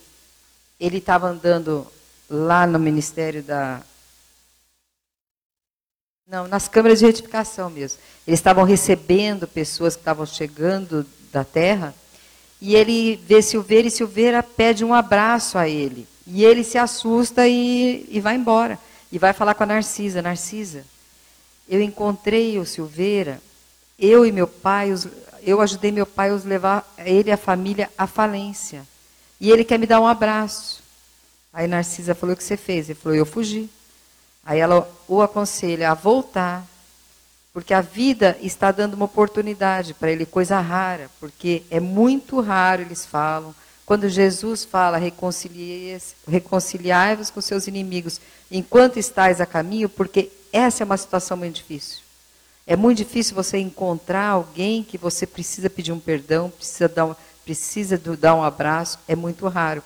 ele 0.80 1.00
estava 1.00 1.28
andando 1.28 1.86
lá 2.30 2.66
no 2.66 2.80
Ministério 2.80 3.44
da. 3.44 3.82
Não, 6.26 6.48
nas 6.48 6.70
câmeras 6.70 7.00
de 7.00 7.06
retificação 7.08 7.70
mesmo. 7.70 8.00
Eles 8.26 8.40
estavam 8.40 8.64
recebendo 8.64 9.46
pessoas 9.46 9.98
que 9.98 10.02
estavam 10.02 10.26
chegando 10.26 11.06
da 11.30 11.44
terra. 11.44 11.94
E 12.64 12.78
ele 12.78 13.18
vê 13.18 13.42
Silveira 13.42 13.90
e 13.90 13.92
Silveira 13.92 14.42
pede 14.42 14.86
um 14.86 14.94
abraço 14.94 15.58
a 15.58 15.68
ele. 15.68 16.08
E 16.26 16.46
ele 16.46 16.64
se 16.64 16.78
assusta 16.78 17.46
e, 17.46 18.08
e 18.10 18.22
vai 18.22 18.36
embora. 18.36 18.80
E 19.12 19.20
vai 19.20 19.34
falar 19.34 19.54
com 19.54 19.64
a 19.64 19.66
Narcisa: 19.66 20.22
Narcisa, 20.22 20.86
eu 21.68 21.82
encontrei 21.82 22.58
o 22.58 22.66
Silveira, 22.66 23.42
eu 24.00 24.26
e 24.26 24.32
meu 24.32 24.48
pai, 24.48 24.94
os, 24.94 25.06
eu 25.42 25.60
ajudei 25.60 25.92
meu 25.92 26.06
pai 26.06 26.30
a 26.30 26.36
levar 26.36 26.96
ele 27.00 27.30
e 27.30 27.34
a 27.34 27.38
família 27.38 27.92
à 27.98 28.08
falência. 28.08 28.88
E 29.42 29.52
ele 29.52 29.66
quer 29.66 29.78
me 29.78 29.86
dar 29.86 30.00
um 30.00 30.08
abraço. 30.08 30.82
Aí 31.52 31.68
Narcisa 31.68 32.16
falou: 32.16 32.34
O 32.34 32.38
que 32.38 32.44
você 32.46 32.56
fez? 32.56 32.90
Ele 32.90 32.98
falou: 32.98 33.18
Eu 33.18 33.26
fugi. 33.26 33.70
Aí 34.46 34.60
ela 34.60 34.90
o 35.06 35.22
aconselha 35.22 35.92
a 35.92 35.94
voltar, 35.94 36.66
porque 37.54 37.74
a 37.74 37.82
vida 37.82 38.38
está 38.42 38.72
dando 38.72 38.96
uma 38.96 39.06
oportunidade 39.06 39.94
para 39.94 40.12
ele, 40.12 40.26
coisa 40.26 40.60
rara, 40.60 41.10
porque 41.20 41.62
é 41.70 41.80
muito 41.80 42.42
raro, 42.42 42.82
eles 42.82 43.06
falam. 43.06 43.54
Quando 43.86 44.10
Jesus 44.10 44.66
fala, 44.66 44.98
reconciliai-vos 44.98 47.30
com 47.30 47.42
seus 47.42 47.68
inimigos 47.68 48.20
enquanto 48.50 48.98
estáis 48.98 49.40
a 49.40 49.46
caminho, 49.46 49.88
porque 49.88 50.32
essa 50.52 50.82
é 50.84 50.86
uma 50.86 50.98
situação 50.98 51.38
muito 51.38 51.58
difícil. 51.58 52.02
É 52.66 52.76
muito 52.76 52.98
difícil 53.00 53.36
você 53.36 53.60
encontrar 53.60 54.30
alguém 54.30 54.84
que 54.84 54.98
você 54.98 55.28
precisa 55.28 55.70
pedir 55.70 55.92
um 55.92 56.00
perdão, 56.00 56.50
precisa 56.50 56.88
dar 56.88 57.06
um, 57.06 57.16
precisa 57.44 57.98
do, 57.98 58.18
dar 58.18 58.36
um 58.36 58.44
abraço, 58.44 58.98
é 59.08 59.16
muito 59.16 59.48
raro. 59.48 59.84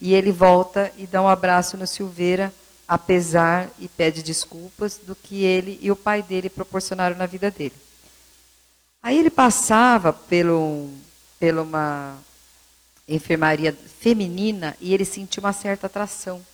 E 0.00 0.14
ele 0.14 0.30
volta 0.30 0.92
e 0.96 1.06
dá 1.06 1.20
um 1.22 1.28
abraço 1.28 1.76
no 1.76 1.86
Silveira, 1.86 2.52
apesar 2.90 3.70
e 3.78 3.86
pede 3.86 4.20
desculpas 4.20 4.98
do 5.06 5.14
que 5.14 5.44
ele 5.44 5.78
e 5.80 5.92
o 5.92 5.96
pai 5.96 6.24
dele 6.24 6.50
proporcionaram 6.50 7.16
na 7.16 7.24
vida 7.24 7.48
dele. 7.48 7.76
Aí 9.00 9.16
ele 9.16 9.30
passava 9.30 10.12
pelo, 10.12 10.90
pela 11.38 11.62
uma 11.62 12.18
enfermaria 13.06 13.72
feminina 14.00 14.76
e 14.80 14.92
ele 14.92 15.04
sentiu 15.04 15.40
uma 15.40 15.52
certa 15.52 15.86
atração. 15.86 16.44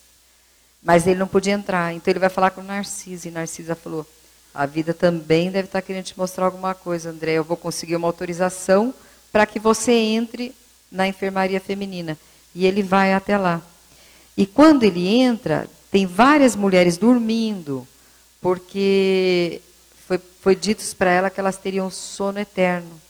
Mas 0.83 1.07
ele 1.07 1.19
não 1.19 1.27
podia 1.27 1.55
entrar. 1.55 1.95
Então 1.95 2.13
ele 2.13 2.21
vai 2.21 2.29
falar 2.29 2.51
com 2.51 2.63
Narcisa. 2.63 3.29
E 3.29 3.31
Narcisa 3.31 3.75
falou: 3.75 4.07
A 4.53 4.67
vida 4.67 4.93
também 4.93 5.51
deve 5.51 5.69
estar 5.69 5.81
querendo 5.81 6.05
te 6.05 6.19
mostrar 6.19 6.45
alguma 6.45 6.75
coisa, 6.75 7.09
André. 7.09 7.33
Eu 7.33 7.45
vou 7.45 7.57
conseguir 7.57 7.97
uma 7.97 8.09
autorização 8.09 8.93
para 9.33 9.47
que 9.47 9.59
você 9.59 9.93
entre 9.93 10.55
na 10.93 11.09
enfermaria 11.09 11.63
feminina. 11.63 12.19
E 12.55 12.67
ele 12.67 12.83
vai 12.83 13.15
até 13.15 13.39
lá. 13.39 13.63
E 14.37 14.45
quando 14.45 14.83
ele 14.83 15.09
entra, 15.09 15.67
tem 15.91 16.07
várias 16.07 16.57
mulheres 16.57 16.97
dormindo, 16.97 17.87
porque 18.41 19.61
foi, 20.07 20.21
foi 20.41 20.55
dito 20.57 20.85
para 20.97 21.11
ela 21.11 21.31
que 21.31 21.41
elas 21.41 21.57
teriam 21.57 21.91
sono 21.91 22.39
eterno. 22.39 23.01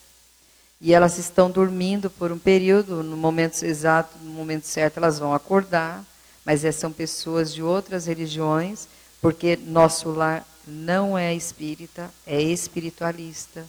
E 0.80 0.92
elas 0.92 1.18
estão 1.18 1.50
dormindo 1.50 2.10
por 2.10 2.30
um 2.30 2.38
período, 2.38 3.02
no 3.02 3.16
momento 3.16 3.62
exato, 3.62 4.16
no 4.22 4.30
momento 4.30 4.64
certo, 4.64 4.98
elas 4.98 5.18
vão 5.18 5.32
acordar, 5.32 6.04
mas 6.44 6.64
é, 6.64 6.72
são 6.72 6.92
pessoas 6.92 7.52
de 7.52 7.62
outras 7.62 8.06
religiões, 8.06 8.86
porque 9.20 9.56
nosso 9.56 10.10
lar 10.10 10.46
não 10.66 11.16
é 11.16 11.34
espírita, 11.34 12.10
é 12.26 12.40
espiritualista, 12.40 13.64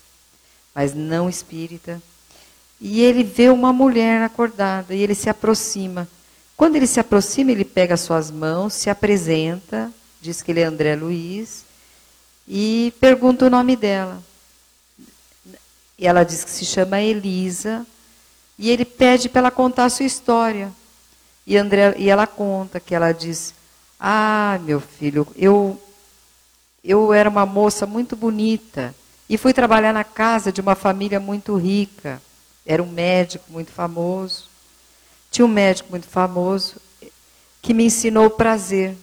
mas 0.76 0.94
não 0.94 1.30
espírita. 1.30 2.02
E 2.80 3.02
ele 3.02 3.24
vê 3.24 3.50
uma 3.50 3.72
mulher 3.72 4.22
acordada 4.22 4.94
e 4.94 5.02
ele 5.02 5.16
se 5.16 5.30
aproxima. 5.30 6.08
Quando 6.58 6.76
ele 6.76 6.88
se 6.88 7.00
aproxima, 7.00 7.52
ele 7.52 7.64
pega 7.64 7.96
suas 7.96 8.32
mãos, 8.32 8.74
se 8.74 8.90
apresenta, 8.90 9.94
diz 10.20 10.42
que 10.42 10.52
ele 10.52 10.62
é 10.62 10.64
André 10.64 10.96
Luiz, 10.96 11.64
e 12.48 12.92
pergunta 13.00 13.46
o 13.46 13.50
nome 13.50 13.76
dela. 13.76 14.24
E 16.00 16.08
ela 16.08 16.24
diz 16.24 16.44
que 16.44 16.50
se 16.50 16.66
chama 16.66 17.00
Elisa, 17.00 17.86
e 18.58 18.72
ele 18.72 18.86
pede 18.86 19.30
para 19.30 19.42
ela 19.42 19.52
contar 19.52 19.86
a 19.86 19.90
sua 19.90 20.08
história. 20.08 20.72
E, 21.46 21.56
André, 21.56 21.94
e 21.96 22.10
ela 22.10 22.26
conta 22.26 22.80
que 22.80 22.96
ela 22.96 23.12
diz: 23.12 23.54
Ah, 24.00 24.60
meu 24.64 24.82
filho, 24.82 25.28
eu, 25.36 25.80
eu 26.84 27.14
era 27.14 27.30
uma 27.30 27.46
moça 27.46 27.86
muito 27.86 28.16
bonita 28.16 28.96
e 29.30 29.38
fui 29.38 29.54
trabalhar 29.54 29.94
na 29.94 30.04
casa 30.04 30.52
de 30.52 30.60
uma 30.60 30.74
família 30.74 31.20
muito 31.20 31.56
rica. 31.56 32.20
Era 32.66 32.82
um 32.82 32.90
médico 32.92 33.46
muito 33.52 33.72
famoso. 33.72 34.57
Tinha 35.32 35.46
um 35.46 35.50
médico 35.50 35.90
muito 35.90 36.08
famoso 36.08 36.76
que 37.62 37.74
me 37.74 37.86
ensinou 37.86 38.26
o 38.26 38.32
prazer. 38.32 38.96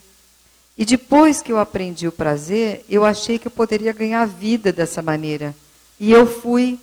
E 0.77 0.85
depois 0.85 1.41
que 1.41 1.53
eu 1.53 1.59
aprendi 1.59 2.09
o 2.09 2.13
prazer, 2.13 2.85
eu 2.89 3.05
achei 3.05 3.39
que 3.39 3.47
eu 3.47 3.51
poderia 3.51 3.93
ganhar 3.93 4.27
vida 4.27 4.73
dessa 4.73 5.01
maneira. 5.03 5.55
E 6.01 6.11
eu 6.11 6.27
fui 6.27 6.79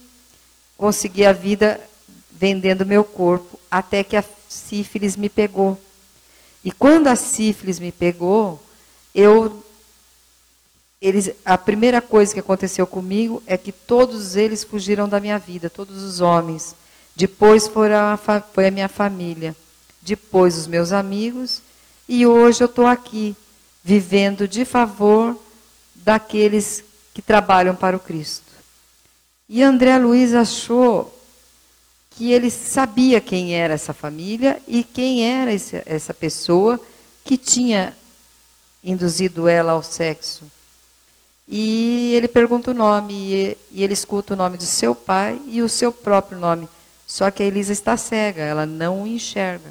conseguir 0.77 1.25
a 1.25 1.33
vida 1.33 1.79
vendendo 2.31 2.85
meu 2.85 3.03
corpo, 3.03 3.59
até 3.69 4.03
que 4.03 4.15
a 4.15 4.23
sífilis 4.47 5.15
me 5.15 5.29
pegou. 5.29 5.79
E 6.63 6.71
quando 6.71 7.07
a 7.07 7.15
sífilis 7.15 7.79
me 7.79 7.91
pegou, 7.91 8.61
eu 9.13 9.63
eles, 11.01 11.31
a 11.43 11.57
primeira 11.57 11.99
coisa 11.99 12.31
que 12.31 12.39
aconteceu 12.39 12.85
comigo 12.85 13.41
é 13.47 13.57
que 13.57 13.71
todos 13.71 14.35
eles 14.35 14.63
fugiram 14.63 15.09
da 15.09 15.19
minha 15.19 15.39
vida, 15.39 15.67
todos 15.67 16.03
os 16.03 16.21
homens. 16.21 16.75
Depois 17.15 17.67
foi 17.67 17.93
a, 17.93 18.17
foi 18.53 18.67
a 18.67 18.71
minha 18.71 18.89
família, 18.89 19.55
depois 20.01 20.57
os 20.57 20.67
meus 20.67 20.91
amigos, 20.91 21.61
e 22.07 22.25
hoje 22.25 22.63
eu 22.63 22.65
estou 22.65 22.85
aqui, 22.87 23.35
vivendo 23.83 24.47
de 24.47 24.65
favor 24.65 25.37
daqueles 25.95 26.83
que 27.13 27.21
trabalham 27.21 27.75
para 27.75 27.95
o 27.95 27.99
Cristo. 27.99 28.51
E 29.47 29.61
André 29.61 29.97
Luiz 29.97 30.33
achou 30.33 31.17
que 32.11 32.31
ele 32.31 32.49
sabia 32.49 33.19
quem 33.19 33.55
era 33.55 33.73
essa 33.73 33.93
família 33.93 34.61
e 34.67 34.83
quem 34.83 35.25
era 35.25 35.53
esse, 35.53 35.81
essa 35.85 36.13
pessoa 36.13 36.79
que 37.23 37.37
tinha 37.37 37.95
induzido 38.83 39.47
ela 39.47 39.73
ao 39.73 39.83
sexo. 39.83 40.43
E 41.47 42.13
ele 42.15 42.27
pergunta 42.27 42.71
o 42.71 42.73
nome, 42.73 43.13
e, 43.13 43.57
e 43.71 43.83
ele 43.83 43.93
escuta 43.93 44.33
o 44.33 44.37
nome 44.37 44.57
do 44.57 44.63
seu 44.63 44.95
pai 44.95 45.39
e 45.47 45.61
o 45.61 45.69
seu 45.69 45.91
próprio 45.91 46.39
nome. 46.39 46.67
Só 47.11 47.29
que 47.29 47.43
a 47.43 47.45
Elisa 47.45 47.73
está 47.73 47.97
cega, 47.97 48.41
ela 48.41 48.65
não 48.65 49.03
o 49.03 49.05
enxerga. 49.05 49.69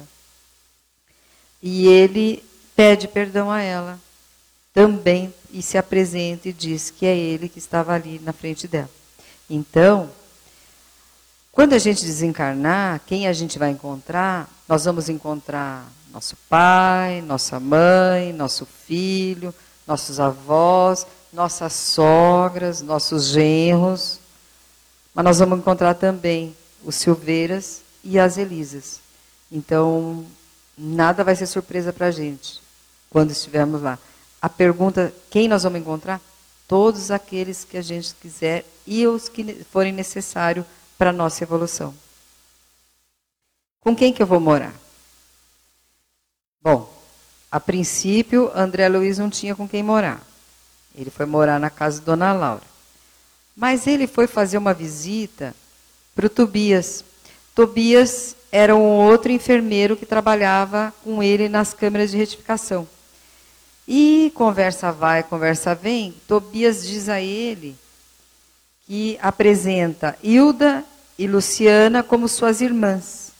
E 1.59 1.87
ele 1.87 2.45
pede 2.75 3.07
perdão 3.07 3.49
a 3.49 3.59
ela 3.59 3.99
também 4.71 5.33
e 5.51 5.59
se 5.63 5.75
apresenta 5.75 6.49
e 6.49 6.53
diz 6.53 6.91
que 6.91 7.03
é 7.03 7.17
ele 7.17 7.49
que 7.49 7.57
estava 7.57 7.93
ali 7.93 8.19
na 8.19 8.31
frente 8.31 8.67
dela. 8.67 8.91
Então, 9.49 10.11
quando 11.51 11.73
a 11.73 11.79
gente 11.79 12.05
desencarnar, 12.05 13.01
quem 13.07 13.27
a 13.27 13.33
gente 13.33 13.57
vai 13.57 13.71
encontrar? 13.71 14.47
Nós 14.69 14.85
vamos 14.85 15.09
encontrar 15.09 15.91
nosso 16.13 16.37
pai, 16.47 17.23
nossa 17.23 17.59
mãe, 17.59 18.31
nosso 18.33 18.67
filho, 18.67 19.51
nossos 19.87 20.19
avós, 20.19 21.07
nossas 21.33 21.73
sogras, 21.73 22.83
nossos 22.83 23.29
genros. 23.29 24.19
Mas 25.11 25.25
nós 25.25 25.39
vamos 25.39 25.57
encontrar 25.57 25.95
também 25.95 26.55
os 26.83 26.95
Silveiras 26.95 27.81
e 28.03 28.19
as 28.19 28.37
Elisas. 28.37 28.99
Então, 29.51 30.25
nada 30.77 31.23
vai 31.23 31.35
ser 31.35 31.45
surpresa 31.45 31.91
para 31.91 32.07
a 32.07 32.11
gente 32.11 32.61
quando 33.09 33.31
estivermos 33.31 33.81
lá. 33.81 33.99
A 34.41 34.49
pergunta, 34.49 35.13
quem 35.29 35.47
nós 35.47 35.63
vamos 35.63 35.79
encontrar? 35.79 36.19
Todos 36.67 37.11
aqueles 37.11 37.63
que 37.63 37.77
a 37.77 37.81
gente 37.81 38.15
quiser 38.15 38.65
e 38.87 39.05
os 39.05 39.27
que 39.27 39.63
forem 39.65 39.91
necessários 39.91 40.65
para 40.97 41.09
a 41.09 41.13
nossa 41.13 41.43
evolução. 41.43 41.93
Com 43.81 43.95
quem 43.95 44.13
que 44.13 44.21
eu 44.21 44.27
vou 44.27 44.39
morar? 44.39 44.73
Bom, 46.61 46.91
a 47.51 47.59
princípio, 47.59 48.51
André 48.55 48.87
Luiz 48.87 49.17
não 49.17 49.29
tinha 49.29 49.55
com 49.55 49.67
quem 49.67 49.83
morar. 49.83 50.21
Ele 50.95 51.09
foi 51.09 51.25
morar 51.25 51.59
na 51.59 51.69
casa 51.69 51.99
de 51.99 52.05
Dona 52.05 52.31
Laura. 52.33 52.63
Mas 53.55 53.87
ele 53.87 54.07
foi 54.07 54.27
fazer 54.27 54.57
uma 54.57 54.73
visita 54.73 55.53
para 56.21 56.27
o 56.27 56.29
Tobias. 56.29 57.03
Tobias 57.55 58.35
era 58.51 58.75
um 58.75 58.81
outro 58.81 59.31
enfermeiro 59.31 59.97
que 59.97 60.05
trabalhava 60.05 60.93
com 61.03 61.23
ele 61.23 61.49
nas 61.49 61.73
câmeras 61.73 62.11
de 62.11 62.17
retificação. 62.17 62.87
E 63.87 64.31
conversa 64.35 64.91
vai, 64.91 65.23
conversa 65.23 65.73
vem, 65.73 66.13
Tobias 66.27 66.85
diz 66.85 67.09
a 67.09 67.19
ele 67.19 67.75
que 68.85 69.17
apresenta 69.21 70.15
Hilda 70.21 70.85
e 71.17 71.25
Luciana 71.25 72.03
como 72.03 72.27
suas 72.27 72.61
irmãs. 72.61 73.31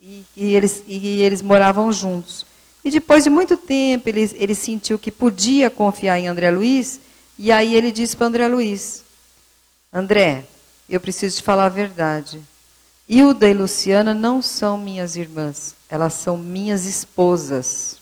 E, 0.00 0.24
e, 0.34 0.54
eles, 0.54 0.82
e 0.86 1.20
eles 1.20 1.42
moravam 1.42 1.92
juntos. 1.92 2.46
E 2.82 2.90
depois 2.90 3.24
de 3.24 3.30
muito 3.30 3.56
tempo, 3.56 4.08
ele, 4.08 4.30
ele 4.34 4.54
sentiu 4.54 4.98
que 4.98 5.10
podia 5.10 5.68
confiar 5.68 6.18
em 6.18 6.28
André 6.28 6.50
Luiz, 6.50 7.00
e 7.38 7.52
aí 7.52 7.74
ele 7.74 7.92
disse 7.92 8.16
para 8.16 8.26
André 8.26 8.48
Luiz: 8.48 9.02
André, 9.92 10.44
eu 10.88 11.00
preciso 11.00 11.36
te 11.36 11.42
falar 11.42 11.66
a 11.66 11.70
verdade. 11.70 12.42
Hilda 13.08 13.48
e 13.48 13.54
Luciana 13.54 14.14
não 14.14 14.40
são 14.40 14.78
minhas 14.78 15.16
irmãs, 15.16 15.74
elas 15.88 16.14
são 16.14 16.36
minhas 16.36 16.86
esposas. 16.86 17.98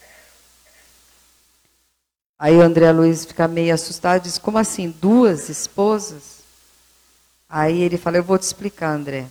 Aí 2.39 2.55
o 2.55 2.61
André 2.61 2.91
Luiz 2.91 3.25
fica 3.25 3.47
meio 3.47 3.73
assustado 3.73 4.23
diz: 4.23 4.37
Como 4.37 4.57
assim? 4.57 4.89
Duas 4.89 5.49
esposas? 5.49 6.39
Aí 7.47 7.81
ele 7.81 7.97
fala: 7.97 8.17
Eu 8.17 8.23
vou 8.23 8.37
te 8.37 8.43
explicar, 8.43 8.93
André. 8.93 9.27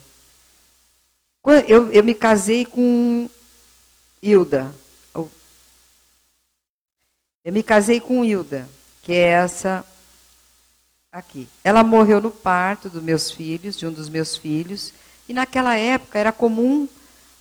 Eu, 1.67 1.91
eu 1.91 2.05
me 2.05 2.15
casei 2.15 2.65
com 2.65 3.29
Hilda. 4.23 4.73
Eu 7.45 7.53
me 7.53 7.63
casei 7.63 8.01
com 8.01 8.25
Hilda, 8.25 8.69
que 9.03 9.13
é 9.13 9.31
essa 9.31 9.85
aqui. 11.13 11.47
Ela 11.63 11.85
morreu 11.85 12.23
no 12.23 12.31
parto 12.31 12.89
dos 12.89 13.03
meus 13.03 13.31
filhos, 13.31 13.77
de 13.77 13.87
um 13.87 13.93
dos 13.93 14.09
meus 14.09 14.35
filhos, 14.35 14.95
e 15.29 15.35
naquela 15.35 15.77
época 15.77 16.19
era 16.19 16.33
comum 16.33 16.89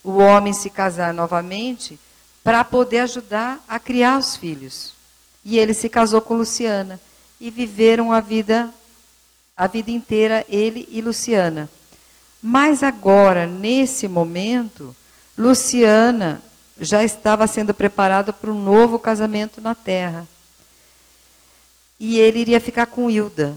o 0.04 0.18
homem 0.18 0.52
se 0.52 0.70
casar 0.70 1.14
novamente 1.14 1.98
para 2.44 2.66
poder 2.66 3.00
ajudar 3.00 3.64
a 3.70 3.80
criar 3.80 4.18
os 4.18 4.36
filhos. 4.36 4.94
E 5.46 5.58
ele 5.58 5.74
se 5.74 5.88
casou 5.88 6.20
com 6.20 6.36
Luciana 6.36 7.00
e 7.40 7.50
viveram 7.50 8.12
a 8.12 8.20
vida 8.20 8.70
a 9.56 9.68
vida 9.68 9.92
inteira 9.92 10.46
ele 10.50 10.88
e 10.92 11.02
Luciana. 11.02 11.70
Mas 12.42 12.82
agora, 12.82 13.46
nesse 13.46 14.08
momento, 14.08 14.96
Luciana 15.38 16.42
já 16.80 17.04
estava 17.04 17.46
sendo 17.46 17.74
preparada 17.74 18.34
para 18.34 18.52
um 18.52 18.60
novo 18.60 18.98
casamento 18.98 19.62
na 19.62 19.76
Terra. 19.76 20.28
E 22.02 22.18
ele 22.18 22.40
iria 22.40 22.60
ficar 22.60 22.88
com 22.88 23.12
Hilda. 23.12 23.56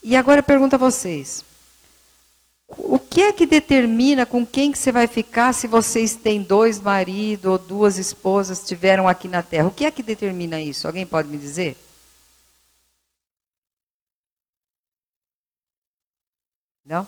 E 0.00 0.14
agora 0.14 0.38
eu 0.38 0.44
pergunto 0.44 0.76
a 0.76 0.78
vocês: 0.78 1.44
o 2.68 3.00
que 3.00 3.20
é 3.20 3.32
que 3.32 3.44
determina 3.44 4.24
com 4.24 4.46
quem 4.46 4.70
que 4.70 4.78
você 4.78 4.92
vai 4.92 5.08
ficar 5.08 5.52
se 5.52 5.66
vocês 5.66 6.14
têm 6.14 6.40
dois 6.40 6.78
maridos 6.80 7.50
ou 7.50 7.58
duas 7.58 7.98
esposas 7.98 8.64
tiveram 8.64 9.08
aqui 9.08 9.26
na 9.26 9.42
Terra? 9.42 9.66
O 9.66 9.72
que 9.72 9.84
é 9.84 9.90
que 9.90 10.04
determina 10.04 10.60
isso? 10.60 10.86
Alguém 10.86 11.04
pode 11.04 11.26
me 11.28 11.36
dizer? 11.36 11.76
Não? 16.84 17.04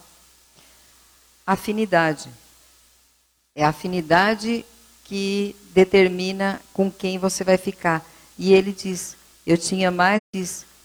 Afinidade. 1.46 2.28
É 3.54 3.64
a 3.64 3.68
afinidade 3.68 4.64
que 5.04 5.54
determina 5.72 6.60
com 6.72 6.90
quem 6.90 7.18
você 7.18 7.44
vai 7.44 7.56
ficar. 7.56 8.04
E 8.36 8.52
ele 8.52 8.72
diz: 8.72 9.16
eu 9.46 9.56
tinha 9.56 9.90
mais, 9.90 10.20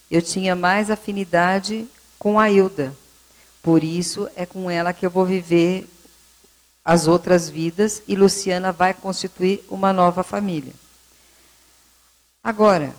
eu 0.10 0.21
tinha 0.21 0.56
mais 0.56 0.91
afinidade 0.91 1.88
com 2.19 2.39
a 2.39 2.50
Hilda. 2.50 2.95
Por 3.63 3.84
isso 3.84 4.30
é 4.36 4.45
com 4.45 4.69
ela 4.69 4.93
que 4.93 5.06
eu 5.06 5.10
vou 5.10 5.26
viver 5.26 5.88
as 6.86 7.08
outras 7.08 7.50
vidas 7.50 8.02
e 8.08 8.15
Luciana 8.15 8.71
vai 8.71 8.93
constituir 8.93 9.63
uma 9.69 9.91
nova 9.91 10.24
família. 10.24 10.74
Agora, 12.43 12.95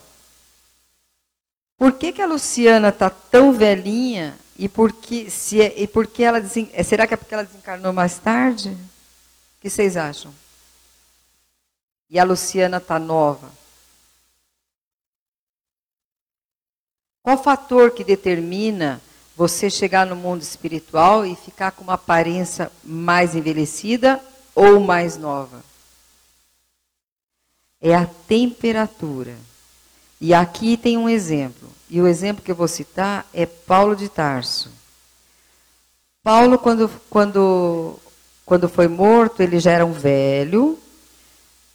por 1.76 1.92
que, 1.92 2.12
que 2.12 2.22
a 2.22 2.26
Luciana 2.26 2.90
está 2.90 3.10
tão 3.10 3.52
velhinha 3.52 4.38
e 4.56 4.68
por 4.68 4.92
que, 4.92 5.28
se 5.30 5.60
é, 5.60 5.80
e 5.80 5.86
por 5.86 6.06
que 6.06 6.22
ela 6.22 6.38
é, 6.72 6.82
será 6.82 7.06
que 7.06 7.14
é 7.14 7.16
porque 7.16 7.34
ela 7.34 7.44
desencarnou 7.44 7.92
mais 7.92 8.18
tarde? 8.18 8.70
O 8.70 9.60
que 9.60 9.68
vocês 9.68 9.96
acham? 9.96 10.32
E 12.08 12.18
a 12.18 12.24
Luciana 12.24 12.76
está 12.76 12.98
nova. 12.98 13.61
Qual 17.22 17.40
fator 17.40 17.92
que 17.92 18.02
determina 18.02 19.00
você 19.36 19.70
chegar 19.70 20.04
no 20.04 20.16
mundo 20.16 20.42
espiritual 20.42 21.24
e 21.24 21.36
ficar 21.36 21.70
com 21.70 21.84
uma 21.84 21.94
aparência 21.94 22.70
mais 22.82 23.36
envelhecida 23.36 24.20
ou 24.54 24.80
mais 24.80 25.16
nova? 25.16 25.62
É 27.80 27.94
a 27.94 28.06
temperatura. 28.06 29.36
E 30.20 30.34
aqui 30.34 30.76
tem 30.76 30.98
um 30.98 31.08
exemplo. 31.08 31.68
E 31.88 32.00
o 32.00 32.08
exemplo 32.08 32.44
que 32.44 32.50
eu 32.50 32.56
vou 32.56 32.68
citar 32.68 33.24
é 33.32 33.46
Paulo 33.46 33.94
de 33.94 34.08
Tarso. 34.08 34.70
Paulo, 36.24 36.58
quando, 36.58 36.88
quando, 37.08 37.98
quando 38.44 38.68
foi 38.68 38.88
morto, 38.88 39.42
ele 39.42 39.60
já 39.60 39.72
era 39.72 39.86
um 39.86 39.92
velho, 39.92 40.78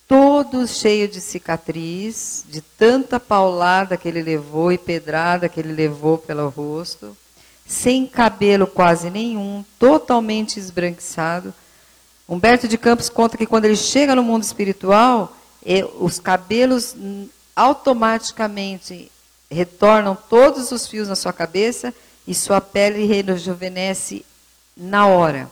todo 0.07 0.65
cheio 0.65 1.07
de 1.07 1.19
cicatriz, 1.19 2.45
de 2.47 2.61
tanta 2.61 3.19
paulada 3.19 3.97
que 3.97 4.07
ele 4.07 4.21
levou 4.21 4.71
e 4.71 4.77
pedrada 4.77 5.49
que 5.49 5.59
ele 5.59 5.73
levou 5.73 6.17
pelo 6.17 6.47
rosto, 6.47 7.15
sem 7.65 8.07
cabelo 8.07 8.65
quase 8.65 9.09
nenhum, 9.09 9.65
totalmente 9.77 10.57
esbranquiçado. 10.57 11.53
Humberto 12.27 12.67
de 12.67 12.77
Campos 12.77 13.09
conta 13.09 13.37
que 13.37 13.45
quando 13.45 13.65
ele 13.65 13.75
chega 13.75 14.15
no 14.15 14.23
mundo 14.23 14.43
espiritual, 14.43 15.35
os 15.99 16.19
cabelos 16.19 16.95
automaticamente 17.53 19.11
retornam 19.51 20.17
todos 20.29 20.71
os 20.71 20.87
fios 20.87 21.09
na 21.09 21.15
sua 21.15 21.33
cabeça 21.33 21.93
e 22.25 22.33
sua 22.33 22.61
pele 22.61 23.05
rejuvenesce 23.05 24.25
na 24.75 25.07
hora. 25.07 25.49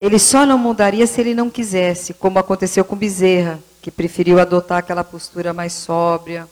Ele 0.00 0.18
só 0.18 0.46
não 0.46 0.56
mudaria 0.56 1.06
se 1.06 1.20
ele 1.20 1.34
não 1.34 1.50
quisesse, 1.50 2.14
como 2.14 2.38
aconteceu 2.38 2.84
com 2.84 2.94
Bezerra, 2.94 3.58
que 3.82 3.90
preferiu 3.90 4.38
adotar 4.38 4.78
aquela 4.78 5.02
postura 5.02 5.52
mais 5.52 5.72
sóbria, 5.72 6.48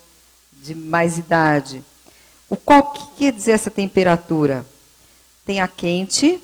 de 0.52 0.74
mais 0.74 1.16
idade. 1.16 1.82
O 2.48 2.56
qual 2.56 2.92
que 2.92 3.06
quer 3.18 3.32
dizer 3.32 3.52
essa 3.52 3.70
temperatura? 3.70 4.66
Tem 5.44 5.60
a 5.60 5.68
quente, 5.68 6.40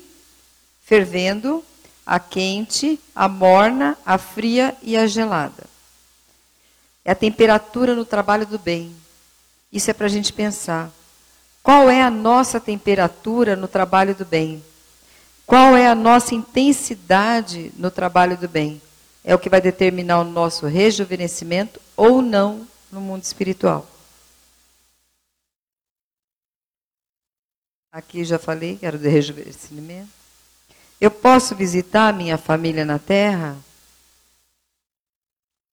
fervendo, 0.85 1.63
a 2.05 2.19
quente, 2.19 2.97
a 3.13 3.27
morna, 3.27 3.97
a 4.05 4.17
fria 4.17 4.75
e 4.81 4.95
a 4.95 5.05
gelada. 5.05 5.65
É 7.03 7.11
a 7.11 7.15
temperatura 7.15 7.95
no 7.95 8.05
trabalho 8.05 8.45
do 8.45 8.57
bem. 8.57 8.95
Isso 9.71 9.91
é 9.91 9.93
para 9.93 10.05
a 10.05 10.09
gente 10.09 10.31
pensar. 10.31 10.89
Qual 11.61 11.89
é 11.89 12.01
a 12.01 12.09
nossa 12.09 12.61
temperatura 12.61 13.57
no 13.57 13.67
trabalho 13.67 14.15
do 14.15 14.23
bem? 14.23 14.63
Qual 15.45 15.75
é 15.75 15.87
a 15.87 15.95
nossa 15.95 16.33
intensidade 16.33 17.71
no 17.77 17.91
trabalho 17.91 18.37
do 18.37 18.47
bem? 18.47 18.81
É 19.23 19.35
o 19.35 19.39
que 19.39 19.49
vai 19.49 19.61
determinar 19.61 20.19
o 20.19 20.23
nosso 20.23 20.65
rejuvenescimento 20.65 21.81
ou 21.95 22.21
não 22.21 22.67
no 22.91 23.01
mundo 23.01 23.23
espiritual. 23.23 23.87
Aqui 27.91 28.25
já 28.25 28.39
falei 28.39 28.77
que 28.77 28.85
era 28.85 28.97
do 28.97 29.07
rejuvenescimento. 29.07 30.09
Eu 30.99 31.11
posso 31.11 31.55
visitar 31.55 32.13
minha 32.13 32.37
família 32.37 32.85
na 32.85 32.97
Terra? 32.97 33.57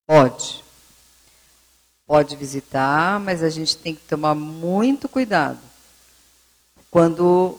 Pode. 0.06 0.62
Pode 2.06 2.34
visitar, 2.36 3.20
mas 3.20 3.42
a 3.42 3.48
gente 3.48 3.76
tem 3.76 3.94
que 3.94 4.02
tomar 4.02 4.34
muito 4.34 5.08
cuidado. 5.08 5.60
Quando 6.90 7.58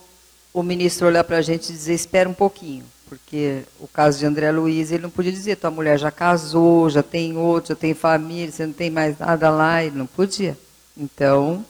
o 0.54 0.64
ministro 0.64 1.08
olhar 1.08 1.24
para 1.24 1.38
a 1.38 1.42
gente 1.42 1.70
e 1.70 1.74
dizer, 1.74 1.94
espera 1.94 2.28
um 2.28 2.34
pouquinho. 2.34 2.84
Porque 3.08 3.64
o 3.80 3.88
caso 3.88 4.20
de 4.20 4.26
André 4.26 4.52
Luiz, 4.52 4.92
ele 4.92 5.04
não 5.04 5.10
podia 5.10 5.32
dizer, 5.32 5.58
tua 5.58 5.70
mulher 5.70 6.00
já 6.00 6.10
casou, 6.10 6.90
já 6.90 7.04
tem 7.04 7.36
outro, 7.38 7.70
já 7.70 7.76
tem 7.76 7.94
família, 7.94 8.52
você 8.52 8.66
não 8.66 8.74
tem 8.74 8.90
mais 8.90 9.18
nada 9.20 9.50
lá, 9.50 9.84
ele 9.84 9.98
não 9.98 10.08
podia. 10.08 10.58
Então, 10.96 11.66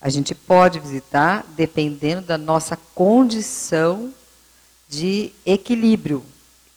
a 0.00 0.08
gente 0.08 0.34
pode 0.34 0.80
visitar 0.80 1.44
dependendo 1.56 2.22
da 2.22 2.36
nossa 2.36 2.76
condição 2.94 4.12
de 4.88 5.32
equilíbrio, 5.44 6.24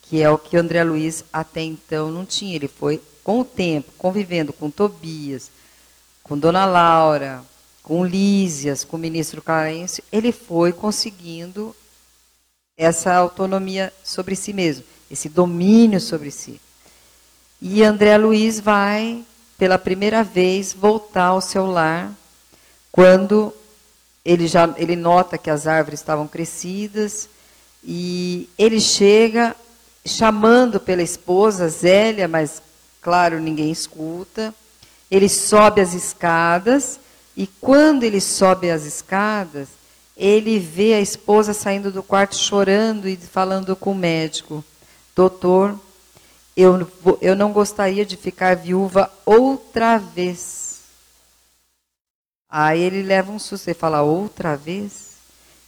que 0.04 0.22
é 0.22 0.30
o 0.30 0.38
que 0.38 0.58
André 0.58 0.84
Luiz 0.84 1.24
até 1.34 1.62
então 1.62 2.12
não 2.12 2.26
tinha. 2.26 2.56
Ele 2.56 2.68
foi 2.68 3.02
com 3.24 3.42
o 3.42 3.46
tempo, 3.46 3.92
convivendo 3.98 4.54
com 4.54 4.70
Tobias, 4.70 5.52
com 6.24 6.38
Dona 6.38 6.66
Laura, 6.66 7.44
com 7.90 8.06
Lísias, 8.06 8.84
com 8.84 8.98
o 8.98 9.00
ministro 9.00 9.42
Clarence, 9.42 10.04
ele 10.12 10.32
foi 10.32 10.72
conseguindo 10.72 11.76
essa 12.78 13.12
autonomia 13.16 13.92
sobre 14.04 14.36
si 14.36 14.54
mesmo, 14.54 14.84
esse 15.10 15.28
domínio 15.28 16.00
sobre 16.00 16.30
si. 16.30 16.62
E 17.60 17.82
André 17.84 18.16
Luiz 18.16 18.60
vai, 18.60 19.26
pela 19.58 19.80
primeira 19.80 20.24
vez, 20.24 20.72
voltar 20.72 21.26
ao 21.26 21.42
seu 21.42 21.66
lar, 21.66 22.14
quando 22.92 23.52
ele 24.24 24.48
já 24.48 24.72
ele 24.78 24.96
nota 24.96 25.36
que 25.36 25.50
as 25.50 25.66
árvores 25.66 26.00
estavam 26.00 26.28
crescidas, 26.28 27.28
e 27.84 28.48
ele 28.56 28.80
chega 28.80 29.56
chamando 30.06 30.80
pela 30.80 31.02
esposa 31.02 31.68
Zélia, 31.68 32.28
mas 32.28 32.62
Claro, 33.02 33.40
ninguém 33.40 33.72
escuta. 33.72 34.54
Ele 35.10 35.28
sobe 35.28 35.82
as 35.82 35.94
escadas 35.96 37.00
e 37.40 37.48
quando 37.48 38.04
ele 38.04 38.20
sobe 38.20 38.70
as 38.70 38.84
escadas, 38.84 39.70
ele 40.18 40.60
vê 40.60 40.94
a 40.94 41.00
esposa 41.00 41.54
saindo 41.54 41.90
do 41.90 42.04
quarto 42.04 42.36
chorando 42.36 43.08
e 43.08 43.16
falando 43.16 43.78
com 43.78 43.94
o 43.94 43.96
médico: 43.96 44.62
Doutor, 45.16 45.80
eu, 46.54 46.86
eu 47.22 47.38
não 47.38 47.54
gostaria 47.54 48.06
de 48.06 48.18
ficar 48.18 48.58
viúva 48.58 49.10
outra 49.26 49.98
vez. 49.98 50.82
Aí 52.50 52.82
ele 52.82 53.04
leva 53.04 53.32
um 53.32 53.40
susto 53.40 53.70
e 53.70 53.74
fala: 53.74 54.02
Outra 54.02 54.58
vez? 54.58 55.14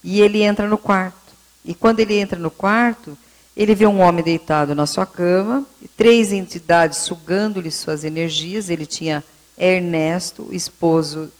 E 0.04 0.20
ele 0.20 0.42
entra 0.42 0.68
no 0.68 0.76
quarto. 0.76 1.32
E 1.64 1.74
quando 1.74 2.00
ele 2.00 2.18
entra 2.18 2.38
no 2.38 2.50
quarto, 2.50 3.16
ele 3.56 3.74
vê 3.74 3.86
um 3.86 4.02
homem 4.02 4.22
deitado 4.22 4.74
na 4.74 4.84
sua 4.86 5.06
cama, 5.06 5.64
três 5.96 6.32
entidades 6.32 6.98
sugando-lhe 6.98 7.70
suas 7.70 8.04
energias. 8.04 8.68
Ele 8.68 8.84
tinha 8.84 9.24
Ernesto, 9.56 10.48
esposo, 10.52 11.32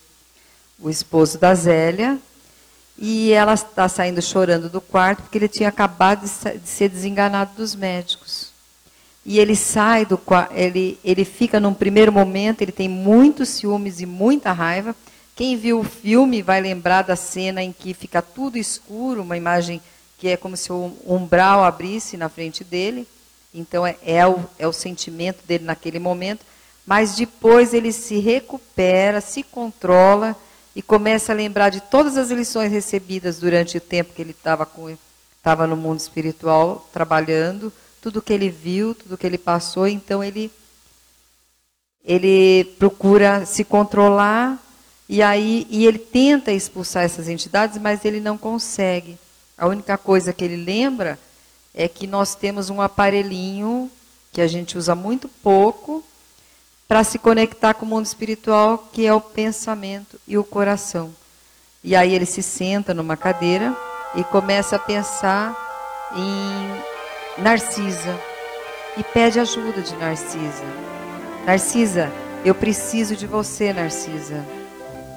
o 0.82 0.90
esposo 0.90 1.38
da 1.38 1.54
Zélia, 1.54 2.18
e 2.98 3.32
ela 3.32 3.54
está 3.54 3.88
saindo 3.88 4.20
chorando 4.20 4.68
do 4.68 4.80
quarto 4.80 5.22
porque 5.22 5.38
ele 5.38 5.48
tinha 5.48 5.68
acabado 5.68 6.22
de 6.22 6.68
ser 6.68 6.88
desenganado 6.88 7.52
dos 7.56 7.74
médicos. 7.74 8.52
E 9.24 9.38
ele 9.38 9.54
sai 9.54 10.04
do 10.04 10.18
quarto, 10.18 10.52
ele, 10.54 10.98
ele 11.04 11.24
fica 11.24 11.60
num 11.60 11.72
primeiro 11.72 12.12
momento, 12.12 12.60
ele 12.60 12.72
tem 12.72 12.88
muitos 12.88 13.48
ciúmes 13.50 14.00
e 14.00 14.06
muita 14.06 14.52
raiva. 14.52 14.94
Quem 15.34 15.56
viu 15.56 15.80
o 15.80 15.84
filme 15.84 16.42
vai 16.42 16.60
lembrar 16.60 17.02
da 17.02 17.16
cena 17.16 17.62
em 17.62 17.72
que 17.72 17.94
fica 17.94 18.20
tudo 18.20 18.58
escuro, 18.58 19.22
uma 19.22 19.36
imagem 19.36 19.80
que 20.18 20.28
é 20.28 20.36
como 20.36 20.56
se 20.56 20.72
o 20.72 20.92
umbral 21.06 21.64
abrisse 21.64 22.16
na 22.16 22.28
frente 22.28 22.62
dele. 22.62 23.06
Então 23.54 23.86
é, 23.86 23.96
é, 24.04 24.26
o, 24.26 24.40
é 24.58 24.66
o 24.66 24.72
sentimento 24.72 25.44
dele 25.46 25.64
naquele 25.64 25.98
momento. 25.98 26.44
Mas 26.86 27.14
depois 27.16 27.72
ele 27.72 27.92
se 27.92 28.18
recupera, 28.18 29.20
se 29.20 29.42
controla 29.42 30.36
e 30.74 30.80
começa 30.82 31.32
a 31.32 31.36
lembrar 31.36 31.68
de 31.68 31.80
todas 31.80 32.16
as 32.16 32.30
lições 32.30 32.72
recebidas 32.72 33.38
durante 33.38 33.76
o 33.76 33.80
tempo 33.80 34.12
que 34.14 34.22
ele 34.22 34.34
estava 34.34 35.66
no 35.66 35.76
mundo 35.76 36.00
espiritual 36.00 36.88
trabalhando, 36.92 37.72
tudo 38.00 38.22
que 38.22 38.32
ele 38.32 38.48
viu, 38.48 38.94
tudo 38.94 39.18
que 39.18 39.26
ele 39.26 39.38
passou, 39.38 39.86
então 39.86 40.22
ele 40.24 40.50
ele 42.04 42.64
procura 42.78 43.46
se 43.46 43.62
controlar 43.64 44.58
E 45.08 45.22
aí 45.22 45.66
e 45.70 45.86
ele 45.86 45.98
tenta 45.98 46.50
expulsar 46.52 47.04
essas 47.04 47.28
entidades, 47.28 47.78
mas 47.78 48.04
ele 48.04 48.20
não 48.20 48.38
consegue. 48.38 49.18
A 49.58 49.66
única 49.66 49.98
coisa 49.98 50.32
que 50.32 50.42
ele 50.44 50.56
lembra 50.56 51.18
é 51.74 51.86
que 51.88 52.06
nós 52.06 52.34
temos 52.34 52.70
um 52.70 52.80
aparelhinho 52.80 53.90
que 54.32 54.40
a 54.40 54.46
gente 54.46 54.78
usa 54.78 54.94
muito 54.94 55.28
pouco 55.28 56.02
para 56.92 57.04
se 57.04 57.18
conectar 57.18 57.72
com 57.72 57.86
o 57.86 57.88
mundo 57.88 58.04
espiritual, 58.04 58.86
que 58.92 59.06
é 59.06 59.14
o 59.14 59.18
pensamento 59.18 60.20
e 60.28 60.36
o 60.36 60.44
coração. 60.44 61.10
E 61.82 61.96
aí 61.96 62.14
ele 62.14 62.26
se 62.26 62.42
senta 62.42 62.92
numa 62.92 63.16
cadeira 63.16 63.74
e 64.14 64.22
começa 64.22 64.76
a 64.76 64.78
pensar 64.78 65.56
em 66.14 67.42
Narcisa 67.42 68.14
e 68.98 69.02
pede 69.02 69.40
ajuda 69.40 69.80
de 69.80 69.96
Narcisa. 69.96 70.64
Narcisa, 71.46 72.12
eu 72.44 72.54
preciso 72.54 73.16
de 73.16 73.26
você, 73.26 73.72
Narcisa. 73.72 74.44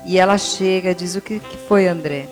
E 0.06 0.18
ela 0.18 0.38
chega 0.38 0.96
diz: 0.96 1.16
O 1.16 1.22
que, 1.22 1.42
que 1.42 1.58
foi, 1.68 1.90
André? 1.90 2.30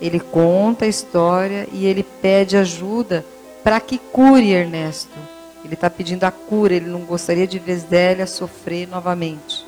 Ele 0.00 0.20
conta 0.20 0.84
a 0.84 0.88
história 0.88 1.66
e 1.72 1.86
ele 1.86 2.04
pede 2.04 2.56
ajuda 2.56 3.26
para 3.64 3.80
que 3.80 3.98
cure 3.98 4.52
Ernesto. 4.52 5.35
Ele 5.66 5.74
está 5.74 5.90
pedindo 5.90 6.22
a 6.22 6.30
cura, 6.30 6.74
ele 6.74 6.86
não 6.88 7.00
gostaria 7.00 7.44
de 7.44 7.58
ver 7.58 7.76
Zélia 7.80 8.24
sofrer 8.24 8.86
novamente. 8.86 9.66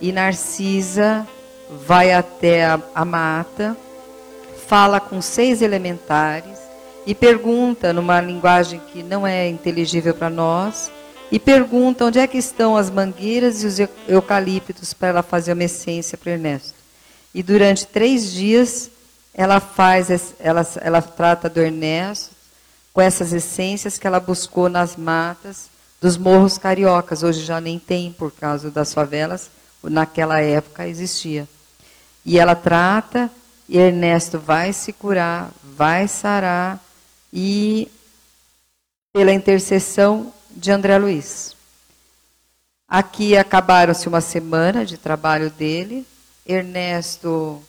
E 0.00 0.10
Narcisa 0.10 1.28
vai 1.86 2.14
até 2.14 2.64
a, 2.64 2.80
a 2.94 3.04
mata, 3.04 3.76
fala 4.66 4.98
com 4.98 5.20
seis 5.20 5.60
elementares 5.60 6.58
e 7.06 7.14
pergunta, 7.14 7.92
numa 7.92 8.22
linguagem 8.22 8.80
que 8.90 9.02
não 9.02 9.26
é 9.26 9.46
inteligível 9.46 10.14
para 10.14 10.30
nós, 10.30 10.90
e 11.30 11.38
pergunta 11.38 12.06
onde 12.06 12.18
é 12.18 12.26
que 12.26 12.38
estão 12.38 12.74
as 12.74 12.88
mangueiras 12.88 13.62
e 13.62 13.66
os 13.66 13.76
eucaliptos 14.08 14.94
para 14.94 15.08
ela 15.08 15.22
fazer 15.22 15.52
uma 15.52 15.64
essência 15.64 16.16
para 16.16 16.32
Ernesto. 16.32 16.72
E 17.34 17.42
durante 17.42 17.86
três 17.86 18.32
dias 18.32 18.90
ela 19.34 19.60
faz, 19.60 20.34
ela, 20.40 20.66
ela 20.80 21.02
trata 21.02 21.50
do 21.50 21.60
Ernesto 21.60 22.31
com 22.92 23.00
essas 23.00 23.32
essências 23.32 23.98
que 23.98 24.06
ela 24.06 24.20
buscou 24.20 24.68
nas 24.68 24.96
matas 24.96 25.70
dos 26.00 26.16
morros 26.16 26.58
cariocas. 26.58 27.22
Hoje 27.22 27.44
já 27.44 27.60
nem 27.60 27.78
tem 27.78 28.12
por 28.12 28.32
causa 28.32 28.70
das 28.70 28.92
favelas, 28.92 29.50
naquela 29.82 30.40
época 30.40 30.86
existia. 30.86 31.48
E 32.24 32.38
ela 32.38 32.54
trata, 32.54 33.30
e 33.68 33.78
Ernesto 33.78 34.38
vai 34.38 34.72
se 34.72 34.92
curar, 34.92 35.50
vai 35.62 36.06
sarar, 36.06 36.80
e 37.32 37.90
pela 39.12 39.32
intercessão 39.32 40.32
de 40.50 40.70
André 40.70 40.98
Luiz. 40.98 41.56
Aqui 42.88 43.36
acabaram-se 43.36 44.06
uma 44.06 44.20
semana 44.20 44.84
de 44.84 44.98
trabalho 44.98 45.50
dele. 45.50 46.06
Ernesto, 46.46 47.62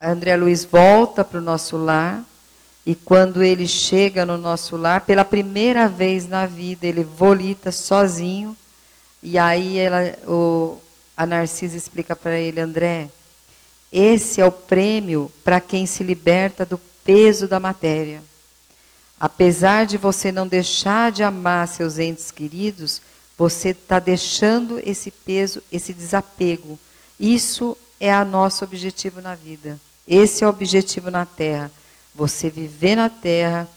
André 0.00 0.36
Luiz 0.36 0.64
volta 0.64 1.22
para 1.24 1.38
o 1.38 1.42
nosso 1.42 1.76
lar. 1.76 2.24
E 2.84 2.94
quando 2.94 3.42
ele 3.42 3.68
chega 3.68 4.26
no 4.26 4.36
nosso 4.36 4.76
lar, 4.76 5.02
pela 5.02 5.24
primeira 5.24 5.88
vez 5.88 6.26
na 6.26 6.46
vida, 6.46 6.86
ele 6.86 7.04
volita 7.04 7.70
sozinho. 7.70 8.56
E 9.22 9.38
aí 9.38 9.78
ela, 9.78 10.16
o, 10.26 10.78
a 11.16 11.24
Narcisa 11.24 11.76
explica 11.76 12.16
para 12.16 12.38
ele, 12.38 12.60
André, 12.60 13.08
esse 13.92 14.40
é 14.40 14.46
o 14.46 14.50
prêmio 14.50 15.30
para 15.44 15.60
quem 15.60 15.86
se 15.86 16.02
liberta 16.02 16.66
do 16.66 16.78
peso 17.04 17.46
da 17.46 17.60
matéria. 17.60 18.22
Apesar 19.20 19.86
de 19.86 19.96
você 19.96 20.32
não 20.32 20.48
deixar 20.48 21.12
de 21.12 21.22
amar 21.22 21.68
seus 21.68 21.98
entes 21.98 22.32
queridos, 22.32 23.00
você 23.38 23.68
está 23.68 24.00
deixando 24.00 24.80
esse 24.84 25.12
peso, 25.12 25.62
esse 25.70 25.92
desapego. 25.92 26.76
Isso 27.20 27.76
é 28.00 28.16
o 28.18 28.24
nosso 28.24 28.64
objetivo 28.64 29.20
na 29.20 29.36
vida. 29.36 29.78
Esse 30.08 30.42
é 30.42 30.46
o 30.46 30.50
objetivo 30.50 31.08
na 31.08 31.24
Terra. 31.24 31.70
Você 32.14 32.50
viver 32.50 32.96
na 32.96 33.08
Terra 33.08 33.68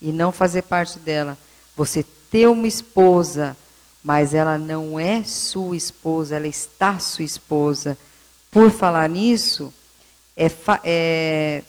e 0.00 0.12
não 0.12 0.32
fazer 0.32 0.62
parte 0.62 0.98
dela. 0.98 1.38
Você 1.76 2.04
ter 2.30 2.48
uma 2.48 2.66
esposa, 2.66 3.56
mas 4.02 4.34
ela 4.34 4.58
não 4.58 4.98
é 4.98 5.22
sua 5.22 5.76
esposa, 5.76 6.36
ela 6.36 6.48
está 6.48 6.98
sua 6.98 7.24
esposa. 7.24 7.96
Por 8.50 8.70
falar 8.70 9.08
nisso, 9.08 9.72
é, 10.36 10.50
é, 10.82 11.62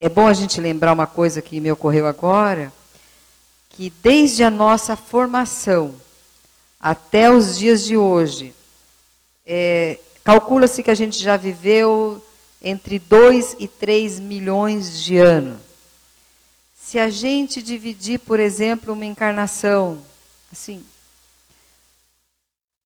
é 0.00 0.08
bom 0.08 0.26
a 0.26 0.32
gente 0.32 0.60
lembrar 0.60 0.92
uma 0.92 1.06
coisa 1.06 1.42
que 1.42 1.60
me 1.60 1.70
ocorreu 1.70 2.06
agora, 2.06 2.72
que 3.70 3.92
desde 4.02 4.44
a 4.44 4.50
nossa 4.50 4.96
formação 4.96 5.94
até 6.80 7.30
os 7.30 7.58
dias 7.58 7.84
de 7.84 7.96
hoje, 7.96 8.54
é, 9.46 9.98
calcula-se 10.24 10.82
que 10.82 10.90
a 10.90 10.94
gente 10.94 11.18
já 11.22 11.36
viveu 11.36 12.24
entre 12.62 12.98
2 12.98 13.56
e 13.58 13.66
3 13.66 14.20
milhões 14.20 15.02
de 15.02 15.18
anos. 15.18 15.60
Se 16.74 16.98
a 16.98 17.10
gente 17.10 17.62
dividir, 17.62 18.20
por 18.20 18.38
exemplo, 18.38 18.92
uma 18.92 19.06
encarnação, 19.06 20.02
assim, 20.52 20.84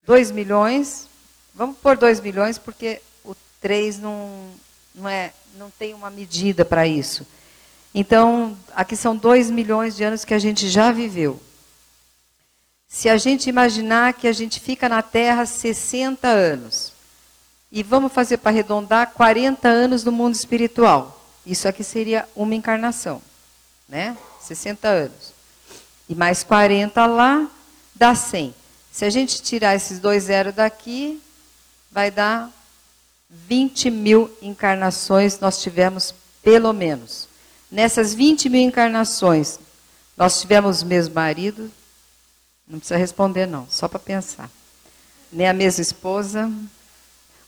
2 0.04 0.30
milhões, 0.30 1.08
Vamos 1.56 1.78
pôr 1.78 1.96
2 1.96 2.20
milhões, 2.20 2.58
porque 2.58 3.00
o 3.24 3.34
3 3.62 3.98
não, 3.98 4.50
não, 4.94 5.08
é, 5.08 5.32
não 5.56 5.70
tem 5.70 5.94
uma 5.94 6.10
medida 6.10 6.66
para 6.66 6.86
isso. 6.86 7.26
Então, 7.94 8.54
aqui 8.74 8.94
são 8.94 9.16
2 9.16 9.50
milhões 9.50 9.96
de 9.96 10.04
anos 10.04 10.22
que 10.22 10.34
a 10.34 10.38
gente 10.38 10.68
já 10.68 10.92
viveu. 10.92 11.40
Se 12.86 13.08
a 13.08 13.16
gente 13.16 13.48
imaginar 13.48 14.12
que 14.12 14.28
a 14.28 14.34
gente 14.34 14.60
fica 14.60 14.86
na 14.86 15.00
Terra 15.00 15.46
60 15.46 16.28
anos, 16.28 16.92
e 17.70 17.82
vamos 17.82 18.12
fazer 18.12 18.38
para 18.38 18.50
arredondar 18.50 19.12
40 19.12 19.68
anos 19.68 20.04
no 20.04 20.12
mundo 20.12 20.34
espiritual. 20.34 21.20
Isso 21.44 21.68
aqui 21.68 21.84
seria 21.84 22.28
uma 22.34 22.54
encarnação, 22.54 23.20
né? 23.88 24.16
60 24.40 24.88
anos. 24.88 25.32
E 26.08 26.14
mais 26.14 26.42
40 26.42 27.06
lá, 27.06 27.48
dá 27.94 28.14
100. 28.14 28.54
Se 28.92 29.04
a 29.04 29.10
gente 29.10 29.42
tirar 29.42 29.74
esses 29.74 29.98
dois 29.98 30.24
zeros 30.24 30.54
daqui, 30.54 31.20
vai 31.90 32.10
dar 32.10 32.50
20 33.28 33.90
mil 33.90 34.30
encarnações 34.40 35.38
nós 35.40 35.60
tivemos, 35.60 36.14
pelo 36.42 36.72
menos. 36.72 37.28
Nessas 37.70 38.14
20 38.14 38.48
mil 38.48 38.60
encarnações, 38.60 39.58
nós 40.16 40.40
tivemos 40.40 40.82
o 40.82 40.86
mesmo 40.86 41.14
marido, 41.14 41.70
não 42.66 42.78
precisa 42.78 42.98
responder 42.98 43.46
não, 43.46 43.66
só 43.68 43.88
para 43.88 43.98
pensar. 43.98 44.48
Nem 45.32 45.48
a 45.48 45.52
mesma 45.52 45.82
esposa, 45.82 46.50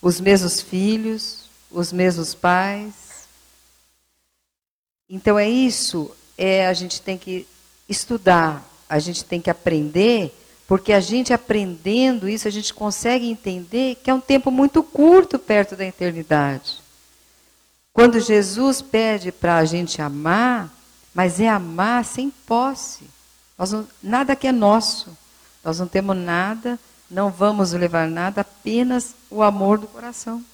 os 0.00 0.20
mesmos 0.20 0.60
filhos, 0.60 1.48
os 1.70 1.92
mesmos 1.92 2.34
pais. 2.34 3.28
Então 5.08 5.38
é 5.38 5.48
isso, 5.48 6.10
é 6.36 6.66
a 6.66 6.72
gente 6.72 7.00
tem 7.00 7.16
que 7.16 7.46
estudar, 7.88 8.66
a 8.88 8.98
gente 8.98 9.24
tem 9.24 9.40
que 9.40 9.50
aprender 9.50 10.34
porque 10.68 10.92
a 10.92 11.00
gente 11.00 11.32
aprendendo 11.32 12.28
isso, 12.28 12.46
a 12.46 12.50
gente 12.50 12.74
consegue 12.74 13.26
entender 13.26 13.94
que 14.04 14.10
é 14.10 14.14
um 14.14 14.20
tempo 14.20 14.50
muito 14.50 14.82
curto 14.82 15.38
perto 15.38 15.74
da 15.74 15.86
eternidade. 15.86 16.82
Quando 17.90 18.20
Jesus 18.20 18.82
pede 18.82 19.32
para 19.32 19.56
a 19.56 19.64
gente 19.64 20.02
amar, 20.02 20.70
mas 21.14 21.40
é 21.40 21.48
amar 21.48 22.04
sem 22.04 22.30
posse. 22.30 23.04
Não, 23.56 23.88
nada 24.02 24.36
que 24.36 24.46
é 24.46 24.52
nosso. 24.52 25.16
Nós 25.64 25.80
não 25.80 25.88
temos 25.88 26.14
nada, 26.14 26.78
não 27.10 27.30
vamos 27.30 27.72
levar 27.72 28.08
nada, 28.08 28.42
apenas 28.42 29.14
o 29.30 29.42
amor 29.42 29.78
do 29.78 29.86
coração. 29.86 30.44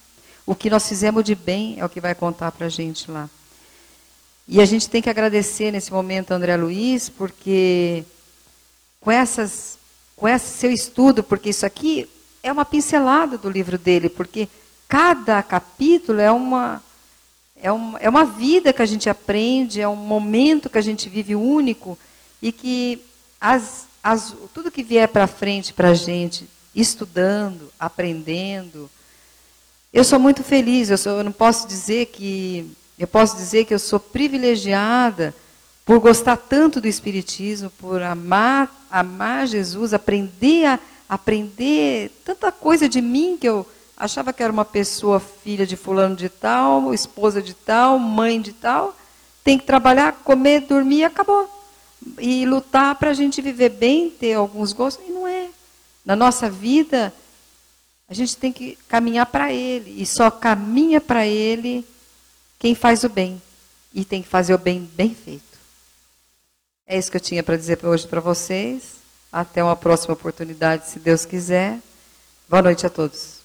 O 0.45 0.55
que 0.55 0.69
nós 0.69 0.87
fizemos 0.87 1.23
de 1.23 1.35
bem 1.35 1.75
é 1.79 1.85
o 1.85 1.89
que 1.89 1.99
vai 1.99 2.15
contar 2.15 2.51
para 2.51 2.67
a 2.67 2.69
gente 2.69 3.09
lá. 3.09 3.29
E 4.47 4.61
a 4.61 4.65
gente 4.65 4.89
tem 4.89 5.01
que 5.01 5.09
agradecer 5.09 5.71
nesse 5.71 5.91
momento 5.91 6.31
André 6.31 6.55
Luiz, 6.55 7.09
porque 7.09 8.03
com 9.01 9.11
essas 9.11 9.75
com 10.15 10.27
esse 10.27 10.57
seu 10.57 10.71
estudo, 10.71 11.23
porque 11.23 11.49
isso 11.49 11.65
aqui 11.65 12.09
é 12.41 12.51
uma 12.51 12.63
pincelada 12.63 13.37
do 13.37 13.49
livro 13.49 13.77
dele, 13.77 14.07
porque 14.07 14.47
cada 14.87 15.41
capítulo 15.43 16.21
é 16.21 16.31
uma, 16.31 16.81
é 17.61 17.71
uma, 17.71 17.99
é 17.99 18.09
uma 18.09 18.23
vida 18.23 18.71
que 18.71 18.81
a 18.81 18.85
gente 18.85 19.09
aprende, 19.09 19.81
é 19.81 19.87
um 19.87 19.95
momento 19.95 20.69
que 20.69 20.77
a 20.77 20.81
gente 20.81 21.09
vive 21.09 21.35
único 21.35 21.97
e 22.41 22.51
que 22.51 23.01
as, 23.41 23.87
as, 24.05 24.35
tudo 24.53 24.69
que 24.69 24.83
vier 24.83 25.07
para 25.07 25.25
frente 25.25 25.73
para 25.73 25.89
a 25.89 25.93
gente, 25.95 26.47
estudando, 26.75 27.73
aprendendo, 27.79 28.87
eu 29.91 30.03
sou 30.03 30.19
muito 30.19 30.43
feliz, 30.43 30.91
eu, 30.91 30.97
sou, 30.97 31.13
eu 31.13 31.23
não 31.23 31.31
posso 31.31 31.67
dizer 31.67 32.05
que, 32.07 32.71
eu 32.99 33.07
posso 33.07 33.35
dizer 33.35 33.65
que 33.65 33.73
eu 33.73 33.79
sou 33.79 33.99
privilegiada 33.99 35.33
por 35.83 35.99
gostar 35.99 36.37
tanto 36.37 36.79
do 36.79 36.87
Espiritismo, 36.87 37.71
por 37.79 38.03
amar, 38.03 38.85
amar 38.91 39.47
Jesus, 39.47 39.91
aprender 39.91 40.67
a 40.67 40.79
aprender 41.07 42.11
tanta 42.23 42.51
coisa 42.51 42.87
de 42.87 43.01
mim 43.01 43.37
que 43.39 43.47
eu 43.47 43.65
achava 43.97 44.33
que 44.33 44.43
era 44.43 44.53
uma 44.53 44.65
pessoa 44.65 45.19
filha 45.19 45.65
de 45.65 45.75
fulano 45.75 46.15
de 46.15 46.29
tal, 46.29 46.93
esposa 46.93 47.41
de 47.41 47.55
tal, 47.55 47.97
mãe 47.97 48.39
de 48.39 48.53
tal, 48.53 48.95
tem 49.43 49.57
que 49.57 49.65
trabalhar, 49.65 50.13
comer, 50.23 50.61
dormir 50.61 51.05
acabou. 51.05 51.54
E 52.19 52.45
lutar 52.45 52.95
para 52.95 53.09
a 53.09 53.13
gente 53.13 53.41
viver 53.41 53.69
bem, 53.69 54.09
ter 54.09 54.33
alguns 54.33 54.73
gostos, 54.73 55.05
e 55.07 55.11
não 55.11 55.27
é. 55.27 55.49
Na 56.05 56.15
nossa 56.15 56.49
vida, 56.49 57.13
A 58.07 58.13
gente 58.13 58.37
tem 58.37 58.51
que 58.51 58.77
caminhar 58.87 59.25
para 59.25 59.51
Ele. 59.51 60.01
E 60.01 60.05
só 60.05 60.29
caminha 60.29 61.01
para 61.01 61.25
Ele 61.25 61.85
quem 62.59 62.75
faz 62.75 63.03
o 63.03 63.09
bem. 63.09 63.41
E 63.93 64.05
tem 64.05 64.21
que 64.21 64.27
fazer 64.27 64.53
o 64.53 64.57
bem 64.57 64.89
bem 64.93 65.15
feito. 65.15 65.43
É 66.85 66.97
isso 66.97 67.09
que 67.09 67.17
eu 67.17 67.21
tinha 67.21 67.41
para 67.41 67.57
dizer 67.57 67.83
hoje 67.83 68.07
para 68.07 68.21
vocês. 68.21 68.95
Até 69.31 69.63
uma 69.63 69.75
próxima 69.75 70.13
oportunidade, 70.13 70.87
se 70.87 70.99
Deus 70.99 71.25
quiser. 71.25 71.79
Boa 72.47 72.61
noite 72.61 72.85
a 72.85 72.89
todos. 72.89 73.44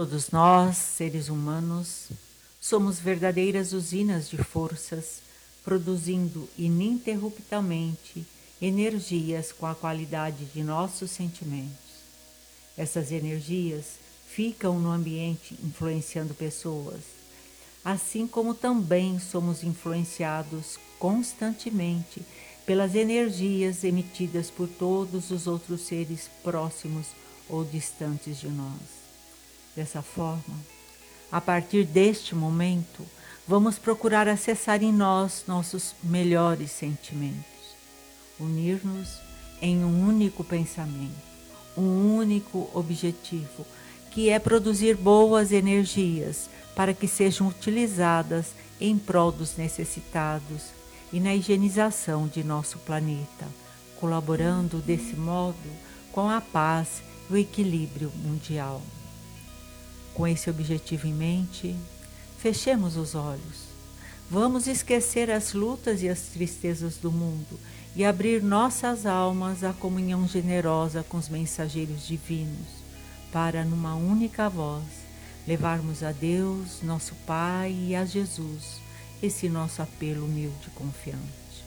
Todos 0.00 0.30
nós, 0.30 0.78
seres 0.78 1.28
humanos, 1.28 2.08
somos 2.58 2.98
verdadeiras 2.98 3.74
usinas 3.74 4.30
de 4.30 4.38
forças, 4.38 5.20
produzindo 5.62 6.48
ininterruptamente 6.56 8.26
energias 8.62 9.52
com 9.52 9.66
a 9.66 9.74
qualidade 9.74 10.46
de 10.46 10.62
nossos 10.62 11.10
sentimentos. 11.10 12.00
Essas 12.78 13.12
energias 13.12 13.98
ficam 14.26 14.80
no 14.80 14.90
ambiente 14.90 15.54
influenciando 15.62 16.32
pessoas, 16.32 17.02
assim 17.84 18.26
como 18.26 18.54
também 18.54 19.20
somos 19.20 19.62
influenciados 19.62 20.78
constantemente 20.98 22.22
pelas 22.64 22.94
energias 22.94 23.84
emitidas 23.84 24.50
por 24.50 24.66
todos 24.66 25.30
os 25.30 25.46
outros 25.46 25.82
seres 25.82 26.30
próximos 26.42 27.08
ou 27.50 27.66
distantes 27.66 28.40
de 28.40 28.48
nós. 28.48 28.99
Dessa 29.80 30.02
forma, 30.02 30.58
a 31.32 31.40
partir 31.40 31.86
deste 31.86 32.34
momento, 32.34 33.02
vamos 33.48 33.78
procurar 33.78 34.28
acessar 34.28 34.82
em 34.82 34.92
nós 34.92 35.44
nossos 35.48 35.94
melhores 36.02 36.70
sentimentos, 36.70 37.74
unir-nos 38.38 39.08
em 39.58 39.82
um 39.82 40.06
único 40.06 40.44
pensamento, 40.44 41.16
um 41.78 42.14
único 42.14 42.68
objetivo, 42.74 43.64
que 44.10 44.28
é 44.28 44.38
produzir 44.38 44.98
boas 44.98 45.50
energias 45.50 46.50
para 46.76 46.92
que 46.92 47.08
sejam 47.08 47.48
utilizadas 47.48 48.48
em 48.78 48.98
prol 48.98 49.32
dos 49.32 49.56
necessitados 49.56 50.74
e 51.10 51.18
na 51.18 51.34
higienização 51.34 52.28
de 52.28 52.44
nosso 52.44 52.78
planeta, 52.80 53.48
colaborando 53.98 54.76
desse 54.76 55.16
modo 55.16 55.56
com 56.12 56.28
a 56.28 56.42
paz 56.42 57.02
e 57.30 57.32
o 57.32 57.36
equilíbrio 57.38 58.12
mundial. 58.22 58.82
Com 60.20 60.28
esse 60.28 60.50
objetivo 60.50 61.06
em 61.06 61.14
mente, 61.14 61.74
fechemos 62.36 62.94
os 62.98 63.14
olhos. 63.14 63.70
Vamos 64.30 64.66
esquecer 64.66 65.30
as 65.30 65.54
lutas 65.54 66.02
e 66.02 66.10
as 66.10 66.20
tristezas 66.24 66.98
do 66.98 67.10
mundo 67.10 67.58
e 67.96 68.04
abrir 68.04 68.42
nossas 68.42 69.06
almas 69.06 69.64
à 69.64 69.72
comunhão 69.72 70.28
generosa 70.28 71.02
com 71.02 71.16
os 71.16 71.30
mensageiros 71.30 72.06
divinos, 72.06 72.68
para, 73.32 73.64
numa 73.64 73.94
única 73.94 74.46
voz, 74.50 74.84
levarmos 75.48 76.02
a 76.02 76.12
Deus, 76.12 76.82
nosso 76.82 77.14
Pai, 77.26 77.74
e 77.88 77.96
a 77.96 78.04
Jesus 78.04 78.78
esse 79.22 79.48
nosso 79.48 79.80
apelo 79.80 80.26
humilde 80.26 80.66
e 80.66 80.70
confiante. 80.72 81.64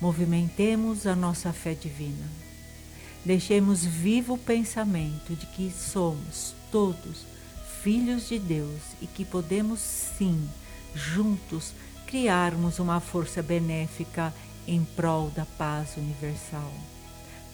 Movimentemos 0.00 1.06
a 1.06 1.14
nossa 1.14 1.52
fé 1.52 1.74
divina. 1.74 2.26
Deixemos 3.22 3.84
vivo 3.84 4.32
o 4.32 4.38
pensamento 4.38 5.36
de 5.36 5.44
que 5.44 5.70
somos 5.70 6.54
todos 6.72 7.28
filhos 7.82 8.28
de 8.28 8.38
Deus 8.38 8.80
e 9.00 9.06
que 9.06 9.24
podemos 9.24 9.80
sim, 9.80 10.48
juntos, 10.94 11.72
criarmos 12.06 12.78
uma 12.78 13.00
força 13.00 13.42
benéfica 13.42 14.34
em 14.66 14.84
prol 14.84 15.30
da 15.30 15.46
paz 15.46 15.96
universal. 15.96 16.72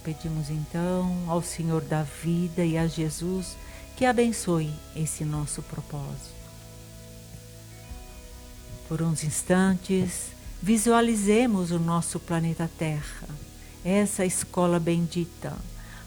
Pedimos 0.02 0.50
então 0.50 1.24
ao 1.28 1.42
Senhor 1.42 1.82
da 1.82 2.02
vida 2.02 2.64
e 2.64 2.76
a 2.76 2.86
Jesus 2.86 3.56
que 3.96 4.04
abençoe 4.04 4.72
esse 4.94 5.24
nosso 5.24 5.62
propósito. 5.62 6.36
Por 8.88 9.02
uns 9.02 9.24
instantes, 9.24 10.28
visualizemos 10.62 11.70
o 11.70 11.78
nosso 11.78 12.20
planeta 12.20 12.70
Terra, 12.78 13.28
essa 13.84 14.24
escola 14.24 14.78
bendita, 14.78 15.56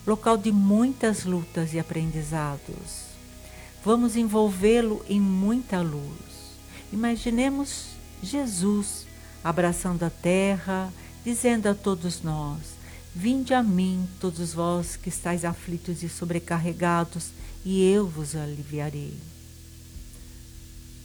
local 0.06 0.38
de 0.38 0.52
muitas 0.52 1.26
lutas 1.26 1.74
e 1.74 1.80
aprendizados 1.80 3.09
Vamos 3.84 4.16
envolvê-lo 4.16 5.04
em 5.08 5.20
muita 5.20 5.82
luz. 5.82 6.30
Imaginemos 6.92 7.92
Jesus 8.22 9.08
abraçando 9.44 10.04
a 10.04 10.10
terra, 10.10 10.92
dizendo 11.24 11.68
a 11.68 11.74
todos 11.74 12.22
nós: 12.22 12.60
Vinde 13.16 13.54
a 13.54 13.64
mim, 13.64 14.08
todos 14.20 14.54
vós 14.54 14.96
que 14.96 15.10
estáis 15.10 15.46
aflitos 15.46 16.04
e 16.04 16.10
sobrecarregados, 16.10 17.30
e 17.64 17.84
eu 17.90 18.08
vos 18.08 18.36
aliviarei. 18.36 19.18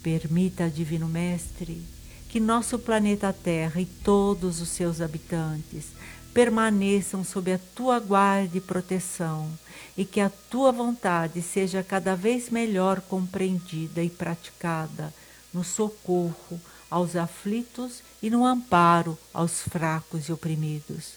Permita, 0.02 0.68
Divino 0.68 1.08
Mestre, 1.08 1.82
que 2.28 2.38
nosso 2.38 2.78
planeta 2.78 3.32
Terra 3.32 3.80
e 3.80 3.86
todos 3.86 4.60
os 4.60 4.68
seus 4.68 5.00
habitantes 5.00 5.86
permaneçam 6.34 7.22
sob 7.22 7.52
a 7.52 7.60
tua 7.76 8.00
guarda 8.00 8.58
e 8.58 8.60
proteção 8.60 9.48
e 9.96 10.04
que 10.04 10.20
a 10.20 10.28
tua 10.28 10.72
vontade 10.72 11.40
seja 11.40 11.82
cada 11.82 12.16
vez 12.16 12.50
melhor 12.50 13.00
compreendida 13.00 14.02
e 14.02 14.10
praticada 14.10 15.14
no 15.52 15.62
socorro 15.62 16.60
aos 16.90 17.14
aflitos 17.14 18.02
e 18.20 18.28
no 18.28 18.44
amparo 18.44 19.16
aos 19.32 19.62
fracos 19.62 20.28
e 20.28 20.32
oprimidos. 20.32 21.12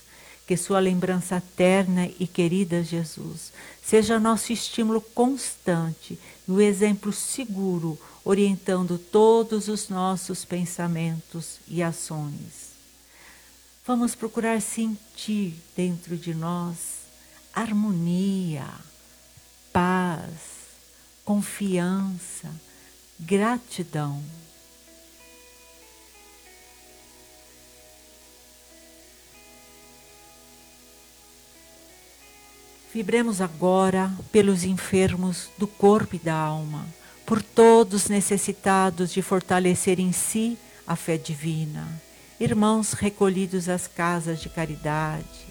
Que 0.45 0.55
sua 0.55 0.80
lembrança 0.80 1.43
terna 1.57 2.07
e 2.20 2.26
querida 2.26 2.82
Jesus 2.84 3.51
seja 3.84 4.20
nosso 4.20 4.53
estímulo 4.53 5.01
constante 5.01 6.18
e 6.47 6.51
o 6.51 6.61
exemplo 6.61 7.11
seguro 7.11 7.99
orientando 8.24 8.97
todos 8.97 9.68
os 9.68 9.89
nossos 9.89 10.45
pensamentos 10.45 11.59
e 11.68 11.84
ações. 11.84 12.66
Vamos 13.88 14.16
procurar 14.16 14.62
sentir 14.62 15.54
dentro 15.74 16.18
de 16.18 16.34
nós 16.34 16.98
harmonia, 17.54 18.68
paz, 19.72 20.28
confiança, 21.24 22.52
gratidão. 23.18 24.22
Vibremos 32.94 33.40
agora 33.40 34.12
pelos 34.34 34.66
enfermos 34.66 35.48
do 35.58 35.66
corpo 35.66 36.18
e 36.18 36.20
da 36.20 36.36
alma, 36.36 36.86
por 37.26 37.42
todos 37.42 38.10
necessitados 38.10 39.14
de 39.14 39.22
fortalecer 39.22 39.98
em 39.98 40.12
si 40.12 40.58
a 40.86 40.98
fé 40.98 41.18
divina 41.18 42.06
irmãos 42.40 42.94
recolhidos 42.94 43.68
às 43.68 43.88
casas 43.88 44.40
de 44.40 44.50
caridade, 44.50 45.48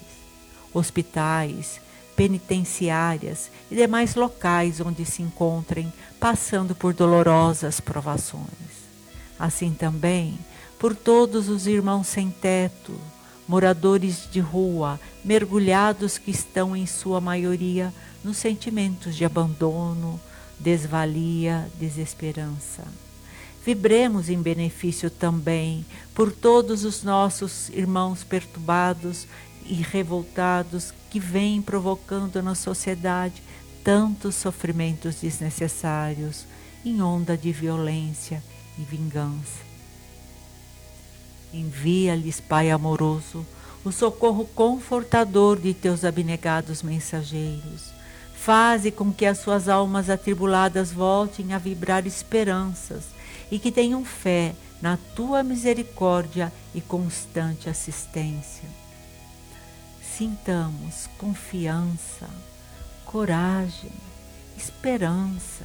hospitais, 0.73 1.81
penitenciárias 2.15 3.51
e 3.69 3.75
demais 3.75 4.15
locais 4.15 4.79
onde 4.79 5.05
se 5.05 5.21
encontrem 5.21 5.91
passando 6.19 6.73
por 6.73 6.93
dolorosas 6.93 7.79
provações. 7.79 8.87
Assim 9.37 9.73
também 9.73 10.37
por 10.79 10.95
todos 10.95 11.49
os 11.49 11.67
irmãos 11.67 12.07
sem 12.07 12.29
teto, 12.29 12.93
moradores 13.47 14.27
de 14.31 14.39
rua, 14.39 14.99
mergulhados 15.23 16.17
que 16.17 16.31
estão 16.31 16.75
em 16.75 16.85
sua 16.85 17.19
maioria 17.19 17.93
nos 18.23 18.37
sentimentos 18.37 19.15
de 19.15 19.25
abandono, 19.25 20.19
desvalia, 20.59 21.69
desesperança 21.79 22.83
Vibremos 23.67 24.29
em 24.29 24.41
benefício 24.41 25.09
também 25.11 25.85
por 26.15 26.31
todos 26.31 26.85
os 26.85 27.03
nossos 27.03 27.67
irmãos 27.67 28.23
perturbados 28.23 29.27
e 29.65 29.73
revoltados 29.73 30.93
que 31.09 31.19
vêm 31.19 31.61
provocando 31.61 32.41
na 32.41 32.55
sociedade 32.55 33.43
tantos 33.83 34.35
sofrimentos 34.35 35.15
desnecessários 35.15 36.45
em 36.85 37.01
onda 37.01 37.35
de 37.35 37.51
violência 37.51 38.41
e 38.79 38.83
vingança. 38.83 39.59
Envia-lhes, 41.53 42.39
Pai 42.39 42.71
amoroso, 42.71 43.45
o 43.83 43.91
socorro 43.91 44.45
confortador 44.55 45.59
de 45.59 45.73
teus 45.73 46.05
abnegados 46.05 46.81
mensageiros. 46.81 47.91
Faze 48.33 48.91
com 48.91 49.11
que 49.11 49.25
as 49.25 49.39
suas 49.39 49.67
almas 49.67 50.09
atribuladas 50.09 50.89
voltem 50.89 51.51
a 51.51 51.57
vibrar 51.57 52.07
esperanças 52.07 53.16
e 53.51 53.59
que 53.59 53.71
tenham 53.71 54.03
fé 54.03 54.53
na 54.81 54.97
tua 55.15 55.43
misericórdia 55.43 56.51
e 56.73 56.81
constante 56.81 57.69
assistência. 57.69 58.67
Sintamos 60.01 61.07
confiança, 61.17 62.29
coragem, 63.05 63.91
esperança. 64.57 65.63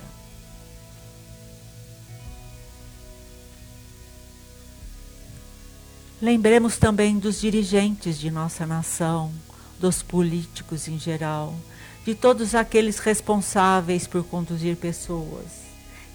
Lembremos 6.20 6.76
também 6.78 7.18
dos 7.18 7.40
dirigentes 7.40 8.18
de 8.18 8.30
nossa 8.30 8.64
nação, 8.64 9.32
dos 9.80 10.02
políticos 10.02 10.86
em 10.86 10.98
geral, 10.98 11.52
de 12.04 12.14
todos 12.14 12.54
aqueles 12.54 12.98
responsáveis 12.98 14.06
por 14.06 14.22
conduzir 14.24 14.76
pessoas, 14.76 15.61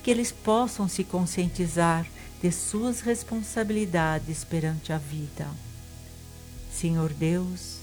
que 0.07 0.11
eles 0.11 0.31
possam 0.31 0.87
se 0.87 1.03
conscientizar 1.03 2.07
de 2.41 2.49
suas 2.49 3.01
responsabilidades 3.01 4.41
perante 4.45 4.93
a 4.93 4.97
vida. 4.97 5.45
Senhor 6.71 7.11
Deus, 7.11 7.79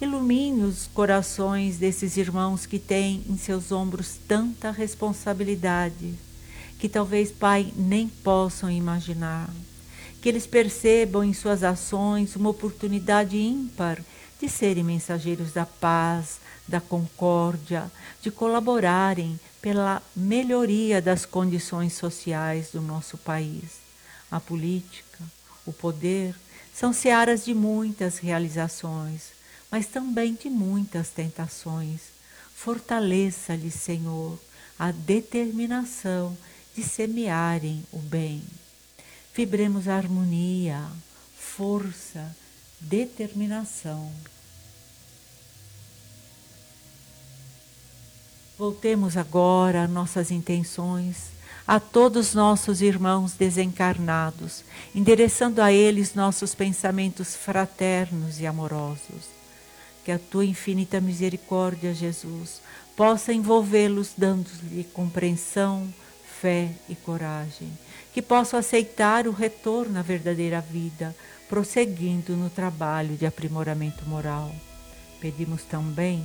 ilumine 0.00 0.62
os 0.62 0.86
corações 0.86 1.76
desses 1.76 2.16
irmãos 2.16 2.64
que 2.64 2.78
têm 2.78 3.24
em 3.28 3.36
seus 3.36 3.72
ombros 3.72 4.20
tanta 4.28 4.70
responsabilidade 4.70 6.14
que 6.78 6.88
talvez, 6.88 7.32
Pai, 7.32 7.72
nem 7.76 8.06
possam 8.08 8.70
imaginar. 8.70 9.50
Que 10.22 10.28
eles 10.28 10.46
percebam 10.46 11.24
em 11.24 11.34
suas 11.34 11.64
ações 11.64 12.36
uma 12.36 12.50
oportunidade 12.50 13.36
ímpar 13.36 14.00
de 14.40 14.48
serem 14.48 14.84
mensageiros 14.84 15.52
da 15.52 15.66
paz, 15.66 16.38
da 16.66 16.80
concórdia, 16.80 17.90
de 18.22 18.30
colaborarem 18.30 19.38
pela 19.60 20.02
melhoria 20.14 21.02
das 21.02 21.26
condições 21.26 21.94
sociais 21.94 22.70
do 22.72 22.80
nosso 22.80 23.16
país. 23.18 23.80
A 24.30 24.38
política, 24.38 25.24
o 25.66 25.72
poder, 25.72 26.34
são 26.74 26.92
searas 26.92 27.44
de 27.44 27.54
muitas 27.54 28.18
realizações, 28.18 29.32
mas 29.70 29.86
também 29.86 30.34
de 30.34 30.48
muitas 30.48 31.08
tentações. 31.08 32.00
Fortaleça-lhes, 32.54 33.74
Senhor, 33.74 34.38
a 34.78 34.92
determinação 34.92 36.36
de 36.74 36.82
semearem 36.82 37.84
o 37.90 37.98
bem. 37.98 38.42
Vibremos 39.34 39.88
a 39.88 39.96
harmonia, 39.96 40.84
força, 41.36 42.36
determinação. 42.80 44.10
Voltemos 48.58 49.16
agora 49.16 49.86
nossas 49.86 50.30
intenções 50.30 51.38
a 51.68 51.78
todos 51.78 52.34
nossos 52.34 52.80
irmãos 52.80 53.34
desencarnados, 53.34 54.64
endereçando 54.94 55.60
a 55.60 55.70
eles 55.70 56.14
nossos 56.14 56.54
pensamentos 56.54 57.36
fraternos 57.36 58.40
e 58.40 58.46
amorosos. 58.46 59.28
Que 60.02 60.10
a 60.10 60.18
tua 60.18 60.46
infinita 60.46 60.98
misericórdia, 60.98 61.92
Jesus, 61.92 62.62
possa 62.96 63.34
envolvê-los, 63.34 64.12
dando-lhe 64.16 64.82
compreensão, 64.82 65.86
fé 66.40 66.70
e 66.88 66.94
coragem. 66.94 67.70
Que 68.14 68.22
possam 68.22 68.58
aceitar 68.58 69.28
o 69.28 69.32
retorno 69.32 69.98
à 69.98 70.02
verdadeira 70.02 70.62
vida, 70.62 71.14
prosseguindo 71.48 72.36
no 72.36 72.50
trabalho 72.50 73.16
de 73.16 73.26
aprimoramento 73.26 74.06
moral. 74.06 74.54
Pedimos 75.20 75.62
também 75.62 76.22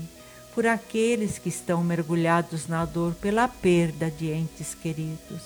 por 0.53 0.67
aqueles 0.67 1.39
que 1.39 1.49
estão 1.49 1.83
mergulhados 1.83 2.67
na 2.67 2.85
dor 2.85 3.13
pela 3.15 3.47
perda 3.47 4.11
de 4.11 4.29
entes 4.29 4.75
queridos. 4.75 5.41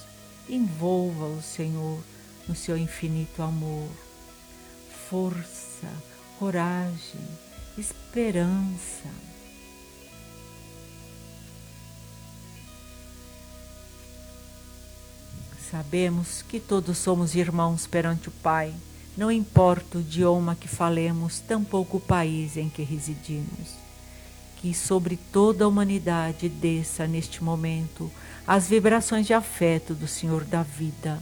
Envolva-os, 0.50 1.46
Senhor, 1.46 2.00
no 2.48 2.56
seu 2.56 2.78
infinito 2.78 3.42
amor. 3.42 3.90
Força, 5.10 5.88
coragem, 6.38 7.22
esperança. 7.78 9.10
Sabemos 15.70 16.42
que 16.42 16.62
todos 16.62 16.98
somos 16.98 17.36
irmãos 17.36 17.86
perante 17.86 18.30
o 18.30 18.32
Pai, 18.32 18.74
não 19.18 19.32
importa 19.32 19.98
o 19.98 20.02
idioma 20.02 20.56
que 20.56 20.68
falemos, 20.68 21.40
tampouco 21.40 21.98
o 21.98 22.02
país 22.02 22.56
em 22.56 22.70
que 22.70 22.84
residimos 22.84 23.88
que 24.58 24.74
sobre 24.74 25.18
toda 25.32 25.64
a 25.64 25.68
humanidade 25.68 26.50
desça 26.50 27.08
neste 27.08 27.44
momento 27.44 28.12
as 28.46 28.68
vibrações 28.68 29.28
de 29.28 29.34
afeto 29.34 29.94
do 29.94 30.08
Senhor 30.08 30.44
da 30.44 30.64
vida 30.64 31.22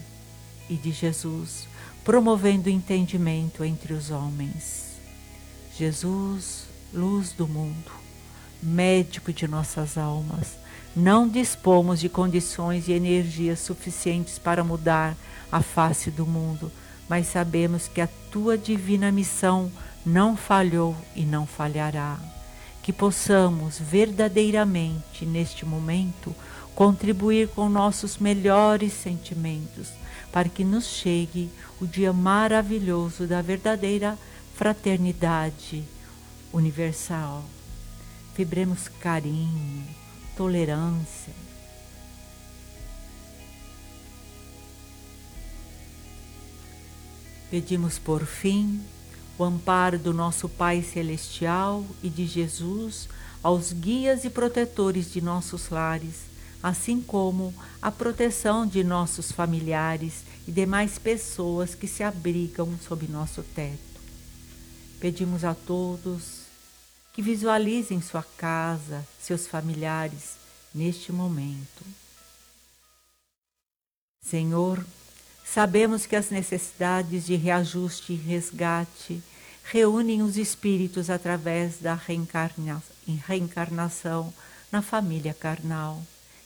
e 0.70 0.76
de 0.76 0.92
Jesus, 0.92 1.68
promovendo 2.04 2.70
o 2.70 2.72
entendimento 2.72 3.64
entre 3.64 3.94
os 3.94 4.10
homens. 4.10 4.96
Jesus, 5.78 6.64
luz 6.94 7.32
do 7.32 7.48
mundo, 7.48 7.92
médico 8.64 9.34
de 9.34 9.48
nossas 9.48 9.98
almas, 9.98 10.58
não 10.96 11.28
dispomos 11.28 12.00
de 12.00 12.08
condições 12.08 12.88
e 12.88 12.94
energias 12.94 13.60
suficientes 13.60 14.40
para 14.40 14.64
mudar 14.64 15.16
a 15.52 15.62
face 15.62 16.10
do 16.10 16.26
mundo, 16.26 16.72
mas 17.10 17.28
sabemos 17.28 17.88
que 17.88 18.02
a 18.02 18.10
tua 18.32 18.58
divina 18.58 19.12
missão 19.12 19.72
não 20.06 20.36
falhou 20.36 20.96
e 21.16 21.24
não 21.24 21.46
falhará 21.46 22.18
que 22.86 22.94
possamos 22.94 23.80
verdadeiramente 23.80 25.26
neste 25.26 25.66
momento 25.66 26.36
contribuir 26.76 27.48
com 27.48 27.68
nossos 27.68 28.20
melhores 28.20 28.94
sentimentos 28.94 29.90
para 30.32 30.48
que 30.48 30.64
nos 30.64 30.86
chegue 30.86 31.50
o 31.82 31.88
dia 31.88 32.14
maravilhoso 32.14 33.26
da 33.26 33.42
verdadeira 33.42 34.16
fraternidade 34.54 35.84
universal. 36.54 37.44
Vibremos 38.38 38.88
carinho, 38.88 39.84
tolerância. 40.38 41.45
Pedimos 47.56 47.98
por 47.98 48.26
fim 48.26 48.84
o 49.38 49.44
amparo 49.46 49.98
do 49.98 50.14
nosso 50.14 50.50
Pai 50.50 50.84
Celestial 50.84 51.86
e 52.04 52.10
de 52.10 52.28
Jesus 52.28 53.08
aos 53.42 53.72
guias 53.72 54.26
e 54.26 54.30
protetores 54.30 55.10
de 55.10 55.22
nossos 55.22 55.70
lares, 55.70 56.24
assim 56.62 57.00
como 57.00 57.54
a 57.82 57.90
proteção 57.90 58.68
de 58.68 58.84
nossos 58.84 59.32
familiares 59.32 60.26
e 60.46 60.52
demais 60.52 61.00
pessoas 61.00 61.74
que 61.74 61.88
se 61.88 62.04
abrigam 62.04 62.78
sob 62.86 63.08
nosso 63.08 63.42
teto. 63.42 64.02
Pedimos 65.00 65.46
a 65.46 65.56
todos 65.56 66.42
que 67.14 67.22
visualizem 67.22 68.02
sua 68.02 68.24
casa, 68.36 69.08
seus 69.18 69.48
familiares 69.48 70.36
neste 70.74 71.10
momento. 71.10 71.86
Senhor, 74.22 74.86
Sabemos 75.46 76.06
que 76.06 76.16
as 76.16 76.32
necessidades 76.32 77.26
de 77.26 77.36
reajuste 77.36 78.14
e 78.14 78.16
resgate 78.16 79.22
reúnem 79.64 80.22
os 80.22 80.38
espíritos 80.38 81.10
através 81.10 81.78
da 81.78 81.94
reencarna 81.94 82.84
reencarnação 83.28 84.34
na 84.72 84.82
família 84.82 85.34
carnal. 85.34 86.02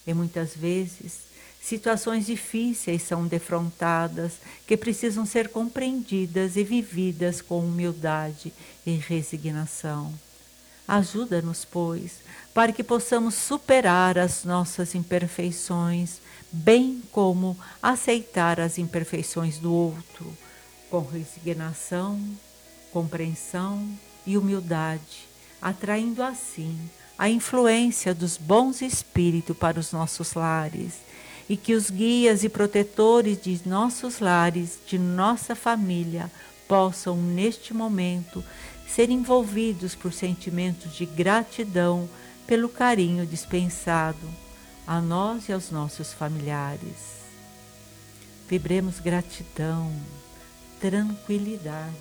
E 0.06 0.14
muitas 0.14 0.56
vezes, 0.56 1.22
situações 1.62 2.26
difíceis 2.26 3.02
são 3.02 3.26
defrontadas 3.26 4.34
que 4.68 4.78
precisam 4.78 5.26
ser 5.26 5.50
compreendidas 5.50 6.56
e 6.56 6.64
vividas 6.64 7.42
com 7.42 7.60
humildade 7.60 8.54
e 8.86 8.96
resignação. 8.96 10.14
Ajuda-nos, 10.88 11.66
pois, 11.66 12.20
para 12.54 12.72
que 12.72 12.84
possamos 12.84 13.36
superar 13.36 14.18
as 14.18 14.44
nossas 14.44 14.96
imperfeições 14.96 16.20
bem 16.52 17.02
como 17.12 17.58
aceitar 17.82 18.60
as 18.60 18.78
imperfeições 18.78 19.58
do 19.58 19.74
outro, 19.74 20.38
com 20.90 21.02
resignação, 21.02 22.20
compreensão 22.92 23.88
e 24.26 24.38
humildade, 24.38 25.28
atraindo 25.62 26.24
assim 26.24 26.78
a 27.18 27.30
influência 27.30 28.14
dos 28.14 28.38
bons 28.38 28.82
espíritos 28.82 29.56
para 29.56 29.80
os 29.80 29.92
nossos 29.92 30.34
lares 30.34 30.94
e 31.50 31.58
que 31.58 31.74
os 31.74 31.90
guias 31.90 32.44
e 32.44 32.50
protetores 32.50 33.42
de 33.42 33.60
nossos 33.66 34.20
lares, 34.20 34.80
de 34.88 34.98
nossa 34.98 35.56
família, 35.56 36.32
possam 36.68 37.18
neste 37.18 37.74
momento 37.74 38.44
ser 38.88 39.10
envolvidos 39.10 39.96
por 39.96 40.14
sentimentos 40.14 40.96
de 40.96 41.06
gratidão 41.06 42.08
pelo 42.48 42.70
carinho 42.70 43.26
dispensado 43.26 44.18
a 44.90 45.00
nós 45.00 45.48
e 45.48 45.54
aos 45.54 45.70
nossos 45.70 46.12
familiares. 46.12 47.20
Vibremos 48.48 49.00
gratidão, 49.00 49.94
tranquilidade. 50.82 51.94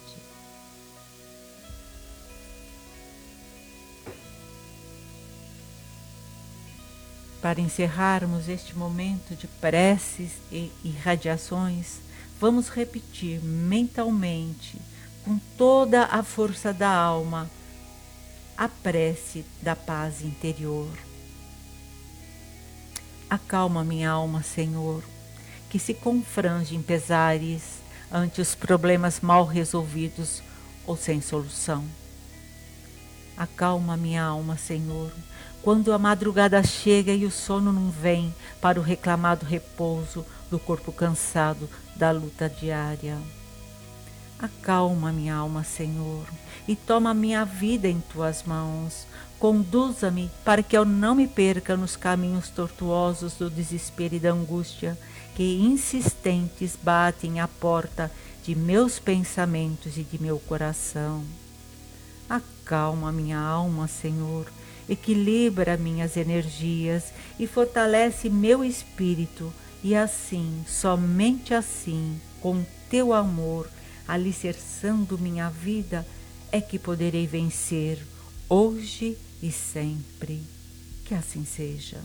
Para 7.43 7.61
encerrarmos 7.61 8.49
este 8.49 8.74
momento 8.74 9.36
de 9.36 9.47
preces 9.47 10.32
e 10.51 10.72
irradiações, 10.82 11.99
vamos 12.41 12.70
repetir 12.70 13.45
mentalmente, 13.45 14.78
com 15.26 15.39
toda 15.59 16.07
a 16.07 16.22
força 16.22 16.72
da 16.72 16.91
alma, 16.91 17.51
a 18.57 18.66
prece 18.66 19.45
da 19.61 19.76
paz 19.76 20.22
interior. 20.22 21.08
Acalma 23.31 23.85
minha 23.85 24.11
alma, 24.11 24.43
Senhor, 24.43 25.03
que 25.68 25.79
se 25.79 25.93
confrange 25.93 26.74
em 26.74 26.83
pesares, 26.83 27.79
ante 28.11 28.41
os 28.41 28.55
problemas 28.55 29.20
mal 29.20 29.45
resolvidos 29.45 30.43
ou 30.87 30.97
sem 30.97 31.20
solução. 31.20 31.85
Acalma 33.37 33.97
minha 33.97 34.24
alma, 34.24 34.57
Senhor, 34.57 35.12
quando 35.62 35.93
a 35.93 35.99
madrugada 35.99 36.62
chega 36.62 37.12
e 37.12 37.26
o 37.26 37.31
sono 37.31 37.70
não 37.70 37.91
vem 37.91 38.35
para 38.61 38.81
o 38.81 38.83
reclamado 38.83 39.45
repouso 39.45 40.24
do 40.51 40.59
corpo 40.59 40.91
cansado 40.91 41.68
da 41.95 42.11
luta 42.11 42.49
diária. 42.49 43.18
Acalma 44.39 45.12
minha 45.12 45.35
alma, 45.35 45.64
Senhor, 45.64 46.24
e 46.66 46.74
toma 46.74 47.12
minha 47.12 47.45
vida 47.45 47.89
em 47.89 48.01
tuas 48.01 48.45
mãos. 48.45 49.07
Conduza-me 49.39 50.30
para 50.45 50.62
que 50.62 50.76
eu 50.76 50.84
não 50.84 51.14
me 51.14 51.28
perca 51.28 51.76
nos 51.76 51.95
caminhos 51.95 52.49
tortuosos 52.49 53.34
do 53.34 53.49
desespero 53.49 54.16
e 54.16 54.18
da 54.18 54.32
angústia 54.32 54.99
que 55.36 55.61
insistentes 55.61 56.76
batem 56.82 57.39
à 57.39 57.47
porta 57.47 58.11
de 58.43 58.57
meus 58.57 58.99
pensamentos 58.99 59.97
e 59.97 60.03
de 60.03 60.20
meu 60.20 60.41
coração. 60.41 61.22
Acalma 62.28 63.12
minha 63.12 63.39
alma, 63.39 63.86
Senhor, 63.86 64.51
equilibra 64.89 65.76
minhas 65.76 66.16
energias 66.16 67.12
e 67.39 67.47
fortalece 67.47 68.28
meu 68.28 68.64
espírito, 68.64 69.53
e 69.84 69.95
assim, 69.95 70.64
somente 70.66 71.55
assim, 71.55 72.20
com 72.41 72.64
teu 72.91 73.12
amor, 73.12 73.70
alicerçando 74.09 75.16
minha 75.16 75.49
vida, 75.49 76.05
é 76.51 76.61
que 76.61 76.78
poderei 76.78 77.26
vencer 77.26 78.05
hoje 78.49 79.16
e 79.43 79.51
sempre. 79.53 80.43
Que 81.05 81.14
assim 81.14 81.45
seja. 81.45 82.03